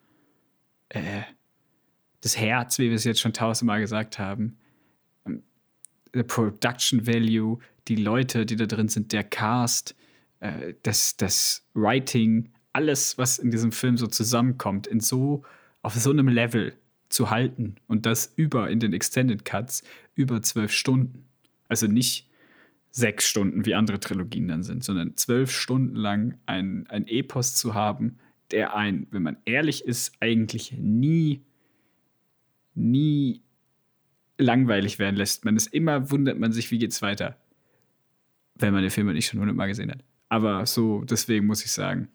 [0.90, 1.24] äh,
[2.22, 4.58] das Herz, wie wir es jetzt schon tausendmal gesagt haben,
[5.26, 5.44] ähm,
[6.14, 9.96] der Production Value, die Leute, die da drin sind, der Cast,
[10.40, 15.44] äh, das, das Writing, alles, was in diesem Film so zusammenkommt, in so,
[15.86, 16.74] auf so einem Level
[17.10, 19.84] zu halten und das über in den Extended Cuts
[20.16, 21.26] über zwölf Stunden.
[21.68, 22.28] Also nicht
[22.90, 27.76] sechs Stunden, wie andere Trilogien dann sind, sondern zwölf Stunden lang ein, ein Epos zu
[27.76, 28.18] haben,
[28.50, 31.42] der ein, wenn man ehrlich ist, eigentlich nie,
[32.74, 33.42] nie
[34.40, 35.46] langweilig werden lässt.
[35.46, 37.38] Man ist immer, wundert man sich, wie geht's weiter,
[38.56, 40.04] wenn man den Film nicht schon hundertmal gesehen hat.
[40.30, 42.08] Aber so, deswegen muss ich sagen,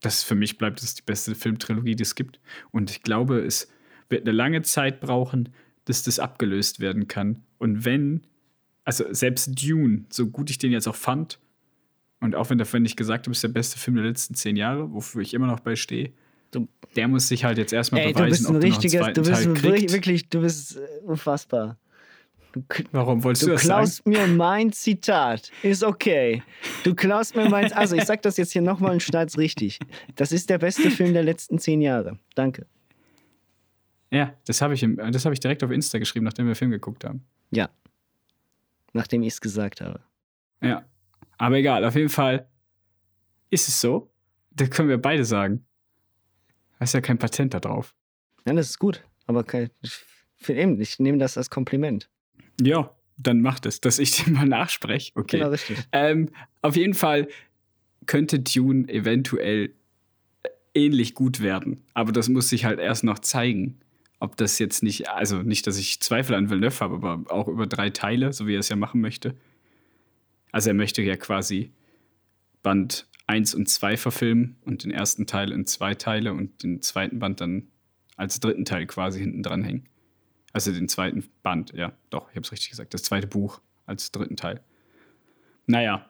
[0.00, 2.40] das für mich bleibt es die beste Filmtrilogie, die es gibt.
[2.70, 3.68] Und ich glaube, es
[4.08, 5.50] wird eine lange Zeit brauchen,
[5.84, 7.42] bis das abgelöst werden kann.
[7.58, 8.22] Und wenn,
[8.84, 11.38] also selbst Dune, so gut ich den jetzt auch fand,
[12.20, 14.92] und auch wenn davon nicht gesagt habe, ist der beste Film der letzten zehn Jahre,
[14.92, 16.12] wofür ich immer noch bei stehe,
[16.94, 19.06] der muss sich halt jetzt erstmal Ey, beweisen, du bist ein ob er noch richtiges,
[19.12, 19.92] du bist Teil wirklich, kriegt.
[19.92, 21.78] wirklich, du bist äh, unfassbar.
[22.56, 23.84] Du, Warum wolltest du, du das sagen?
[23.84, 25.50] klaust mir mein Zitat.
[25.62, 26.42] Ist okay.
[26.84, 27.70] Du klaust mir mein.
[27.74, 29.78] Also, ich sag das jetzt hier nochmal und schneid's richtig.
[30.14, 32.18] Das ist der beste Film der letzten zehn Jahre.
[32.34, 32.66] Danke.
[34.10, 36.70] Ja, das habe ich, das hab ich direkt auf Insta geschrieben, nachdem wir den Film
[36.70, 37.26] geguckt haben.
[37.50, 37.68] Ja.
[38.94, 40.00] Nachdem ich es gesagt habe.
[40.62, 40.84] Ja.
[41.36, 42.48] Aber egal, auf jeden Fall
[43.50, 44.10] ist es so.
[44.52, 45.66] Das können wir beide sagen.
[46.78, 47.94] Da ist ja kein Patent da drauf.
[48.46, 49.04] Nein, das ist gut.
[49.26, 50.02] Aber kein, ich,
[50.48, 52.08] eben, ich nehme das als Kompliment.
[52.60, 55.12] Ja, dann macht es, dass ich den mal nachspreche.
[55.14, 55.38] Okay.
[55.38, 55.78] Genau, richtig.
[55.92, 56.30] Ähm,
[56.62, 57.28] auf jeden Fall
[58.06, 59.72] könnte Dune eventuell
[60.74, 61.82] ähnlich gut werden.
[61.94, 63.78] Aber das muss sich halt erst noch zeigen.
[64.18, 67.66] Ob das jetzt nicht, also nicht, dass ich Zweifel an Villeneuve habe, aber auch über
[67.66, 69.34] drei Teile, so wie er es ja machen möchte.
[70.52, 71.70] Also er möchte ja quasi
[72.62, 77.18] Band 1 und 2 verfilmen und den ersten Teil in zwei Teile und den zweiten
[77.18, 77.68] Band dann
[78.16, 79.88] als dritten Teil quasi hinten dranhängen.
[80.56, 82.94] Also den zweiten Band, ja, doch, ich habe es richtig gesagt.
[82.94, 84.62] Das zweite Buch als dritten Teil.
[85.66, 86.08] Naja,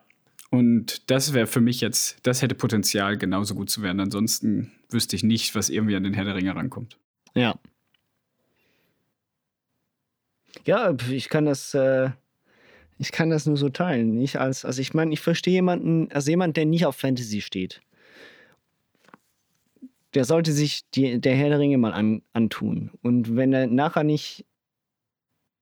[0.51, 3.99] und das wäre für mich jetzt, das hätte Potenzial, genauso gut zu werden.
[3.99, 6.97] Ansonsten wüsste ich nicht, was irgendwie an den Herr der Ringe rankommt.
[7.35, 7.59] Ja.
[10.65, 12.11] Ja, ich kann das, äh,
[12.99, 14.15] ich kann das nur so teilen.
[14.15, 17.83] Nicht als, also ich meine, ich verstehe jemanden, also jemand, der nicht auf Fantasy steht.
[20.17, 22.91] Der sollte sich die, der Herr der Ringe mal an, antun.
[23.03, 24.47] Und wenn er nachher nicht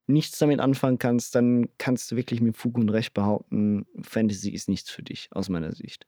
[0.07, 4.69] nichts damit anfangen kannst, dann kannst du wirklich mit Fug und Recht behaupten, Fantasy ist
[4.69, 6.07] nichts für dich, aus meiner Sicht.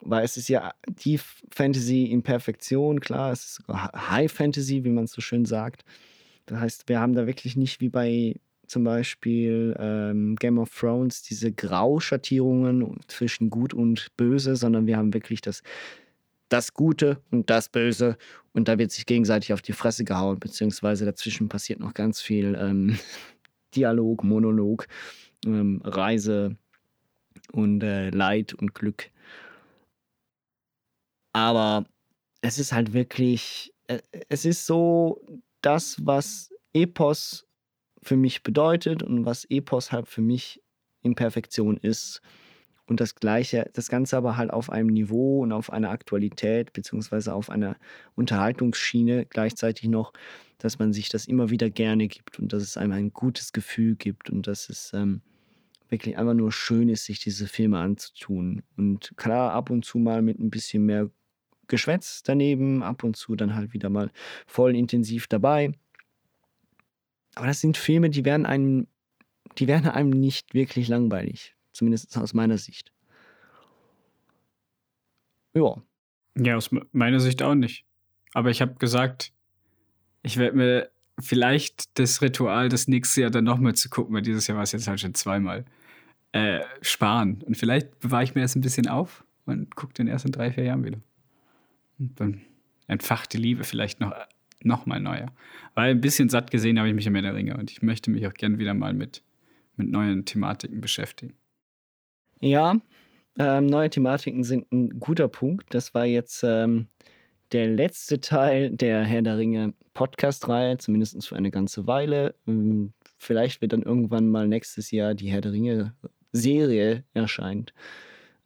[0.00, 1.18] Weil es ist ja die
[1.50, 5.84] Fantasy in Perfektion, klar, es ist High Fantasy, wie man es so schön sagt.
[6.46, 8.34] Das heißt, wir haben da wirklich nicht wie bei
[8.66, 15.14] zum Beispiel ähm, Game of Thrones diese Grauschattierungen zwischen Gut und Böse, sondern wir haben
[15.14, 15.62] wirklich das,
[16.54, 18.16] das Gute und das Böse
[18.52, 22.56] und da wird sich gegenseitig auf die Fresse gehauen, beziehungsweise dazwischen passiert noch ganz viel
[22.56, 22.96] ähm,
[23.74, 24.86] Dialog, Monolog,
[25.44, 26.56] ähm, Reise
[27.50, 29.10] und äh, Leid und Glück.
[31.32, 31.86] Aber
[32.40, 33.98] es ist halt wirklich, äh,
[34.28, 35.26] es ist so
[35.60, 37.48] das, was Epos
[38.00, 40.62] für mich bedeutet und was Epos halt für mich
[41.02, 42.22] in Perfektion ist.
[42.86, 47.34] Und das Gleiche, das Ganze aber halt auf einem Niveau und auf einer Aktualität, beziehungsweise
[47.34, 47.76] auf einer
[48.14, 50.12] Unterhaltungsschiene gleichzeitig noch,
[50.58, 53.96] dass man sich das immer wieder gerne gibt und dass es einem ein gutes Gefühl
[53.96, 55.22] gibt und dass es ähm,
[55.88, 58.62] wirklich einfach nur schön ist, sich diese Filme anzutun.
[58.76, 61.10] Und klar, ab und zu mal mit ein bisschen mehr
[61.68, 64.10] Geschwätz daneben, ab und zu dann halt wieder mal
[64.46, 65.72] voll intensiv dabei.
[67.34, 68.86] Aber das sind Filme, die werden einem,
[69.58, 71.53] die werden einem nicht wirklich langweilig.
[71.74, 72.92] Zumindest aus meiner Sicht.
[75.54, 75.82] Ja.
[76.36, 77.84] Ja, aus me- meiner Sicht auch nicht.
[78.32, 79.32] Aber ich habe gesagt,
[80.22, 80.90] ich werde mir
[81.20, 84.72] vielleicht das Ritual, das nächste Jahr dann nochmal zu gucken, weil dieses Jahr war es
[84.72, 85.64] jetzt halt schon zweimal,
[86.32, 87.42] äh, sparen.
[87.44, 90.50] Und vielleicht bewahre ich mir das ein bisschen auf und gucke den erst in drei,
[90.52, 91.00] vier Jahren wieder.
[91.98, 92.40] Und dann
[92.86, 94.12] entfacht die Liebe vielleicht noch,
[94.62, 95.32] noch mal neuer.
[95.74, 98.26] Weil ein bisschen satt gesehen habe ich mich Ende der Ringe und ich möchte mich
[98.26, 99.22] auch gern wieder mal mit,
[99.76, 101.34] mit neuen Thematiken beschäftigen.
[102.40, 102.76] Ja,
[103.38, 105.74] ähm, neue Thematiken sind ein guter Punkt.
[105.74, 106.88] Das war jetzt ähm,
[107.52, 112.34] der letzte Teil der Herr der Ringe Podcast-Reihe, zumindest für eine ganze Weile.
[112.46, 115.94] Ähm, vielleicht wird dann irgendwann mal nächstes Jahr die Herr der Ringe
[116.32, 117.72] Serie erscheint.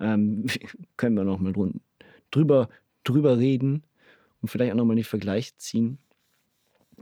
[0.00, 0.46] Ähm,
[0.96, 1.54] können wir noch mal
[2.30, 2.68] drüber,
[3.04, 3.82] drüber reden
[4.40, 5.98] und vielleicht auch noch mal die Vergleiche ziehen.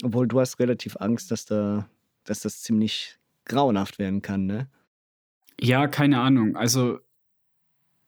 [0.02, 1.88] Obwohl du hast relativ Angst, dass da,
[2.24, 4.68] dass das ziemlich grauenhaft werden kann, ne?
[5.60, 6.56] Ja, keine Ahnung.
[6.56, 7.00] Also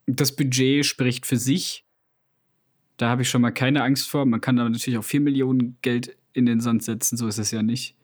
[0.06, 1.84] das Budget spricht für sich.
[2.96, 4.26] Da habe ich schon mal keine Angst vor.
[4.26, 7.50] Man kann aber natürlich auch 4 Millionen Geld in den Sand setzen, so ist es
[7.50, 7.96] ja nicht.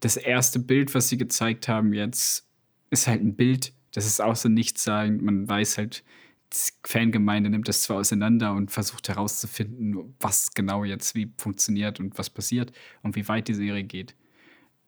[0.00, 2.48] Das erste Bild, was sie gezeigt haben jetzt,
[2.90, 3.72] ist halt ein Bild.
[3.92, 5.22] Das ist außer nichts sagen.
[5.22, 6.04] Man weiß halt,
[6.52, 12.18] die Fangemeinde nimmt das zwar auseinander und versucht herauszufinden, was genau jetzt wie funktioniert und
[12.18, 12.72] was passiert
[13.02, 14.14] und wie weit die Serie geht.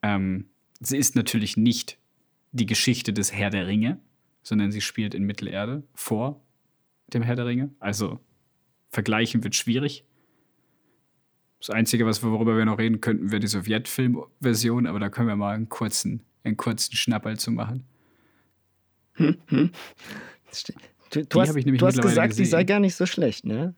[0.03, 0.51] Ähm,
[0.81, 1.99] sie ist natürlich nicht
[2.55, 4.01] die Geschichte des Herr der Ringe,
[4.43, 6.41] sondern sie spielt in Mittelerde vor
[7.13, 7.71] dem Herr der Ringe.
[7.81, 8.21] Also
[8.91, 10.05] vergleichen wird schwierig.
[11.59, 15.37] Das Einzige, was, worüber wir noch reden könnten, wäre die Sowjetfilm-Version, aber da können wir
[15.37, 17.85] mal einen kurzen, einen kurzen Schnapperl zu machen.
[19.17, 19.71] Hm, hm.
[21.11, 22.43] Du, du hast, du hast gesagt, gesehen.
[22.43, 23.77] die sei gar nicht so schlecht, ne?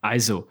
[0.00, 0.48] Also,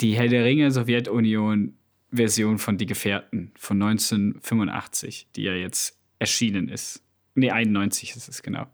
[0.00, 1.76] die Herr der Ringe Sowjetunion
[2.12, 7.02] Version von Die Gefährten von 1985, die ja jetzt erschienen ist.
[7.34, 8.66] Ne, 91 ist es genau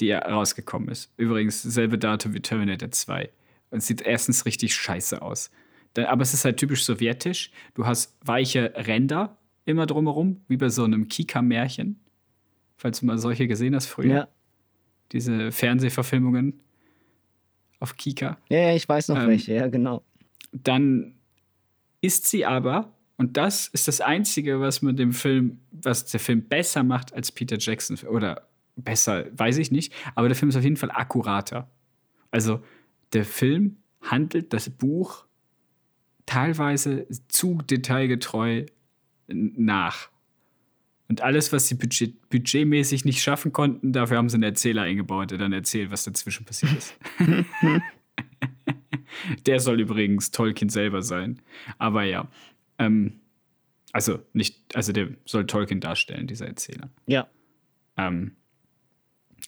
[0.00, 1.12] die rausgekommen ist.
[1.16, 3.30] Übrigens, selbe Datum wie Terminator 2.
[3.70, 5.50] Und sieht erstens richtig scheiße aus.
[5.96, 7.50] Aber es ist halt typisch sowjetisch.
[7.74, 11.98] Du hast weiche Ränder immer drumherum, wie bei so einem Kika-Märchen.
[12.76, 14.14] Falls du mal solche gesehen hast früher.
[14.14, 14.28] Ja.
[15.12, 16.60] Diese Fernsehverfilmungen
[17.80, 18.38] auf Kika.
[18.48, 20.02] Ja, ja ich weiß noch ähm, welche, ja, genau.
[20.52, 21.14] Dann
[22.06, 26.42] ist sie aber, und das ist das Einzige, was mit dem Film, was der Film
[26.42, 28.46] besser macht als Peter Jackson oder
[28.76, 31.70] besser, weiß ich nicht, aber der Film ist auf jeden Fall akkurater.
[32.30, 32.62] Also
[33.12, 35.24] der Film handelt das Buch
[36.26, 38.66] teilweise zu detailgetreu
[39.28, 40.10] nach.
[41.08, 45.30] Und alles, was sie budget budgetmäßig nicht schaffen konnten, dafür haben sie einen Erzähler eingebaut,
[45.30, 46.96] der dann erzählt, was dazwischen passiert ist.
[49.46, 51.40] der soll übrigens Tolkien selber sein.
[51.78, 52.28] Aber ja.
[52.78, 53.20] Ähm,
[53.92, 56.90] also nicht, also der soll Tolkien darstellen, dieser Erzähler.
[57.06, 57.28] Ja.
[57.96, 58.32] Ähm,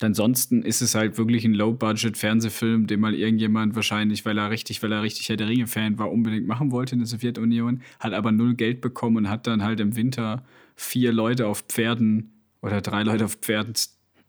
[0.00, 4.92] Ansonsten ist es halt wirklich ein Low-Budget-Fernsehfilm, den mal irgendjemand wahrscheinlich, weil er richtig, weil
[4.92, 8.54] er richtig Herr der Ringe-Fan war, unbedingt machen wollte in der Sowjetunion, hat aber null
[8.54, 10.44] Geld bekommen und hat dann halt im Winter
[10.76, 12.32] vier Leute auf Pferden
[12.62, 13.74] oder drei Leute auf Pferden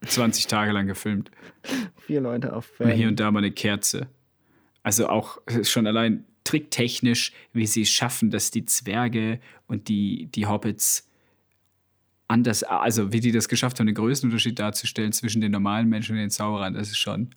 [0.02, 1.30] 20 Tage lang gefilmt.
[1.98, 2.94] Vier Leute auf Pferden.
[2.94, 4.08] Und hier und da mal eine Kerze.
[4.84, 10.48] Also auch schon allein tricktechnisch, wie sie es schaffen, dass die Zwerge und die, die
[10.48, 11.08] Hobbits
[12.28, 16.22] anders, also wie die das geschafft haben, den Größenunterschied darzustellen zwischen den normalen Menschen und
[16.22, 17.30] den Zauberern, das ist schon.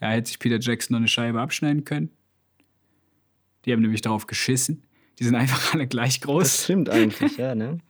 [0.00, 2.10] Ja, hätte sich Peter Jackson noch eine Scheibe abschneiden können.
[3.64, 4.84] Die haben nämlich darauf geschissen.
[5.18, 6.42] Die sind einfach alle gleich groß.
[6.42, 7.78] Das stimmt eigentlich, ja, ne?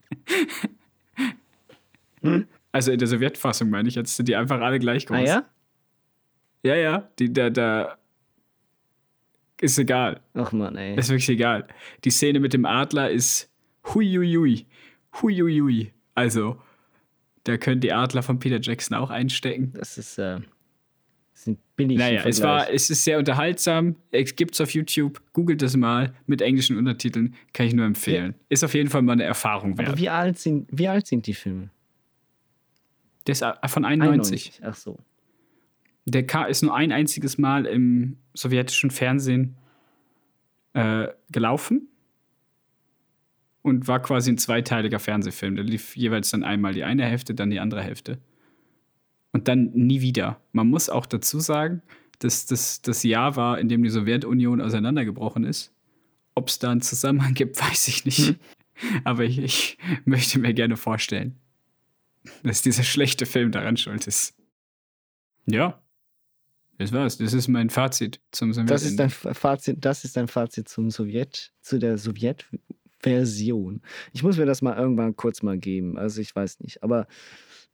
[2.20, 2.48] Hm?
[2.72, 5.18] Also in der Sowjetfassung meine ich jetzt, sind die einfach alle gleich groß.
[5.18, 5.44] Ah ja?
[6.64, 7.96] Ja, ja, die, da, da
[9.60, 10.20] ist egal.
[10.34, 10.96] Ach man, ey.
[10.96, 11.66] Ist wirklich egal.
[12.04, 13.50] Die Szene mit dem Adler ist
[13.94, 14.66] huiuiui.
[15.20, 15.92] Huiuiui.
[16.14, 16.60] Also,
[17.44, 19.72] da können die Adler von Peter Jackson auch einstecken.
[19.74, 20.40] Das ist, äh,
[21.32, 21.98] sind billig.
[21.98, 23.96] Naja, es, war, es ist sehr unterhaltsam.
[24.10, 25.20] Es gibt es auf YouTube.
[25.32, 27.34] Googelt das mal mit englischen Untertiteln.
[27.52, 28.34] Kann ich nur empfehlen.
[28.36, 28.44] Ja.
[28.50, 29.88] Ist auf jeden Fall mal eine Erfahrung wert.
[29.88, 31.70] Aber wie alt sind, wie alt sind die Filme?
[33.26, 34.60] Der ist äh, von 91.
[34.60, 34.60] 91.
[34.64, 34.98] Ach so.
[36.10, 39.56] Der K ist nur ein einziges Mal im sowjetischen Fernsehen
[40.72, 41.88] äh, gelaufen
[43.62, 45.56] und war quasi ein zweiteiliger Fernsehfilm.
[45.56, 48.18] Der lief jeweils dann einmal die eine Hälfte, dann die andere Hälfte.
[49.32, 50.40] Und dann nie wieder.
[50.52, 51.82] Man muss auch dazu sagen,
[52.20, 55.72] dass das das Jahr war, in dem die Sowjetunion auseinandergebrochen ist.
[56.34, 58.28] Ob es da einen Zusammenhang gibt, weiß ich nicht.
[58.28, 58.36] Hm.
[59.04, 61.36] Aber ich, ich, möchte mir gerne vorstellen,
[62.42, 64.36] dass dieser schlechte Film daran schuld ist.
[65.46, 65.82] Ja.
[66.78, 67.18] Das war's.
[67.18, 68.70] Das ist mein Fazit zum Sowjet.
[68.70, 72.46] Das ist dein Fazit, das ist dein Fazit zum Sowjet, zu der Sowjet
[73.00, 73.80] Version.
[74.12, 75.98] Ich muss mir das mal irgendwann kurz mal geben.
[75.98, 76.82] Also ich weiß nicht.
[76.82, 77.06] Aber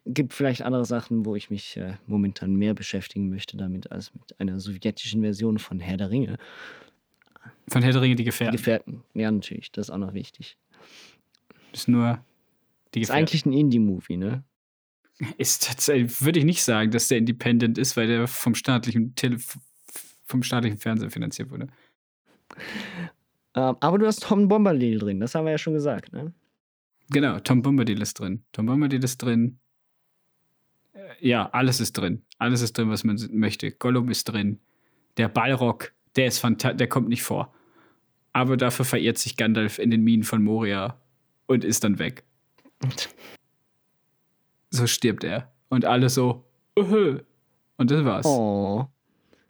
[0.07, 4.39] gibt vielleicht andere Sachen, wo ich mich äh, momentan mehr beschäftigen möchte damit, als mit
[4.39, 6.37] einer sowjetischen Version von Herr der Ringe.
[7.69, 8.53] Von Herr der Ringe, die Gefährten.
[8.53, 9.73] Die Gefährten, ja, natürlich.
[9.73, 10.59] Das ist auch noch wichtig.
[11.73, 12.23] Ist nur
[12.95, 13.03] die Gefährten.
[13.03, 14.45] Ist eigentlich ein Indie-Movie, ne?
[15.39, 19.39] Ist tatsächlich, würde ich nicht sagen, dass der independent ist, weil der vom staatlichen Tele
[20.27, 21.69] vom staatlichen Fernsehen finanziert wurde.
[23.55, 26.33] Ähm, aber du hast Tom Bombadil drin, das haben wir ja schon gesagt, ne?
[27.11, 28.45] Genau, Tom Bombadil ist drin.
[28.53, 29.59] Tom Bombadil ist drin.
[30.95, 32.23] Äh, Ja, alles ist drin.
[32.39, 33.71] Alles ist drin, was man möchte.
[33.71, 34.59] Gollum ist drin.
[35.19, 37.55] Der Balrog, der ist fantastisch, der kommt nicht vor.
[38.33, 40.99] Aber dafür verirrt sich Gandalf in den Minen von Moria
[41.47, 42.25] und ist dann weg.
[44.75, 45.53] So stirbt er.
[45.69, 46.45] Und alle so,
[46.79, 47.21] öhö.
[47.77, 48.27] Und das war's.
[48.27, 48.87] Oh.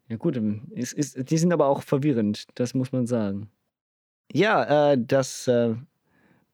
[0.09, 3.49] Ja, gut, ähm, es ist, die sind aber auch verwirrend, das muss man sagen.
[4.33, 5.75] Ja, äh, das äh,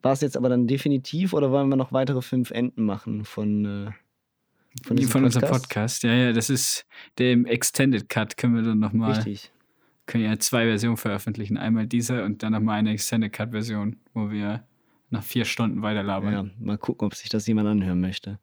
[0.03, 3.65] war es jetzt aber dann definitiv oder wollen wir noch weitere fünf Enden machen von,
[3.65, 3.91] äh,
[4.85, 6.05] Von, von unserem Podcast?
[6.05, 6.87] Ja, ja, das ist
[7.19, 8.37] der Extended Cut.
[8.37, 9.15] Können wir dann nochmal.
[9.15, 9.51] Richtig.
[10.07, 11.57] Können ja zwei Versionen veröffentlichen.
[11.57, 14.65] Einmal diese und dann nochmal eine Extended Cut Version, wo wir
[15.11, 16.33] nach vier Stunden weiterlabern.
[16.33, 18.39] Ja, mal gucken, ob sich das jemand anhören möchte.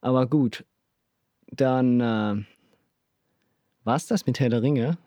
[0.00, 0.64] Aber gut,
[1.50, 2.44] dann äh,
[3.84, 4.98] war es das mit Herr der Ringe.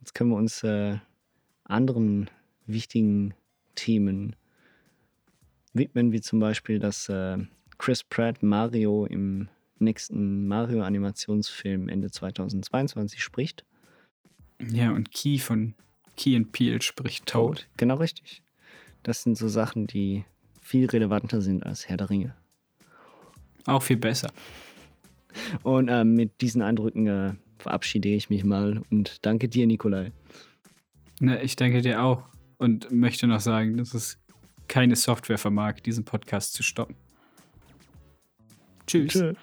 [0.00, 0.98] Jetzt können wir uns äh,
[1.64, 2.30] anderen
[2.66, 3.34] wichtigen
[3.74, 4.36] Themen
[5.72, 7.38] widmen, wie zum Beispiel, dass äh,
[7.78, 9.48] Chris Pratt Mario im
[9.78, 13.64] nächsten Mario-Animationsfilm Ende 2022 spricht.
[14.70, 15.74] Ja, und Key von
[16.16, 17.68] Key and Peele spricht Toad.
[17.76, 18.42] Genau richtig.
[19.04, 20.24] Das sind so Sachen, die
[20.60, 22.34] viel relevanter sind als Herr der Ringe.
[23.66, 24.30] Auch viel besser.
[25.62, 30.12] Und äh, mit diesen Eindrücken äh, verabschiede ich mich mal und danke dir, Nikolai.
[31.20, 32.28] Ne, ich danke dir auch
[32.58, 34.18] und möchte noch sagen, dass es
[34.68, 36.96] keine Software vermag, diesen Podcast zu stoppen.
[38.86, 39.12] Tschüss.
[39.12, 39.34] Tschö.